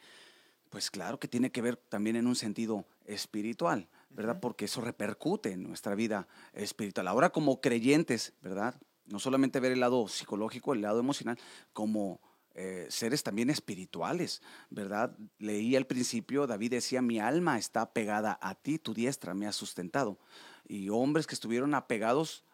[0.71, 4.39] pues claro que tiene que ver también en un sentido espiritual, ¿verdad?
[4.41, 7.09] Porque eso repercute en nuestra vida espiritual.
[7.09, 8.75] Ahora como creyentes, ¿verdad?
[9.07, 11.39] No solamente ver el lado psicológico, el lado emocional,
[11.73, 12.21] como
[12.63, 15.17] eh, seres también espirituales, ¿verdad?
[15.39, 19.53] Leí al principio, David decía, mi alma está pegada a ti, tu diestra me ha
[19.53, 20.19] sustentado.
[20.69, 22.45] Y hombres que estuvieron apegados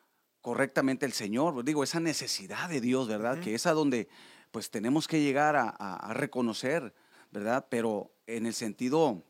[0.40, 3.40] correctamente al Señor, digo, esa necesidad de Dios, ¿verdad?
[3.40, 4.08] Que es a donde
[4.52, 6.94] pues tenemos que llegar a, a- a reconocer,
[7.32, 7.66] ¿verdad?
[7.68, 9.24] Pero en el sentido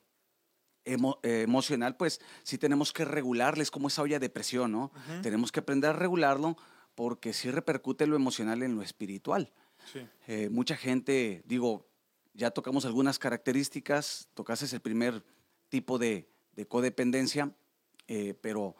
[0.85, 4.93] emo- eh, emocional, pues sí tenemos que regularles como esa olla de presión, ¿no?
[5.23, 6.57] Tenemos que aprender a regularlo
[6.95, 9.53] porque sí repercute lo emocional en lo espiritual.
[9.93, 10.07] Sí.
[10.27, 11.87] Eh, mucha gente, digo,
[12.35, 15.25] ya tocamos algunas características, tocaste el primer
[15.69, 17.55] tipo de, de codependencia,
[18.09, 18.77] eh, pero,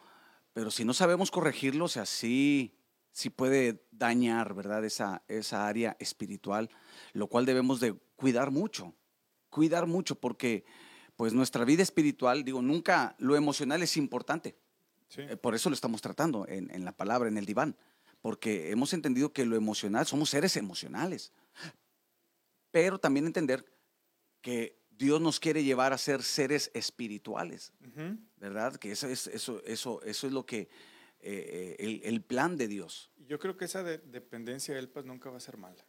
[0.53, 2.75] pero si no sabemos corregirlo, o sea, sí,
[3.11, 4.85] sí puede dañar, ¿verdad?
[4.85, 6.69] Esa, esa área espiritual,
[7.13, 8.93] lo cual debemos de cuidar mucho,
[9.49, 10.65] cuidar mucho, porque
[11.15, 14.55] pues nuestra vida espiritual, digo, nunca lo emocional es importante.
[15.09, 15.21] Sí.
[15.21, 17.75] Eh, Por eso lo estamos tratando en, en la palabra, en el diván,
[18.21, 21.31] porque hemos entendido que lo emocional, somos seres emocionales,
[22.71, 23.65] pero también entender
[24.41, 27.71] que Dios nos quiere llevar a ser seres espirituales.
[28.37, 28.75] ¿verdad?
[28.75, 30.67] Que eso es, eso, eso, eso es lo que, eh,
[31.21, 33.11] eh, el, el plan de Dios.
[33.27, 35.85] Yo creo que esa de- dependencia del paz nunca va a ser mala.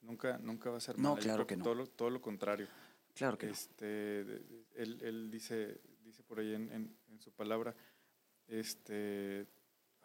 [0.00, 1.20] Nunca, nunca va a ser No, mala.
[1.20, 1.64] Yo claro que no.
[1.64, 2.66] Todo lo, todo lo contrario.
[3.14, 3.52] Claro que no.
[3.52, 7.74] Este, de- él, él dice, dice por ahí en, en- en su palabra,
[8.46, 9.46] este,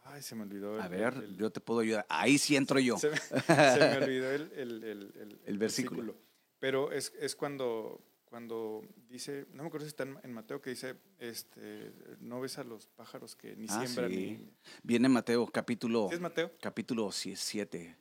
[0.06, 0.80] ay, se me olvidó.
[0.82, 2.06] A el- ver, el- yo te puedo ayudar.
[2.10, 2.98] Ahí sí entro yo.
[2.98, 6.16] Se me, se me olvidó el, el- el- el- El versículo.
[6.60, 10.96] Pero es, es cuando, cuando dice, no me acuerdo si está en, Mateo, que dice,
[11.20, 11.92] este,
[12.22, 14.16] no ves a los pájaros que ni Ah, siembran sí.
[14.40, 14.50] ni...
[14.82, 16.52] Viene Mateo, capítulo, ¿Sí es Mateo?
[16.62, 17.98] capítulo 7.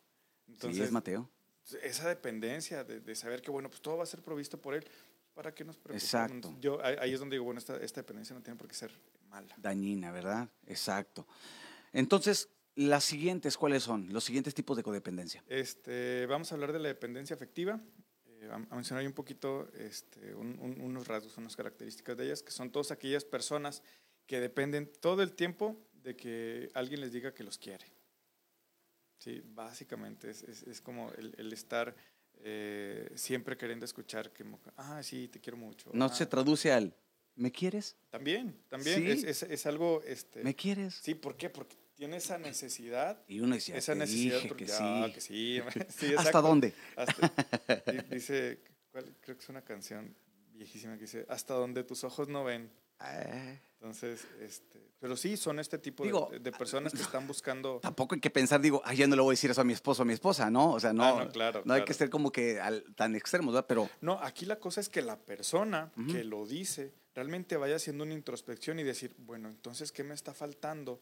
[0.49, 1.29] Entonces, sí, es Mateo.
[1.83, 4.85] esa dependencia de, de saber que, bueno, pues todo va a ser provisto por él,
[5.35, 6.05] ¿para qué nos preocupamos?
[6.05, 6.55] Exacto.
[6.61, 8.93] Yo, ahí es donde digo, bueno, esta, esta dependencia no tiene por qué ser
[9.29, 9.53] mala.
[9.57, 10.49] Dañina, ¿verdad?
[10.67, 11.27] Exacto.
[11.93, 14.13] Entonces, las siguientes, ¿cuáles son?
[14.13, 15.45] Los siguientes tipos de codependencia.
[15.49, 17.81] Este, vamos a hablar de la dependencia afectiva.
[18.41, 22.51] Eh, a, mencionar un poquito este, un- un- unos rasgos, unas características de ellas, que
[22.51, 23.83] son todas aquellas personas
[24.27, 27.85] que dependen todo el tiempo de que alguien les diga que los quiere.
[29.19, 31.95] Sí, básicamente es, es- es como el, el estar
[32.45, 34.45] eh, siempre queriendo escuchar que,
[34.77, 35.91] ah, sí, te quiero mucho.
[35.93, 36.09] No ah".
[36.09, 36.93] se traduce al,
[37.37, 37.97] ¿me quieres?
[38.11, 39.27] También, también, Sí.
[39.27, 40.95] es algo, este, ¿Me quieres?
[40.95, 41.51] sí, ¿por qué?
[41.51, 45.07] Porque tiene esa necesidad Y uno dice, esa "Ya te necesidad dije porque que ah,
[45.07, 45.13] sí.
[45.15, 45.61] que sí,
[46.09, 46.75] sí, ¿Hasta dónde?
[46.97, 47.33] Hasta-
[47.93, 48.59] di- dice,
[48.91, 49.05] ¿cuál?
[49.21, 50.13] creo que es una canción
[50.53, 52.69] viejísima que dice, hasta donde tus ojos no ven.
[53.05, 57.79] Eh, Entonces, este, pero sí, son este tipo Digo, de, de personas que están buscando...
[57.81, 59.73] tampoco hay que pensar, digo, ay, ya no le voy a decir eso a mi
[59.73, 60.73] esposo o a mi esposa, ¿no?
[60.73, 63.55] O sea, no, Ah, no, claro, no hay que ser como que al- tan extremos,
[63.55, 63.67] ¿verdad?
[63.69, 68.03] Pero No, aquí la cosa es que la persona que lo dice realmente vaya haciendo
[68.05, 71.01] una introspección y decir, bueno, entonces, ¿qué me está faltando?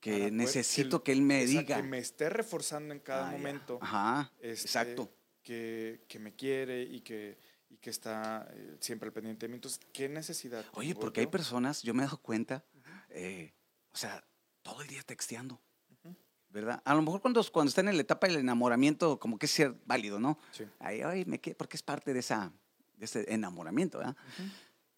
[0.00, 1.76] Que poder- necesito que él me esa- diga.
[1.76, 3.38] Que me esté reforzando en cada Ah, ya.
[3.38, 3.78] momento.
[3.82, 5.12] Ajá, este, exacto.
[5.42, 7.38] Que, que me quiere y que,
[7.68, 9.54] y que está eh, siempre al pendiente de mí.
[9.56, 10.64] Entonces, ¿qué necesidad?
[10.74, 12.64] Oye, porque hay personas, yo me he dado cuenta,
[13.10, 13.54] eh,
[13.92, 14.24] o sea,
[14.62, 15.60] todo el día texteando.
[16.52, 16.82] ¿verdad?
[16.84, 19.72] A lo mejor cuando, cuando está en la etapa del enamoramiento, como que es ser
[19.86, 20.36] válido, ¿no?
[20.50, 20.64] Sí.
[20.80, 22.52] Ay, ay, me que- porque es parte de, esa,
[22.96, 24.16] de ese enamoramiento, ¿verdad?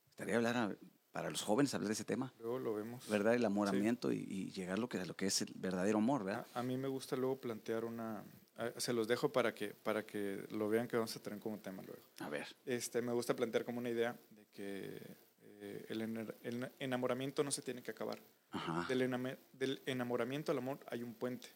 [0.09, 0.77] Estaría hablar a-
[1.13, 3.09] para los jóvenes, hablar de ese tema, Luego lo vemos.
[3.09, 3.35] ¿verdad?
[3.35, 6.25] El enamoramiento y, y llegar a lo que, a lo que es el verdadero amor,
[6.25, 6.47] ¿verdad?
[6.55, 8.25] A, a mí me gusta luego plantear una...
[8.57, 11.59] a- Se los dejo para que, para que lo vean que vamos a tener como
[11.61, 12.03] tema luego.
[12.21, 12.47] A ver.
[12.65, 17.51] Este, me gusta plantear como una idea de que eh, el, ener- el enamoramiento no
[17.51, 18.19] se tiene que acabar.
[18.51, 18.87] Ajá.
[18.89, 21.49] Del, ename- del enamoramiento al amor hay un puente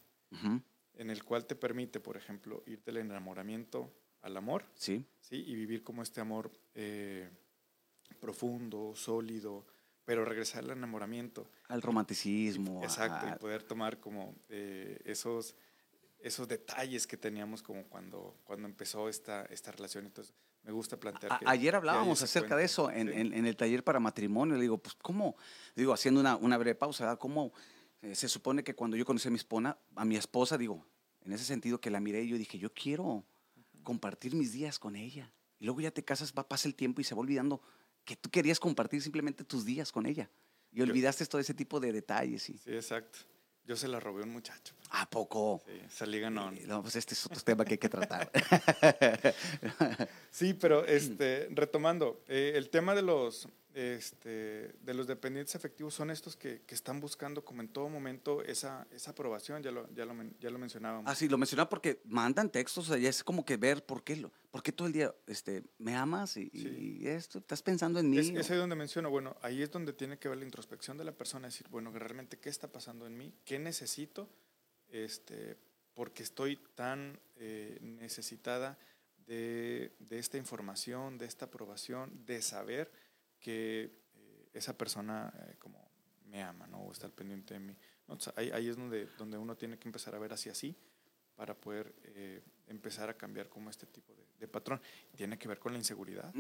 [0.95, 3.91] en el cual te permite, por ejemplo, ir del enamoramiento
[4.23, 5.05] al amor, Sí.
[5.21, 5.45] ¿sí?
[5.47, 7.31] Y vivir como este amor eh,
[8.21, 9.67] profundo, sólido,
[10.05, 11.51] pero regresar al enamoramiento.
[11.69, 12.83] Al romanticismo.
[12.83, 15.57] Exacto, a- y poder tomar como eh, esos,
[16.19, 20.07] esos detalles que teníamos como cuando, cuando empezó esta, esta relación.
[20.07, 20.33] Entonces,
[20.63, 21.45] me gusta plantear A- que...
[21.49, 23.15] ayer hablábamos acerca de eso en, Sí.
[23.21, 24.55] en- en el taller para matrimonio.
[24.57, 25.37] Le digo, pues, ¿cómo?
[25.75, 27.19] Digo, haciendo una, una breve pausa, ¿verdad?
[27.19, 27.53] ¿Cómo
[28.03, 30.87] eh, se supone que cuando yo conocí a mi, esposa, a mi esposa, digo,
[31.23, 33.25] en ese sentido que la miré y yo dije, yo quiero
[33.83, 35.33] compartir mis días con ella.
[35.59, 37.61] Y luego ya te casas, va, pasa el tiempo y se va olvidando
[38.07, 40.31] que tú querías compartir simplemente tus días con ella.
[40.73, 42.49] Y Yo- olvidaste todo ese tipo de detalles.
[42.49, 43.19] Y, Sí, exacto.
[43.65, 44.75] Yo se la robé a un muchacho.
[44.91, 45.61] ¿A poco?
[45.67, 46.53] Sí, esa liga no.
[46.53, 48.31] No, pues este es otro tema que hay que tratar.
[50.31, 56.11] Sí, pero este, retomando, eh, el tema de los, este, de los dependientes afectivos son
[56.11, 60.07] estos que, que están buscando como en todo momento esa, esa aprobación, ya lo, ya
[60.07, 61.05] lo, ya lo mencionábamos.
[61.07, 64.03] Ah, sí, lo mencionaba porque mandan textos, o sea, ya es como que ver por
[64.03, 67.01] qué, lo, por qué todo el día este, me amas y, Sí.
[67.03, 68.17] y esto, estás pensando en mí.
[68.17, 70.97] Es, o- es ahí donde menciono, bueno, ahí es donde tiene que ver la introspección
[70.97, 74.27] de la persona, decir, bueno, realmente qué está pasando en mí, qué necesito,
[74.89, 75.59] este,
[75.93, 78.79] porque estoy tan eh, necesitada
[79.27, 82.91] de, de esta información, de esta aprobación, de saber
[83.47, 83.85] que
[84.17, 85.79] eh, esa persona eh, como
[86.27, 86.79] me ama, ¿no?
[86.81, 87.77] O está al pendiente de mí.
[88.09, 88.15] ¿no?
[88.15, 90.75] O sea, ahí, ahí es donde, donde uno tiene que empezar a ver hacia sí
[91.37, 94.81] para poder eh, empezar a cambiar como este tipo de, de patrón.
[95.15, 96.35] Tiene que ver con la inseguridad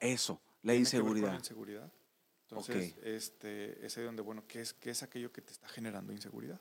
[0.00, 1.30] eso, la tiene que ver con inseguridad.
[1.30, 1.92] la inseguridad.
[2.42, 2.98] Entonces, Ok.
[3.04, 6.60] este, es ahí donde, bueno, ¿qué es, ¿qué es aquello que te está generando inseguridad?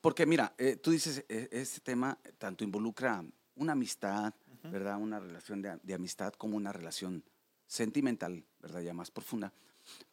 [0.00, 3.24] Porque mira, eh, tú dices, eh, este tema tanto involucra
[3.56, 4.32] una amistad.
[4.68, 4.98] ¿verdad?
[4.98, 7.22] Una relación de, de amistad como una relación
[7.68, 8.80] sentimental, ¿verdad?
[8.82, 9.52] Ya más profunda.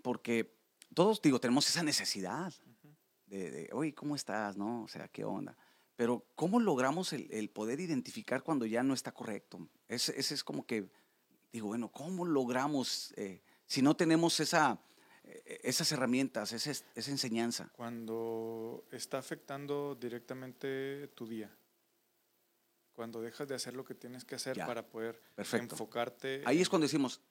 [0.01, 0.55] Porque
[0.93, 2.53] todos, digo, tenemos esa necesidad
[3.25, 4.55] de, de, oye, ¿cómo estás?
[4.57, 4.83] ¿No?
[4.83, 5.57] O sea, ¿qué onda?
[5.95, 9.67] Pero ¿cómo logramos el, el poder identificar cuando ya no está correcto?
[9.87, 10.89] Ese, ese es como que,
[11.51, 14.79] digo, bueno, ¿cómo logramos, eh, si no tenemos esa,
[15.23, 17.69] eh, esas herramientas, esa, esa enseñanza?
[17.73, 21.49] Cuando está afectando directamente tu día.
[22.93, 24.67] Cuando dejas de hacer lo que tienes que hacer Ya.
[24.67, 25.73] para poder Perfecto.
[25.73, 26.43] enfocarte.
[26.45, 27.21] Ahí en- es cuando decimos,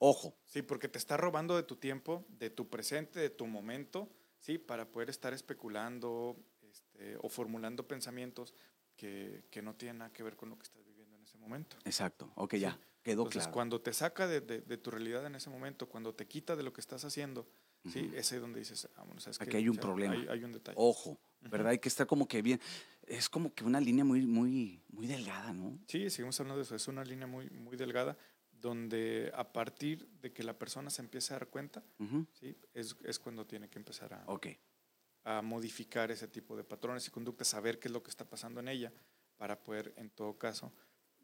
[0.00, 4.10] ojo, Sí, porque te está robando de tu tiempo, de tu presente, de tu momento,
[4.40, 4.58] ¿sí?
[4.58, 8.52] Para poder estar especulando este, o formulando pensamientos
[8.96, 11.76] que, que no tienen nada que ver con lo que estás viviendo en ese momento.
[11.84, 12.60] exacto, ok, Sí.
[12.60, 13.52] ya, quedó Entonces, claro.
[13.54, 16.62] cuando te saca de, de- de tu realidad en ese momento, cuando te quita de
[16.64, 17.46] lo que estás haciendo,
[17.86, 18.00] ¿sí?
[18.00, 18.16] Ujú.
[18.16, 19.56] es ahí donde dices, ah, bueno, ¿sabes Aquí qué?
[19.58, 20.14] hay un O sea, problema.
[20.14, 20.76] Hay, hay un detalle.
[20.78, 21.68] Ojo, ¿verdad?
[21.68, 22.60] Hay que estar como que bien,
[23.06, 25.78] es como que una línea muy, muy, muy delgada, ¿no?
[25.86, 26.74] Sí, seguimos hablando de eso.
[26.74, 28.16] Es una línea muy, muy delgada
[28.60, 32.26] donde a partir de que la persona se empieza a dar cuenta, Ujú.
[32.32, 32.56] ¿sí?
[32.74, 34.48] es, es cuando tiene que empezar a, Ok.
[35.24, 38.60] a modificar ese tipo de patrones y conductas, saber qué es lo que está pasando
[38.60, 38.92] en ella
[39.36, 40.72] para poder, en todo caso,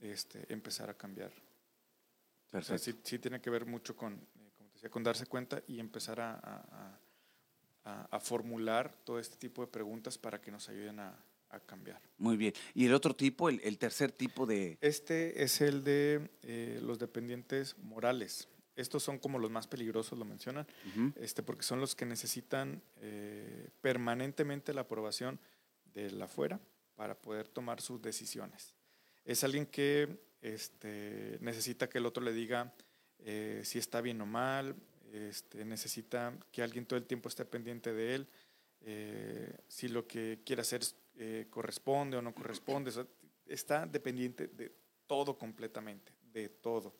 [0.01, 1.31] este, empezar a cambiar.
[1.33, 2.79] O sea, Perfecto.
[2.85, 5.79] sí, sí tiene que ver mucho con, eh, como te decía, con darse cuenta y
[5.81, 7.01] empezar a- a-
[7.85, 12.01] a- a formular todo este tipo de preguntas para que nos ayuden a, a cambiar.
[12.19, 12.53] Muy bien.
[12.75, 14.79] Y el otro tipo, el, el tercer tipo de...
[14.81, 18.49] Este es el de eh, los dependientes morales.
[18.75, 20.67] Estos son como los más peligrosos, lo mencionan,
[21.17, 25.41] este, porque son los que necesitan eh, permanentemente la aprobación
[25.95, 26.61] de la afuera
[26.95, 28.75] para poder tomar sus decisiones.
[29.25, 32.75] Es alguien que este, necesita que el otro le diga
[33.21, 34.77] eh, si está bien o mal,
[35.11, 38.29] este, necesita que alguien todo el tiempo esté pendiente de él,
[39.69, 40.83] si lo que quiere hacer
[41.17, 42.91] eh, corresponde o no corresponde.
[42.91, 43.07] O sea,
[43.47, 44.73] está dependiente de
[45.07, 46.95] todo completamente, de todo.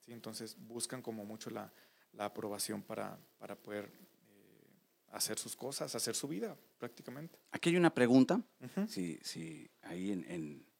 [0.00, 0.12] ¿sí?
[0.12, 1.72] Entonces buscan como mucho la,
[2.12, 4.66] la aprobación para, para poder eh,
[5.12, 7.38] hacer sus cosas, hacer su vida prácticamente.
[7.52, 8.40] Aquí hay una pregunta.
[8.88, 10.70] Si, si ahí en, en-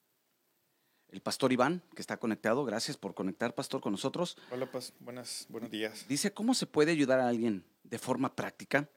[1.09, 4.39] el pastor Iván, que está conectado, gracias por conectar, pastor, con nosotros.
[4.53, 4.93] Hola, Paz.
[5.01, 6.07] Buenas, buenos días.
[6.09, 8.89] Dice, ¿cómo se puede ayudar a alguien de forma práctica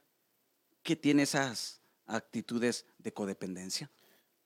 [0.84, 3.90] que tiene esas actitudes de codependencia?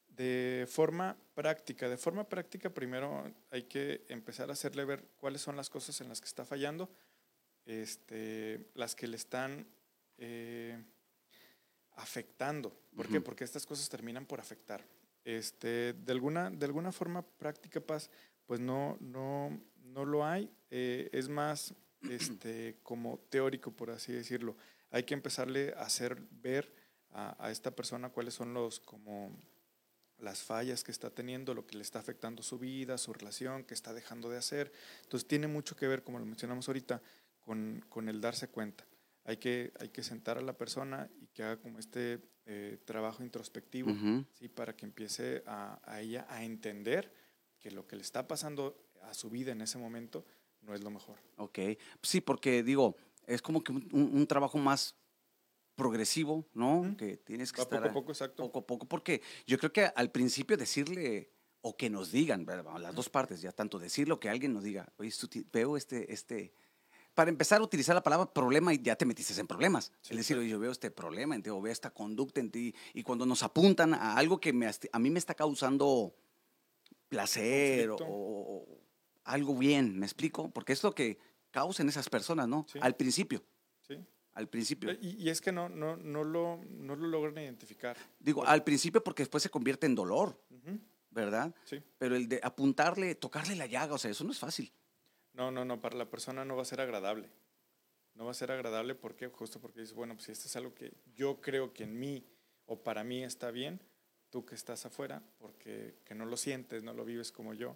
[0.09, 5.55] De forma práctica, de forma práctica primero hay que empezar a hacerle ver cuáles son
[5.55, 6.89] las cosas en las que está fallando,
[7.65, 9.67] este, las que le están
[10.17, 10.81] eh,
[11.97, 12.75] afectando.
[12.95, 13.21] ¿Por qué?
[13.21, 14.83] Porque estas cosas terminan por afectar.
[15.23, 18.09] Este, de, alguna, de alguna forma práctica, Paz,
[18.45, 20.51] pues no, no, no lo hay.
[20.71, 21.75] eh, es más
[22.09, 24.55] este, como teórico, por así decirlo.
[24.89, 26.73] Hay que empezarle a hacer ver
[27.11, 29.31] a, a esta persona cuáles son los como
[30.19, 33.73] las fallas que está teniendo, lo que le está afectando su vida, su relación, que
[33.75, 34.71] está dejando de hacer.
[35.03, 37.01] Entonces tiene mucho que ver, como lo mencionamos ahorita,
[37.41, 38.83] con, con el darse cuenta.
[39.25, 43.21] Hay que, hay que sentar a la persona y que haga como este eh, trabajo
[43.23, 43.91] introspectivo.
[44.33, 44.47] ¿sí?
[44.47, 47.13] para que empiece a, a ella a entender
[47.59, 50.25] que lo que le está pasando a su vida en ese momento
[50.61, 51.17] no es lo mejor.
[51.37, 51.59] Ok.
[52.01, 52.95] Sí, porque digo,
[53.27, 54.95] es como que un, un- un trabajo más
[55.77, 56.95] progresivo, ¿no?
[56.97, 58.43] Que tienes que estar poco a poco, exacto.
[58.43, 62.77] poco a poco, porque yo creo que al principio decirle o que nos digan, ¿verdad?
[62.79, 65.11] las dos partes, ya tanto decirlo que alguien nos diga, oye,
[65.53, 66.51] veo este, este,
[67.13, 69.91] para empezar a utilizar la palabra problema y ya te metiste en problemas.
[70.01, 72.49] Sí, es decir, oye, yo veo este problema en ti, o veo esta conducta en
[72.49, 76.15] ti, y cuando nos apuntan a algo que me, a mí me está causando
[77.07, 78.65] placer o,
[79.25, 80.49] algo bien, ¿me explico?
[80.49, 81.19] Porque es lo que
[81.51, 82.65] causan esas personas, ¿no?
[82.71, 82.79] Sí.
[82.81, 83.43] Al principio.
[84.37, 84.91] Al principio.
[85.01, 87.97] Y, y es que no, no, no, lo, no lo logran identificar.
[88.19, 90.39] Digo, al principio porque después se convierte en dolor,
[91.09, 91.53] ¿verdad?
[91.65, 91.81] Sí.
[91.97, 94.71] Pero el de apuntarle, tocarle la llaga, o sea, eso no es fácil.
[95.33, 97.31] No, no, no, para la persona no va a ser agradable.
[98.13, 100.73] No va a ser agradable porque justo porque dices, bueno, pues si esto es algo
[100.75, 102.23] que yo creo que en mí
[102.67, 103.81] o para mí está bien,
[104.29, 107.75] tú que estás afuera, porque que no lo sientes, no lo vives como yo,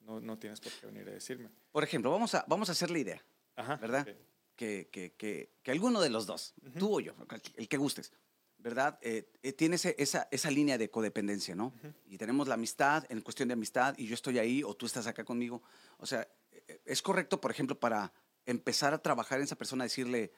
[0.00, 1.50] no, no tienes por qué venir a decirme.
[1.72, 3.24] Por ejemplo, vamos a, vamos a hacer la idea,
[3.56, 3.74] Ajá.
[3.76, 4.06] ¿verdad?
[4.08, 4.16] ok.
[4.56, 6.78] Que, que, que, que alguno de los dos, Ujú.
[6.78, 7.14] tú o yo,
[7.56, 8.12] el que gustes,
[8.58, 8.98] ¿verdad?
[9.02, 11.72] Eh, eh, tiene ese- esa, esa línea de codependencia, ¿no?
[12.06, 15.06] Y tenemos la amistad, en cuestión de amistad, y yo estoy ahí o tú estás
[15.06, 15.62] acá conmigo.
[15.98, 18.12] O sea, eh, es correcto, por ejemplo, para
[18.46, 20.32] empezar a trabajar en esa persona, decirle,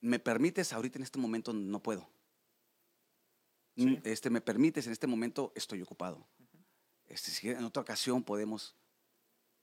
[0.00, 0.72] ¿me permites?
[0.72, 2.08] Ahorita en este momento no puedo.
[3.76, 3.86] Sí.
[3.86, 4.86] Mm, Este, ¿Me permites?
[4.86, 6.26] En este momento estoy ocupado.
[7.06, 8.76] Este, si en otra ocasión podemos.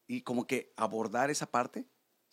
[0.08, 1.86] Y como que abordar esa parte,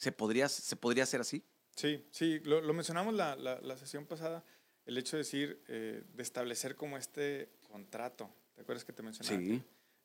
[0.03, 1.45] ¿se podría, se podría hacer así?
[1.77, 4.45] Sí, sí, lo, lo mencionamos la, la, la sesión pasada,
[4.85, 8.29] el hecho de decir, eh, de establecer como este contrato.
[8.57, 9.39] ¿Te acuerdas que te mencionaba?
[9.39, 9.63] Sí.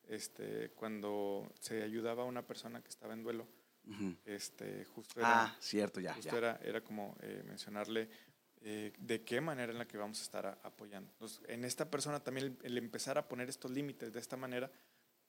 [0.08, 3.48] Este, cuando se ayudaba a una persona que estaba en duelo,
[3.88, 4.16] Ujú.
[4.24, 6.14] este, justo era, Ah, cierto, ya.
[6.14, 6.38] justo ya.
[6.38, 8.08] era, era como eh, mencionarle
[8.62, 11.12] eh, de qué manera en la que vamos a estar a- apoyando.
[11.14, 14.72] Entonces, en esta persona también el, el empezar a poner estos límites de esta manera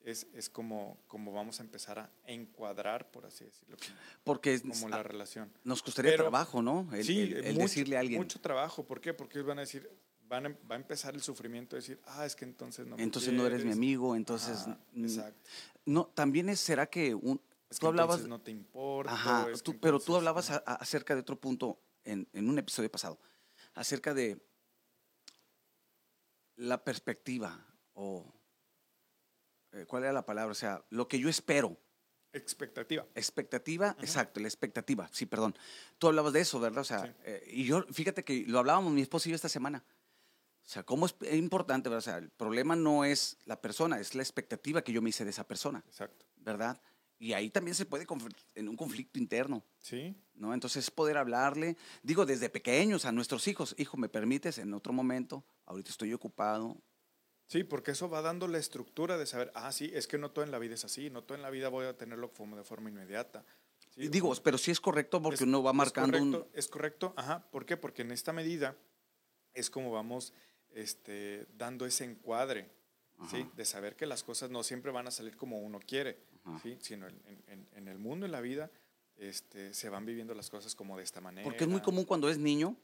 [0.05, 4.61] es, es como, como vamos a empezar a encuadrar, por así decirlo, como, Porque es-
[4.61, 5.51] como la relación.
[5.63, 6.87] nos costaría Pero- trabajo, ¿no?
[6.93, 8.19] El, sí, el- el mucho, decirle a alguien.
[8.19, 9.13] Mucho trabajo, ¿por qué?
[9.13, 9.89] Porque ellos van a decir,
[10.27, 13.03] van a, va a empezar el sufrimiento de decir, ah, es que entonces no me
[13.03, 13.77] entonces no eres mi quieres".
[13.77, 14.65] amigo, entonces.
[14.95, 15.49] Exacto.
[15.85, 18.15] No, también es, será que un, Es que tú hablabas.
[18.17, 19.11] entonces no te importa.
[19.13, 19.47] Ajá,
[19.81, 23.19] pero tú hablabas a- acerca de otro punto en, en un episodio pasado,
[23.73, 24.39] acerca de
[26.55, 28.33] la perspectiva o.
[29.71, 30.51] eh, ¿Cuál era la palabra?
[30.51, 31.77] O sea, lo que yo espero.
[32.31, 33.07] Expectativa.
[33.15, 35.55] Expectativa, exacto, la expectativa, sí, perdón.
[35.97, 36.81] Tú hablabas de eso, ¿verdad?
[36.81, 37.11] O sea, Sí.
[37.23, 39.83] eh, y yo, fíjate que lo hablábamos mi esposo y yo esta semana.
[40.63, 41.97] O sea, cómo es importante, ¿verdad?
[41.97, 45.23] O sea, el problema no es la persona, es la expectativa que yo me hice
[45.23, 46.27] de esa persona, Exacto.
[46.35, 46.79] ¿verdad?
[47.17, 48.05] Y ahí también se puede
[48.55, 50.53] en un conflicto interno, Sí, ¿no?
[50.53, 55.43] Entonces poder hablarle, digo, desde pequeños a nuestros hijos, hijo, ¿me permites en otro momento?
[55.65, 56.77] Ahorita estoy ocupado.
[57.49, 60.45] Sí, porque eso va dando la estructura de saber, ah, sí, es que no todo
[60.45, 62.63] en la vida es así, no todo en la vida voy a tenerlo como de
[62.63, 63.43] forma inmediata.
[63.95, 66.57] Sí, Y digo, pero sí es correcto porque Es- uno va es marcando correcto, un...
[66.57, 67.45] Es correcto, ajá.
[67.51, 67.75] ¿Por qué?
[67.75, 68.77] Porque en esta medida
[69.53, 70.31] es como vamos
[70.71, 72.69] este, dando ese encuadre,
[73.29, 73.37] ¿sí?
[73.41, 73.51] Ajá.
[73.55, 76.59] De saber que las cosas no siempre van a salir como uno quiere, Ajá.
[76.63, 76.77] ¿sí?
[76.81, 78.69] Sino en, en- en- en el mundo, en la vida,
[79.17, 81.43] este, se van viviendo las cosas como de esta manera.
[81.43, 82.77] Porque es muy común cuando es niño,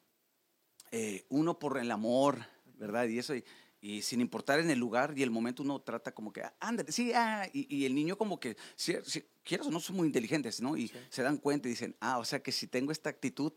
[0.91, 2.39] eh, uno por el amor,
[2.78, 3.05] ¿verdad?
[3.07, 3.43] Y eso, y,
[3.86, 6.91] y sin importar en el lugar y el momento, uno trata como que, "Ah, ándale,
[6.91, 10.07] sí, ah", y, y el niño como que, si, si- quieras o no, son muy
[10.07, 10.75] inteligentes, ¿no?
[10.75, 10.95] Y Sí.
[11.11, 13.53] se dan cuenta y dicen, ah, o sea que si tengo esta actitud,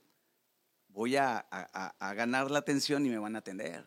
[0.89, 3.87] voy a, a- a- ganar la atención y me van a atender.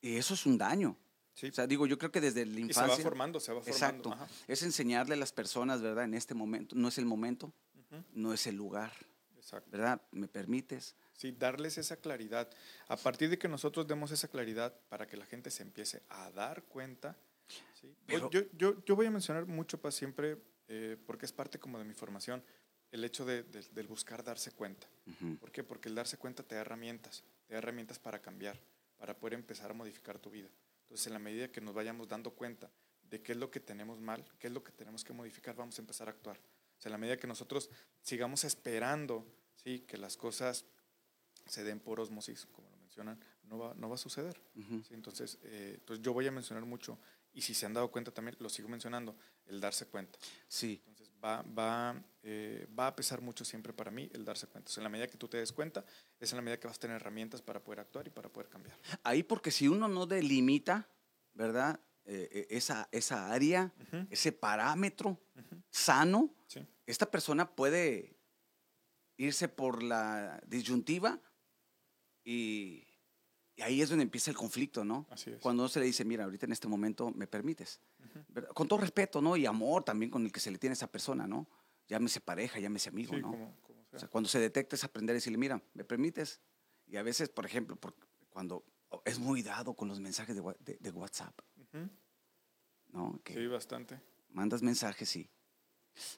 [0.00, 0.96] Y eso es un daño.
[1.32, 1.46] Sí.
[1.46, 2.96] O sea, digo, yo creo que desde la y se infancia...
[2.96, 3.76] va formando, se va formando.
[3.86, 4.12] Exacto.
[4.14, 4.26] ajá.
[4.48, 6.04] Es enseñarle a las personas, ¿verdad?
[6.06, 8.92] En este momento, no es el momento, Ujú, no es el lugar,
[9.36, 9.70] Exacto.
[9.70, 10.02] ¿verdad?
[10.10, 10.96] ¿Me permites?
[11.16, 12.50] Sí, darles esa claridad.
[12.88, 16.30] A partir de que nosotros demos esa claridad para que la gente se empiece a
[16.30, 17.16] dar cuenta.
[17.80, 17.86] ¿sí?
[17.86, 20.36] Voy- Pero- yo, yo, yo voy a mencionar mucho para siempre,
[20.68, 22.42] eh, porque es parte como de mi formación,
[22.92, 24.86] el hecho de, de- del buscar darse cuenta.
[25.06, 25.36] Ujú.
[25.38, 25.64] ¿Por qué?
[25.64, 28.58] Porque el darse cuenta te da herramientas, te da herramientas para cambiar,
[28.98, 30.48] para poder empezar a modificar tu vida.
[30.82, 32.70] Entonces, en la medida que nos vayamos dando cuenta
[33.10, 35.78] de qué es lo que tenemos mal, qué es lo que tenemos que modificar, vamos
[35.78, 36.36] a empezar a actuar.
[36.38, 37.70] O sea, en la medida que nosotros
[38.02, 39.80] sigamos esperando ¿sí?
[39.80, 40.64] que las cosas
[41.46, 44.40] se den por osmosis, como lo mencionan, no va, no va a suceder.
[44.90, 46.98] Entonces, eh, entonces, yo voy a mencionar mucho,
[47.32, 49.16] y si se han dado cuenta también, lo sigo mencionando,
[49.46, 50.18] el darse cuenta.
[50.48, 50.82] Sí.
[50.86, 54.70] Entonces va, va, eh, va a pesar mucho siempre para mí el darse cuenta.
[54.70, 55.84] O sea, en la medida que tú te des cuenta,
[56.18, 58.48] es en la medida que vas a tener herramientas para poder actuar y para poder
[58.48, 58.78] cambiar.
[59.02, 60.88] Ahí porque si uno no delimita,
[61.34, 61.78] ¿verdad?
[62.06, 63.72] Eh, esa, esa área,
[64.10, 65.20] ese parámetro
[65.70, 68.16] sano, Sí, esta persona puede
[69.16, 71.20] irse por la disyuntiva
[72.26, 72.84] y,
[73.54, 75.06] y ahí es donde empieza el conflicto, ¿no?
[75.10, 75.40] así es.
[75.40, 77.80] Cuando uno se le dice, mira, ahorita en este momento me permites.
[78.52, 79.36] Con todo respeto, ¿no?
[79.36, 81.48] Y amor también con el que se le tiene a esa persona, ¿no?
[81.88, 83.30] Llámese pareja, llámese amigo, Sí, ¿no?
[83.30, 83.96] como, como sea.
[83.96, 86.40] O sea, cuando se detecta es aprender a decirle, mira, ¿me permites?
[86.86, 87.94] Y a veces, por ejemplo, por-
[88.28, 88.64] cuando
[89.04, 91.38] es muy dado con los mensajes de, de- de WhatsApp,
[92.92, 93.20] ¿no?
[93.24, 94.00] Que Sí, bastante.
[94.30, 95.30] mandas mensajes y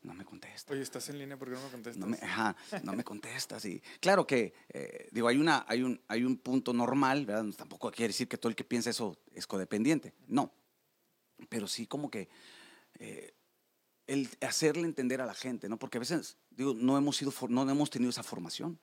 [0.02, 0.72] no me contestas.
[0.72, 1.36] Oye, ¿estás en línea?
[1.36, 1.98] ¿Por qué no me contestas?
[1.98, 3.64] No me, ajá, no me contestas.
[3.64, 7.46] Y claro que, eh, digo, hay, una, hay, un, hay un punto normal, ¿verdad?
[7.56, 10.14] Tampoco quiere decir que todo el que piensa eso es codependiente.
[10.26, 10.52] No.
[11.48, 12.28] Pero sí como que
[12.98, 13.34] eh,
[14.06, 15.78] el hacerle entender a la gente, ¿no?
[15.78, 18.80] Porque a veces, digo, no hemos, sido, no hemos tenido esa formación.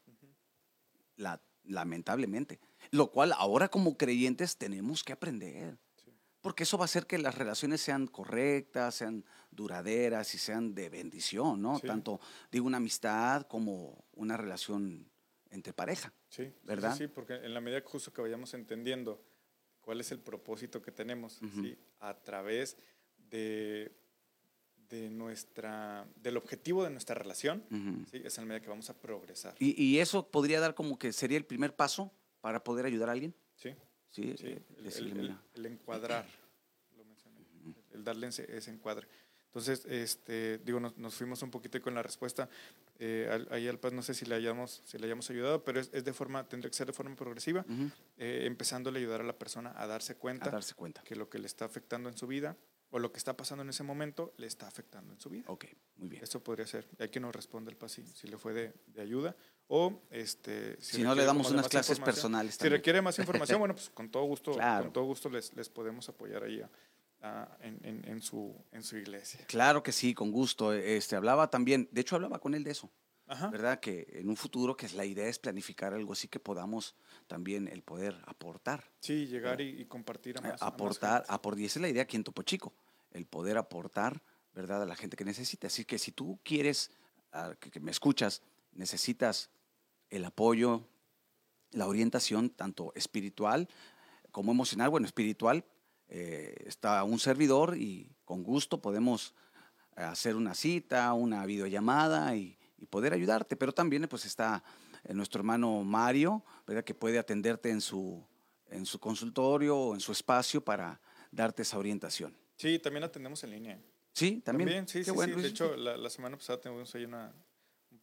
[1.18, 2.60] La, lamentablemente.
[2.92, 5.78] Lo cual ahora como creyentes tenemos que aprender.
[6.46, 10.90] Porque eso va a hacer que las relaciones sean correctas, sean duraderas y sean de
[10.90, 11.80] bendición, ¿no?
[11.80, 11.88] Sí.
[11.88, 12.20] Tanto,
[12.52, 15.10] digo, una amistad como una relación
[15.50, 16.14] entre pareja.
[16.30, 16.96] Sí, ¿Verdad?
[16.96, 19.24] Sí, porque en la medida que justo que vayamos entendiendo
[19.82, 21.64] cuál es el propósito que tenemos, Ujú.
[21.64, 21.78] ¿sí?
[22.00, 22.78] a través
[23.18, 23.92] de,
[24.88, 27.64] de nuestra, del objetivo de nuestra relación.
[28.12, 28.22] ¿sí?
[28.24, 29.56] es en la medida que vamos a progresar.
[29.58, 33.14] y, y eso podría dar como que sería el primer paso para poder ayudar a
[33.14, 33.34] alguien.
[33.56, 33.74] ¿sí?
[34.16, 34.88] Sí, Sí, eh, el,
[35.20, 36.26] el- el- encuadrar,
[36.98, 37.40] lo mencioné,
[37.94, 39.08] el darle ese, ese encuadre.
[39.48, 42.50] Entonces, este, digo, nos, nos fuimos un poquito con la respuesta.
[43.00, 45.80] Eh, al- ahí al Paz no sé si le hayamos, si le hayamos ayudado, pero
[45.80, 47.66] es, es de forma, tendría que ser de forma progresiva,
[48.18, 51.02] eh, empezándole a ayudar a la persona a darse cuenta a darse cuenta.
[51.04, 52.56] que lo que le está afectando en su vida
[52.92, 55.44] o lo que está pasando en ese momento le está afectando en su vida.
[55.48, 55.66] Ok,
[55.98, 56.24] muy bien.
[56.24, 56.88] Eso podría ser.
[57.00, 59.36] Hay que nos responde el Paz si, si le fue de, de ayuda
[59.68, 62.74] o este Si no, le damos unas clases personales Si también.
[62.80, 64.84] requiere más información, bueno, pues con todo gusto, Claro.
[64.86, 66.70] con todo gusto les, les podemos apoyar ahí a-
[67.22, 69.46] a- en, en- en su, en su iglesia.
[69.48, 70.72] Claro que sí, con gusto.
[70.74, 72.92] Este, hablaba también, de hecho hablaba con él de eso,
[73.28, 73.48] Ajá.
[73.50, 73.80] ¿verdad?
[73.80, 77.68] Que en un futuro, que es la idea es planificar algo así que podamos también
[77.68, 78.84] el poder aportar.
[79.00, 80.62] Sí, llegar y, y compartir a eh, más.
[80.62, 82.72] a más aportar, apor- y esa es la idea aquí en Topo Chico,
[83.12, 84.22] el poder aportar,
[84.54, 84.84] ¿verdad?
[84.84, 85.66] A la gente que necesita.
[85.66, 86.92] Así que si tú quieres,
[87.34, 88.44] ah, que me escuchas,
[88.76, 89.50] necesitas
[90.10, 90.88] el apoyo,
[91.72, 93.68] la orientación, tanto espiritual
[94.32, 95.64] como emocional, bueno, espiritual,
[96.10, 99.34] eh, está un servidor y con gusto podemos
[99.96, 103.56] hacer una cita, una videollamada y, y poder ayudarte.
[103.56, 104.62] Pero también pues está
[105.06, 106.84] eh, nuestro hermano Mario, ¿verdad?
[106.84, 108.22] Que puede atenderte en su,
[108.70, 111.00] en su consultorio o en su espacio para
[111.32, 112.36] darte esa orientación.
[112.58, 113.80] Sí, también atendemos en línea.
[114.14, 114.68] Sí, también.
[114.68, 115.36] También, sí, Qué sí, bueno.
[115.38, 115.42] sí.
[115.44, 117.55] De hecho, la, la semana pasada tuvimos ahí una, un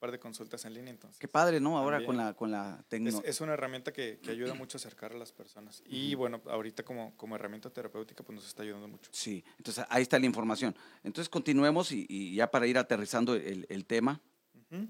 [0.02, 0.90] par de consultas en línea.
[0.90, 1.78] Entonces, Qué padre, ¿no?
[1.78, 3.30] Ahora también con la, con la es, tecnología.
[3.30, 5.80] es una herramienta que, que ayuda mucho a acercar a las personas.
[5.86, 9.08] Y bueno, ahorita como, como herramienta terapéutica pues nos está ayudando mucho.
[9.12, 10.74] Sí, entonces ahí está la información.
[11.04, 14.20] Entonces continuemos y, y ya para ir aterrizando el, el tema.
[14.70, 14.88] Ujú.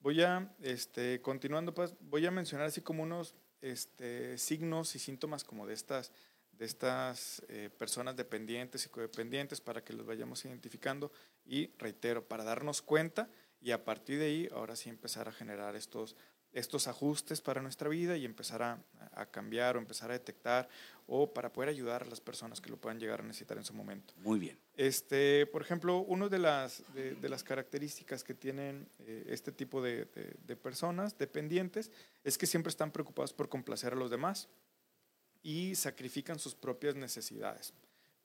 [0.00, 5.44] Voy a, este, continuando, pues, voy a mencionar así como unos este, signos y síntomas
[5.44, 6.12] como de estas,
[6.52, 11.12] de estas eh, personas dependientes y codependientes para que los vayamos identificando
[11.44, 13.28] y reitero, para darnos cuenta
[13.60, 16.16] y a partir de ahí ahora sí empezar a generar estos,
[16.52, 18.82] estos ajustes para nuestra vida y empezar a,
[19.12, 20.68] a cambiar o empezar a detectar
[21.06, 23.74] o para poder ayudar a las personas que lo puedan llegar a necesitar en su
[23.74, 24.14] momento.
[24.18, 24.58] Muy bien.
[24.76, 29.82] Este, por ejemplo, una de las, de, de las características que tienen eh, este tipo
[29.82, 31.90] de, de- de personas dependientes
[32.24, 34.48] es que siempre están preocupados por complacer a los demás
[35.42, 37.72] y sacrifican sus propias necesidades,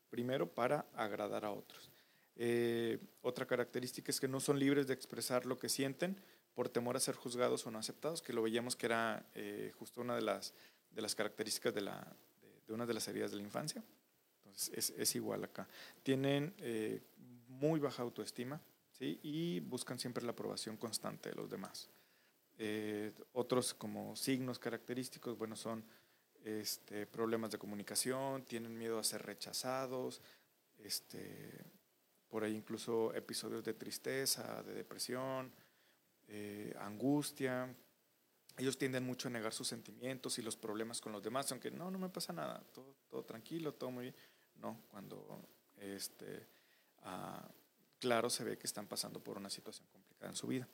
[0.09, 1.89] primero para agradar a otros.
[2.35, 6.21] Eh, otra característica es que no son libres de expresar lo que sienten
[6.53, 10.01] por temor a ser juzgados o no aceptados, que lo veíamos que era eh, justo
[10.01, 10.53] una de las,
[10.91, 13.83] de las características de, la, de, de una de las heridas de la infancia.
[14.37, 15.67] Entonces, es, es igual acá.
[16.03, 17.01] Tienen eh,
[17.47, 19.19] muy baja autoestima ¿sí?
[19.23, 21.89] y buscan siempre la aprobación constante de los demás.
[22.57, 25.83] Eh, otros como signos característicos, bueno, son
[26.43, 30.21] este, problemas de comunicación, tienen miedo a ser rechazados,
[30.77, 31.51] este,
[32.29, 35.51] por ahí incluso episodios de tristeza, de depresión,
[36.27, 37.73] eh, angustia.
[38.57, 41.91] Ellos tienden mucho a negar sus sentimientos y los problemas con los demás, aunque no,
[41.91, 44.15] no me pasa nada, todo, todo tranquilo, todo muy bien.
[44.55, 45.45] No, cuando
[45.77, 46.47] este,
[47.03, 47.47] ah,
[47.99, 50.67] claro se ve que están pasando por una situación complicada en su vida.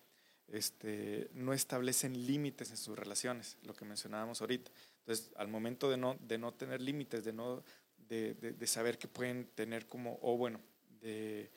[0.48, 4.70] Este, no establecen límites en sus relaciones, lo que mencionábamos ahorita.
[5.00, 7.64] Entonces, al momento de no, de no tener límites, de, no,
[7.98, 10.60] de, de, saber que pueden tener como, o bueno,
[11.02, 11.52] de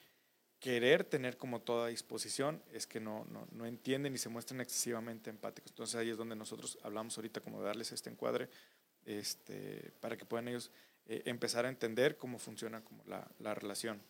[0.59, 5.31] querer tener como toda disposición, es que no, no, no entienden y se muestran excesivamente
[5.31, 5.71] empáticos.
[5.71, 8.49] Entonces ahí es donde nosotros hablamos ahorita como de darles este encuadre
[9.05, 10.71] este, para que puedan ellos
[11.07, 14.01] eh, empezar a entender cómo funciona como la, la relación.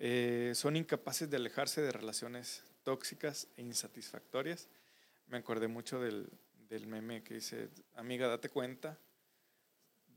[0.00, 4.68] Eh, son incapaces de alejarse de relaciones tóxicas e insatisfactorias.
[5.28, 6.28] Me acordé mucho del,
[6.68, 8.98] del meme que dice, amiga, date cuenta.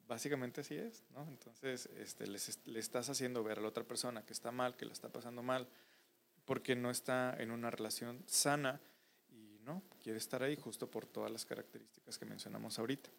[0.07, 1.27] Básicamente así es, ¿no?
[1.27, 4.93] Entonces, este, le estás haciendo ver a la otra persona que está mal, que la
[4.93, 5.67] está pasando mal,
[6.45, 8.79] porque no está en una relación sana
[9.29, 13.09] y no, quiere estar ahí justo por todas las características que mencionamos ahorita.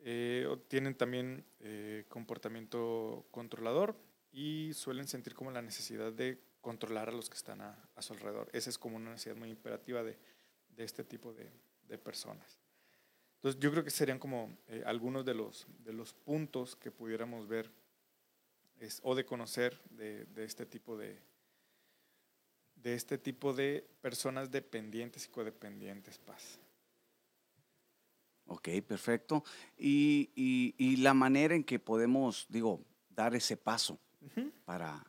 [0.00, 3.96] Eh, tienen también eh, comportamiento controlador
[4.32, 8.48] y suelen sentir como la necesidad de controlar a los que están a, su alrededor.
[8.52, 10.18] Esa es como una necesidad muy imperativa de,
[10.76, 11.50] este tipo de,
[11.98, 12.58] personas.
[13.42, 17.48] Entonces yo creo que serían como eh, algunos de los, de los puntos que pudiéramos
[17.48, 17.72] ver
[18.78, 21.18] es, o de conocer de, de este tipo de,
[22.76, 26.60] de este tipo de personas dependientes y codependientes, Paz.
[28.46, 29.42] Ok, perfecto.
[29.76, 34.52] Y, y, y, la manera en que podemos, digo, dar ese paso uh -huh.
[34.64, 35.04] para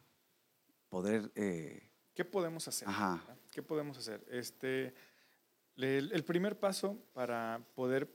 [0.89, 1.31] poder...
[1.35, 1.88] Eh...
[2.15, 2.88] ¿Qué podemos hacer?
[2.88, 3.23] Ajá.
[3.51, 4.26] ¿Qué podemos hacer?
[4.31, 4.95] Este,
[5.77, 8.07] el, el, primer paso para poder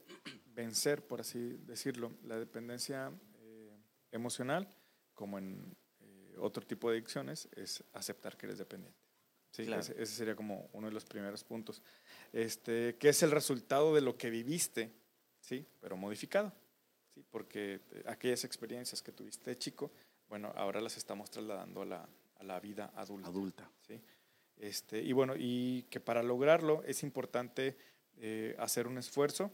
[0.53, 3.77] vencer, por así decirlo, la dependencia eh,
[4.11, 4.67] emocional,
[5.13, 8.99] como en eh, otro tipo de adicciones, es aceptar que eres dependiente.
[9.51, 9.81] Sí, claro.
[9.81, 11.81] ese, ese, sería como uno de los primeros puntos.
[12.31, 14.91] Este, que es el resultado de lo que viviste,
[15.39, 15.65] ¿sí?
[15.79, 16.53] pero modificado.
[17.13, 17.25] ¿sí?
[17.29, 19.91] Porque aquellas experiencias que tuviste de chico,
[20.27, 23.27] bueno, ahora las estamos trasladando a la, a la vida adulta.
[23.27, 23.71] Adulta.
[23.87, 23.99] ¿sí?
[24.59, 27.77] Este, y bueno, y que para lograrlo es importante
[28.17, 29.51] eh, hacer un esfuerzo,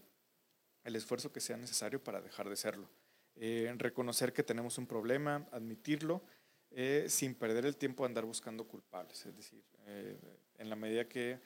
[0.83, 2.89] el esfuerzo que sea necesario para dejar de serlo.
[3.35, 6.23] Eh, reconocer que tenemos un problema, admitirlo,
[6.71, 9.25] eh, sin perder el tiempo a andar buscando culpables.
[9.25, 9.63] Es decir,
[10.57, 11.39] en la medida que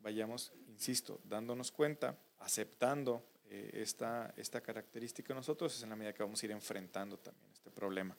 [0.00, 6.24] vayamos, insisto, dándonos cuenta, aceptando esta, esta característica de nosotros, es en la medida que
[6.24, 8.16] vamos a ir enfrentando también este problema.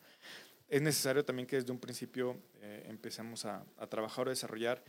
[0.70, 4.84] Es necesario también que desde un principio eh, empecemos a, a, trabajar o desarrollar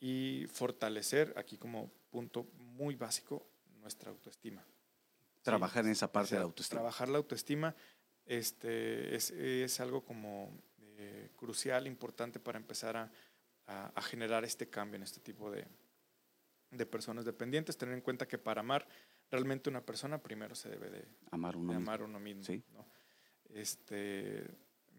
[0.00, 3.44] y fortalecer, aquí como punto muy básico,
[3.80, 4.64] nuestra autoestima.
[5.42, 6.80] Trabajar sí, en esa parte o sea, de la autoestima.
[6.80, 7.74] Trabajar la autoestima
[8.26, 10.52] este, es, es algo como
[10.98, 13.10] eh, crucial, importante para empezar a,
[13.66, 15.66] a, a, generar este cambio en este tipo de,
[16.70, 17.76] de personas dependientes.
[17.76, 18.86] Tener en cuenta que para amar
[19.30, 21.90] realmente una persona primero se debe de amar uno de mismo.
[21.90, 22.62] Amar uno mismo ¿Sí?
[22.72, 22.86] ¿no?
[23.50, 24.46] Este,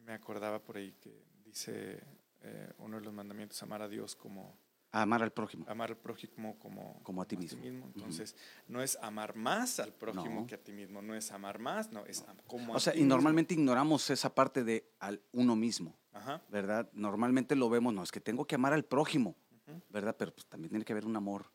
[0.09, 2.01] me acordaba por ahí que dice
[2.41, 4.57] eh, uno de los mandamientos, amar a Dios como...
[4.91, 5.65] Amar al prójimo.
[5.67, 7.61] Amar al prójimo como, como a ti mismo.
[7.61, 7.85] mismo.
[7.93, 8.63] Entonces, uh -huh.
[8.69, 10.47] no es amar más al prójimo no.
[10.47, 13.53] que a ti mismo, no es amar más, no, es como O sea, y normalmente
[13.53, 13.65] mismo.
[13.65, 16.41] ignoramos esa parte de al uno mismo, Ajá.
[16.49, 16.89] ¿verdad?
[16.93, 19.35] Normalmente lo vemos, no, es que tengo que amar al prójimo.
[19.67, 20.15] Uh ¿verdad?
[20.17, 21.51] Pero pues, también tiene que haber un amor,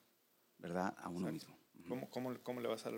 [0.58, 0.94] ¿verdad?
[0.98, 1.58] A uno mismo.
[1.88, 2.92] ¿Cómo, cómo, cómo, le vas a,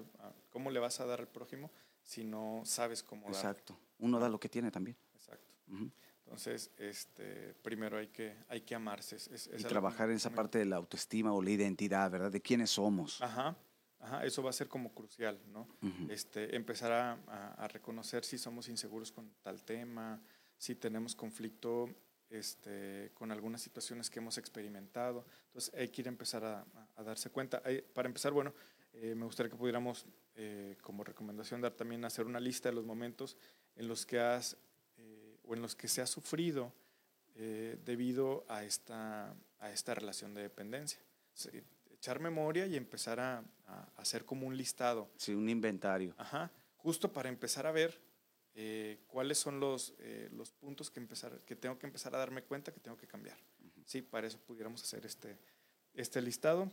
[0.51, 1.71] ¿Cómo le vas a dar al prójimo
[2.03, 3.35] si no sabes cómo dar?
[3.35, 3.75] Exacto.
[3.99, 4.99] Uno da lo que tiene también.
[6.25, 9.17] Entonces, este, primero hay que, hay que amarse.
[9.57, 12.31] y trabajar en esa parte de la autoestima o la identidad, ¿verdad?
[12.31, 13.21] De quiénes somos.
[13.23, 13.57] Ajá.
[13.99, 15.67] Ajá, eso va a ser como crucial, ¿no?
[16.11, 17.13] este, empezar a,
[17.55, 20.21] a, reconocer si somos inseguros con tal tema,
[20.59, 21.89] si tenemos conflicto
[22.29, 25.25] este, con algunas situaciones que hemos experimentado.
[25.47, 27.63] Entonces hay que ir a empezar a, a darse cuenta.
[27.95, 28.53] para empezar, bueno,
[28.93, 32.85] eh, me gustaría que pudiéramos, eh, como recomendación, dar también hacer una lista de los
[32.85, 33.37] momentos
[33.75, 34.57] en los que has
[35.47, 36.73] o en los que se ha sufrido
[37.85, 41.01] debido a esta, a esta relación de dependencia
[42.07, 43.45] echar memoria y empezar a,
[43.97, 45.11] hacer como un listado.
[45.17, 46.15] Sí, un inventario.
[46.19, 48.01] Ajá, justo para empezar a ver
[48.55, 52.45] eh, cuáles son los, eh, los puntos que, empezar, que tengo que empezar a darme
[52.45, 53.37] cuenta que tengo que cambiar.
[53.85, 55.37] Sí, para eso pudiéramos hacer este,
[55.95, 56.71] este listado.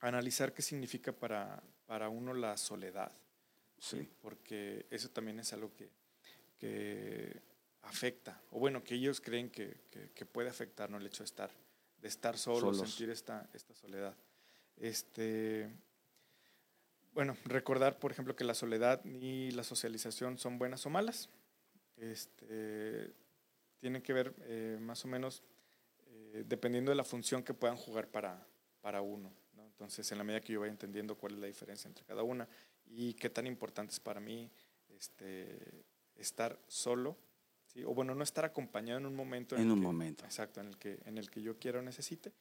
[0.00, 3.12] Analizar qué significa para, para uno la soledad.
[3.78, 4.10] Sí.
[4.20, 5.90] Porque eso también es algo que,
[6.58, 7.40] que
[7.82, 9.76] afecta, o bueno, que ellos creen que,
[10.14, 10.98] que, puede afectar, ¿no?
[10.98, 11.50] El hecho de estar,
[12.00, 14.14] de estar solo, sentir esta, esta soledad.
[14.76, 15.70] Este,
[17.12, 21.28] bueno, recordar, por ejemplo, que la soledad y la socialización son buenas o malas.
[21.96, 23.12] Este,
[23.80, 25.42] tienen que ver eh, más o menos
[26.06, 28.46] eh, dependiendo de la función que puedan jugar para,
[28.80, 29.32] para uno.
[29.80, 32.46] Entonces, en la medida que yo vaya entendiendo cuál es la diferencia entre cada una
[32.84, 34.50] y qué tan importante es para mí
[34.90, 35.84] este,
[36.16, 37.16] estar solo,
[37.84, 39.56] o bueno, no estar acompañado en un momento.
[39.56, 40.24] En, un momento.
[40.24, 42.32] Exacto, en el, que, en el que yo quiero o necesite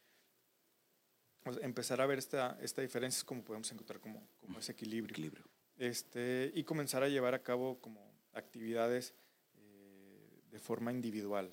[1.61, 5.14] empezar a ver esta, esta diferencia es como podemos encontrar como, como ese equilibrio.
[5.14, 5.45] equilibrio.
[5.77, 8.01] Este, y comenzar a llevar a cabo como
[8.34, 9.14] actividades
[9.56, 11.51] eh, de forma individual,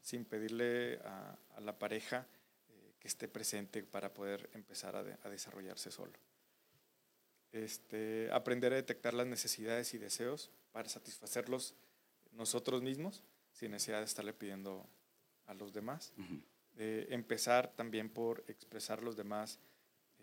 [0.00, 2.26] sin pedirle a, a la pareja
[2.68, 6.12] eh, que esté presente para poder empezar a, a desarrollarse solo.
[7.52, 11.74] Este, aprender a detectar las necesidades y deseos para satisfacerlos
[12.34, 14.86] nosotros mismos sin necesidad de estarle pidiendo
[15.46, 16.12] a los demás.
[16.76, 19.60] Eh, empezar también por expresar los demás,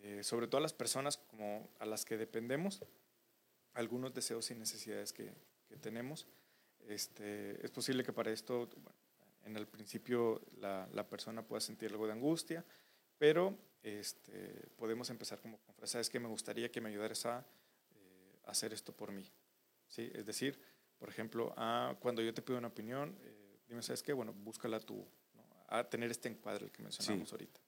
[0.04, 2.84] eh, sobre todo a las personas como a las que dependemos,
[3.74, 5.34] algunos deseos y necesidades que,
[5.68, 6.28] que tenemos.
[6.88, 8.70] Este, es posible que para esto,
[9.46, 12.66] en el principio, la, la, persona pueda sentir algo de angustia,
[13.18, 17.46] pero este, podemos empezar como con frases que me gustaría que me ayudaras a
[17.96, 19.26] eh, hacer esto por mí.
[19.88, 20.10] ¿Sí?
[20.14, 20.60] Es decir,
[21.02, 23.18] por ejemplo, ah, cuando yo te pido una opinión,
[23.68, 24.14] dime, ¿sabes qué?
[24.14, 25.04] Bueno, búscala tú
[25.68, 27.60] a tener este encuadre que mencionamos ahorita.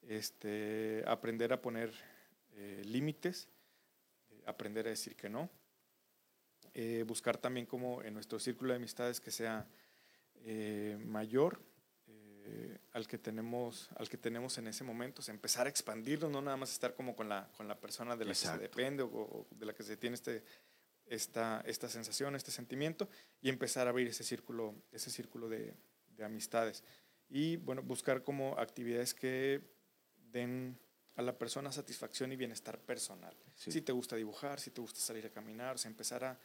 [0.00, 1.92] Este, aprender a poner
[2.52, 3.50] eh, límites,
[4.30, 5.50] eh, aprender a decir que no,
[6.72, 9.68] eh, buscar también como en nuestro círculo de amistades que sea
[11.04, 11.60] mayor
[12.92, 16.72] al, que tenemos, al que tenemos en ese momento, empezar a expandirlo, no nada más
[16.72, 19.74] estar como con la, con la persona de la que se depende o, de la
[19.74, 20.42] que se tiene este,
[21.14, 23.08] esta, esta sensación, este sentimiento,
[23.40, 25.74] y empezar a abrir ese círculo, ese círculo de,
[26.16, 26.84] de amistades.
[27.28, 29.60] Y bueno, buscar como actividades que
[30.16, 30.78] den
[31.14, 33.36] a la persona satisfacción y bienestar personal.
[33.54, 36.38] Si te gusta dibujar, si te gusta salir a caminar, o sea, empezar a,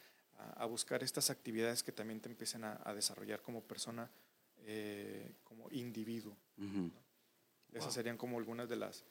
[0.56, 4.10] a buscar estas actividades que también te empiecen a, a desarrollar como persona,
[4.58, 6.36] eh, como individuo.
[7.72, 9.04] Esas serían como algunas de las,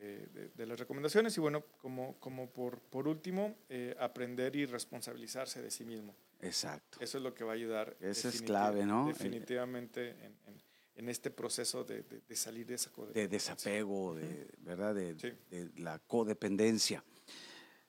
[0.00, 1.36] de, de, las recomendaciones.
[1.36, 6.14] Y bueno, como, como por, por último, eh, aprender y responsabilizarse de sí mismo.
[6.40, 6.98] Exacto.
[7.00, 7.96] Eso es lo que va a ayudar.
[8.00, 9.06] Eso es clave, ¿no?
[9.06, 10.36] Definitivamente en,
[10.96, 13.22] en, este proceso de, de, salir de esa codependencia.
[13.22, 14.94] De desapego, de, ¿verdad?
[14.94, 17.04] De, la codependencia.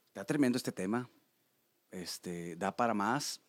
[0.08, 1.10] Está tremendo este tema.
[1.92, 3.42] Este, da para más.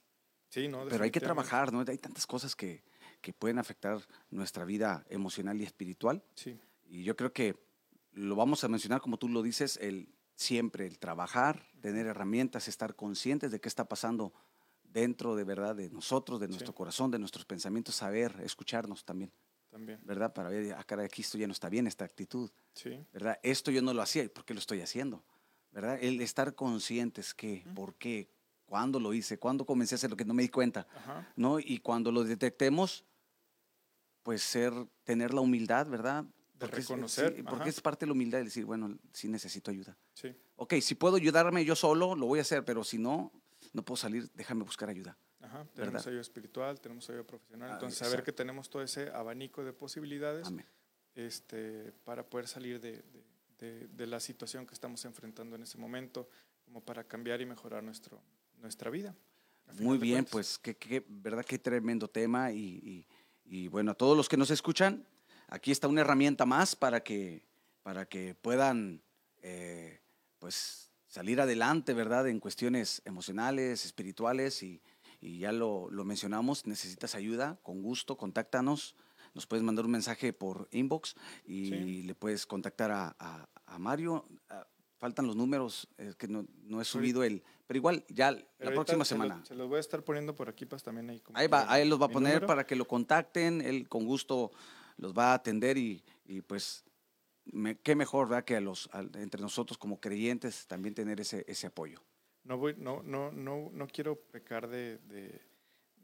[0.49, 0.87] Sí, ¿no?
[0.89, 1.85] Pero hay que trabajar, ¿no?
[1.87, 2.83] Hay tantas cosas que,
[3.21, 3.99] que pueden afectar
[4.31, 6.23] nuestra vida emocional y espiritual.
[6.35, 6.59] Sí.
[6.87, 7.57] Y yo creo que
[8.15, 12.97] lo vamos a mencionar como tú lo dices, el siempre el trabajar, tener herramientas, estar
[12.97, 14.33] conscientes de qué está pasando
[14.83, 19.33] dentro de verdad de nosotros, de nuestro corazón, de nuestros pensamientos, saber, escucharnos también.
[19.71, 20.01] También.
[20.05, 20.33] ¿Verdad?
[20.33, 22.51] Para ver, ah, cara, aquí esto ya no está bien, esta actitud.
[22.75, 23.05] Sí.
[23.13, 23.39] ¿Verdad?
[23.43, 25.25] Esto yo no lo hacía, ¿por qué lo estoy haciendo?
[25.73, 25.99] ¿Verdad?
[26.01, 28.31] El estar conscientes que, por qué,
[28.67, 30.87] cuándo lo hice, cuándo comencé a hacer lo que no me di cuenta,
[31.35, 31.59] ¿no?
[31.59, 33.05] Y cuando lo detectemos,
[34.23, 34.73] pues ser,
[35.03, 36.25] tener la humildad, ¿verdad?
[36.55, 37.45] De reconocer.
[37.45, 39.97] porque es parte de la humildad de decir, bueno, sí necesito ayuda.
[40.15, 40.35] Sí.
[40.57, 43.33] Ok, si puedo ayudarme yo solo, lo voy a hacer, pero si no,
[43.73, 45.19] no puedo salir, déjame buscar ayuda.
[45.41, 47.71] Ajá, tenemos ayuda espiritual, tenemos ayuda profesional.
[47.71, 50.49] Ah, Entonces, saber que tenemos todo ese abanico de posibilidades
[51.15, 53.05] este, para poder salir de,
[53.59, 56.29] de, de, la situación que estamos enfrentando en ese momento,
[56.65, 58.23] como para cambiar y mejorar nuestro,
[58.59, 59.15] nuestra vida.
[59.79, 63.07] Muy bien, pues qué, verdad qué tremendo tema y, y,
[63.45, 65.07] y, bueno, a todos los que nos escuchan,
[65.49, 67.45] aquí está una herramienta más para que,
[67.83, 69.03] para que puedan
[69.43, 70.01] eh,
[70.39, 72.29] pues salir adelante, ¿verdad?
[72.29, 74.83] En cuestiones emocionales, espirituales y,
[75.21, 78.97] y ya lo, lo, mencionamos, necesitas ayuda, con gusto, contáctanos.
[79.33, 81.15] Nos puedes mandar un mensaje por inbox
[81.45, 82.03] y sí.
[82.03, 84.29] le puedes contactar a, a, a Mario.
[84.49, 84.67] Ah,
[84.99, 87.43] faltan los números, es que no, no he subido el...
[87.67, 89.37] Pero igual, ya la próxima se semana.
[89.37, 91.23] Lo, se los voy a estar poniendo por aquí, pues también ahí.
[91.35, 92.47] Ahí, va, ahí los va a poner número.
[92.47, 94.51] para que lo contacten, él con gusto
[94.97, 96.85] los va a atender y, y pues
[97.47, 98.45] me, qué mejor, ¿verdad?
[98.45, 102.03] Que a los, a, entre nosotros como creyentes también tener ese, ese apoyo.
[102.45, 105.41] No, voy, no, no, no, no quiero pecar de, de,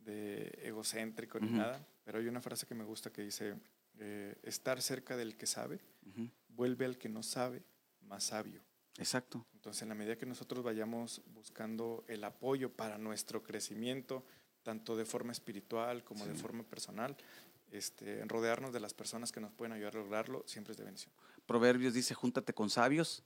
[0.04, 1.50] de egocéntrico uh -huh.
[1.50, 3.56] ni nada, pero hay una frase que me gusta que dice,
[3.98, 6.30] eh, estar cerca del que sabe, uh -huh.
[6.48, 7.62] vuelve al que no sabe
[8.00, 8.62] más sabio.
[8.98, 9.46] Exacto.
[9.54, 14.24] Entonces, en la medida que nosotros vayamos buscando el apoyo para nuestro crecimiento,
[14.62, 16.30] tanto de forma espiritual como sí.
[16.30, 17.16] de forma personal,
[17.72, 21.12] este, rodearnos de las personas que nos pueden ayudar a lograrlo, siempre es de bendición.
[21.46, 23.22] Proverbios dice, júntate con sabios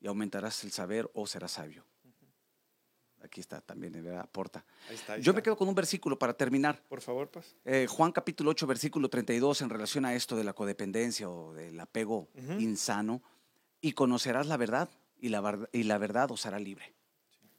[0.00, 1.84] y aumentarás el saber o serás sabio.
[2.04, 3.24] Uh -huh.
[3.24, 4.20] Aquí está también, ¿verdad?
[4.20, 4.64] aporta.
[4.88, 5.38] Ahí está, ahí Yo está.
[5.38, 6.82] me quedo con un versículo para terminar.
[6.88, 7.56] Por favor, pues.
[7.64, 11.78] Eh, Juan capítulo 8, versículo 32, en relación a esto de la codependencia o del
[11.80, 12.60] apego uh -huh.
[12.60, 13.22] insano
[13.80, 14.88] y conocerás la verdad
[15.20, 16.94] y la, y la verdad os hará libre.
[17.30, 17.50] Sí.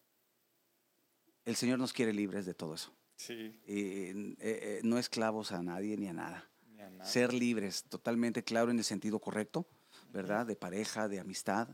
[1.45, 2.93] El Señor nos quiere libres de todo eso.
[3.19, 3.53] Sí.
[3.67, 6.49] Eh, eh, no esclavos a nadie ni a nada.
[6.71, 7.03] Ni a nada.
[7.05, 9.67] Ser libres, totalmente claro en el sentido correcto,
[10.09, 10.45] ¿verdad?
[10.45, 11.67] De pareja, de amistad,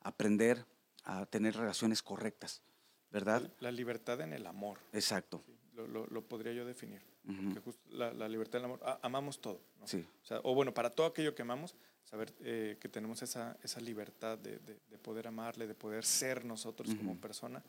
[0.00, 0.64] aprender
[1.02, 2.62] a tener relaciones correctas,
[3.10, 3.52] ¿verdad?
[3.58, 4.78] La libertad en el amor.
[4.92, 5.42] Exacto.
[5.44, 7.02] Sí, lo, lo, lo, podría yo definir.
[7.24, 7.74] Uh -huh.
[7.90, 8.80] la, la, libertad en el amor.
[8.84, 9.60] A, amamos todo.
[9.80, 9.88] ¿no?
[9.88, 10.06] Sí.
[10.22, 11.74] O, sea, o, bueno, para todo aquello que amamos,
[12.04, 16.44] saber eh, que tenemos esa, esa libertad de, de, de, poder amarle, de poder ser
[16.44, 16.98] nosotros uh -huh.
[16.98, 17.60] como persona.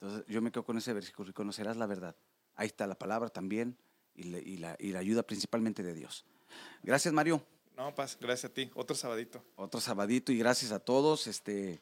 [0.00, 2.14] Entonces, yo me quedo con ese versículo y conocerás la verdad.
[2.54, 3.76] Ahí está la palabra también
[4.14, 6.24] y, le, y, la, y la ayuda principalmente de Dios.
[6.82, 7.42] Gracias, Mario.
[7.76, 8.70] No, Paz, gracias a ti.
[8.74, 9.42] Otro sabadito.
[9.56, 11.80] Otro sabadito y gracias a todos este,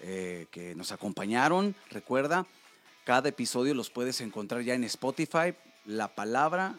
[0.00, 1.74] eh, que nos acompañaron.
[1.90, 2.46] Recuerda,
[3.04, 5.54] cada episodio los puedes encontrar ya en Spotify.
[5.84, 6.76] La palabra,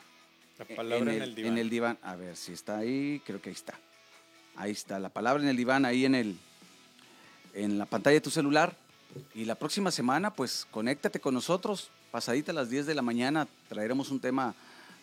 [0.58, 1.52] la palabra en, el, en, el, diván.
[1.52, 2.00] en el diván.
[2.02, 3.22] A ver si está ahí.
[3.26, 3.80] Creo que ahí está.
[4.56, 5.00] Ahí está.
[5.00, 6.38] La palabra en el diván, ahí en, el,
[7.54, 8.76] en la pantalla de tu celular.
[9.34, 11.90] Y la próxima semana, pues conéctate con nosotros.
[12.12, 14.56] Pasadita a las 10 de la mañana traeremos un tema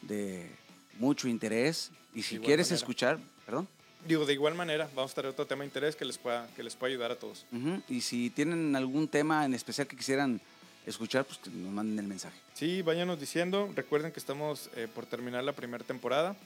[0.02, 0.50] de
[0.98, 1.90] mucho interés.
[2.14, 2.76] Y si quieres manera.
[2.76, 3.68] escuchar, perdón.
[4.06, 6.62] Digo, de igual manera, vamos a traer otro tema de interés que les pueda, que
[6.62, 7.44] les pueda ayudar a todos.
[7.52, 7.82] Uh -huh.
[7.88, 10.40] Y si tienen algún tema en especial que quisieran
[10.86, 12.38] escuchar, pues que nos manden el mensaje.
[12.54, 13.70] Sí, váyanos diciendo.
[13.74, 16.36] Recuerden que estamos eh, por terminar la primera temporada.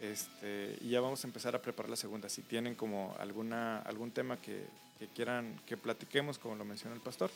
[0.00, 2.28] Este, y ya vamos a empezar a preparar la segunda.
[2.28, 4.64] Si tienen como alguna, algún tema que,
[5.02, 7.28] que quieran que platiquemos, como lo mencionó el pastor,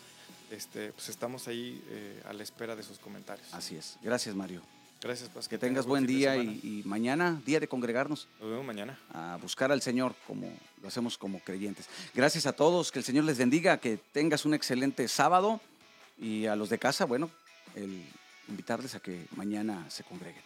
[0.52, 3.52] este, pues estamos ahí eh, a la espera de sus comentarios.
[3.52, 3.98] Así es.
[4.02, 4.62] Gracias, Mario.
[5.02, 5.50] Gracias, Pastor.
[5.50, 8.28] Que tengas buen día y, y, mañana, día de congregarnos.
[8.40, 8.98] Nos vemos mañana.
[9.12, 10.48] A buscar al Señor como
[10.80, 11.88] lo hacemos como creyentes.
[12.14, 15.60] Gracias a todos, que el Señor les bendiga, que tengas un excelente sábado
[16.18, 17.30] y a los de casa, bueno,
[17.74, 18.04] el
[18.48, 20.42] invitarles a que mañana se congreguen.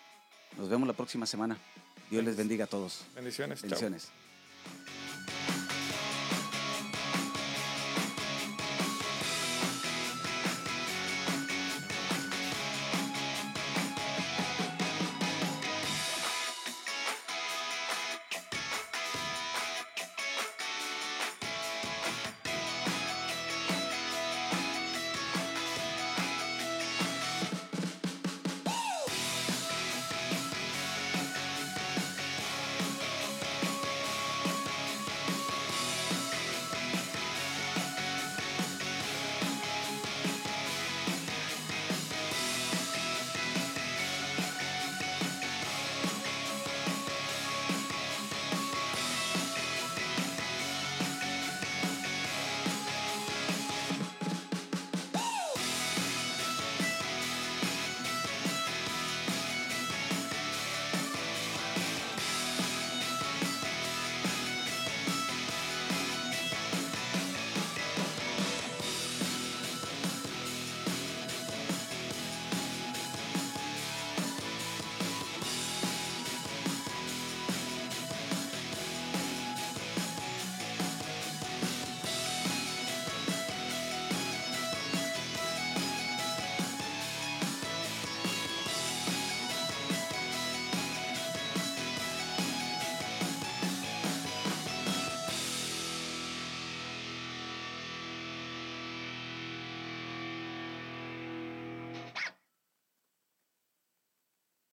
[0.56, 1.58] Nos vemos la próxima semana.
[2.10, 3.04] Dios les bendiga a todos.
[3.14, 3.60] Bendiciones.
[3.60, 4.04] Bendiciones.
[4.04, 5.09] Chao.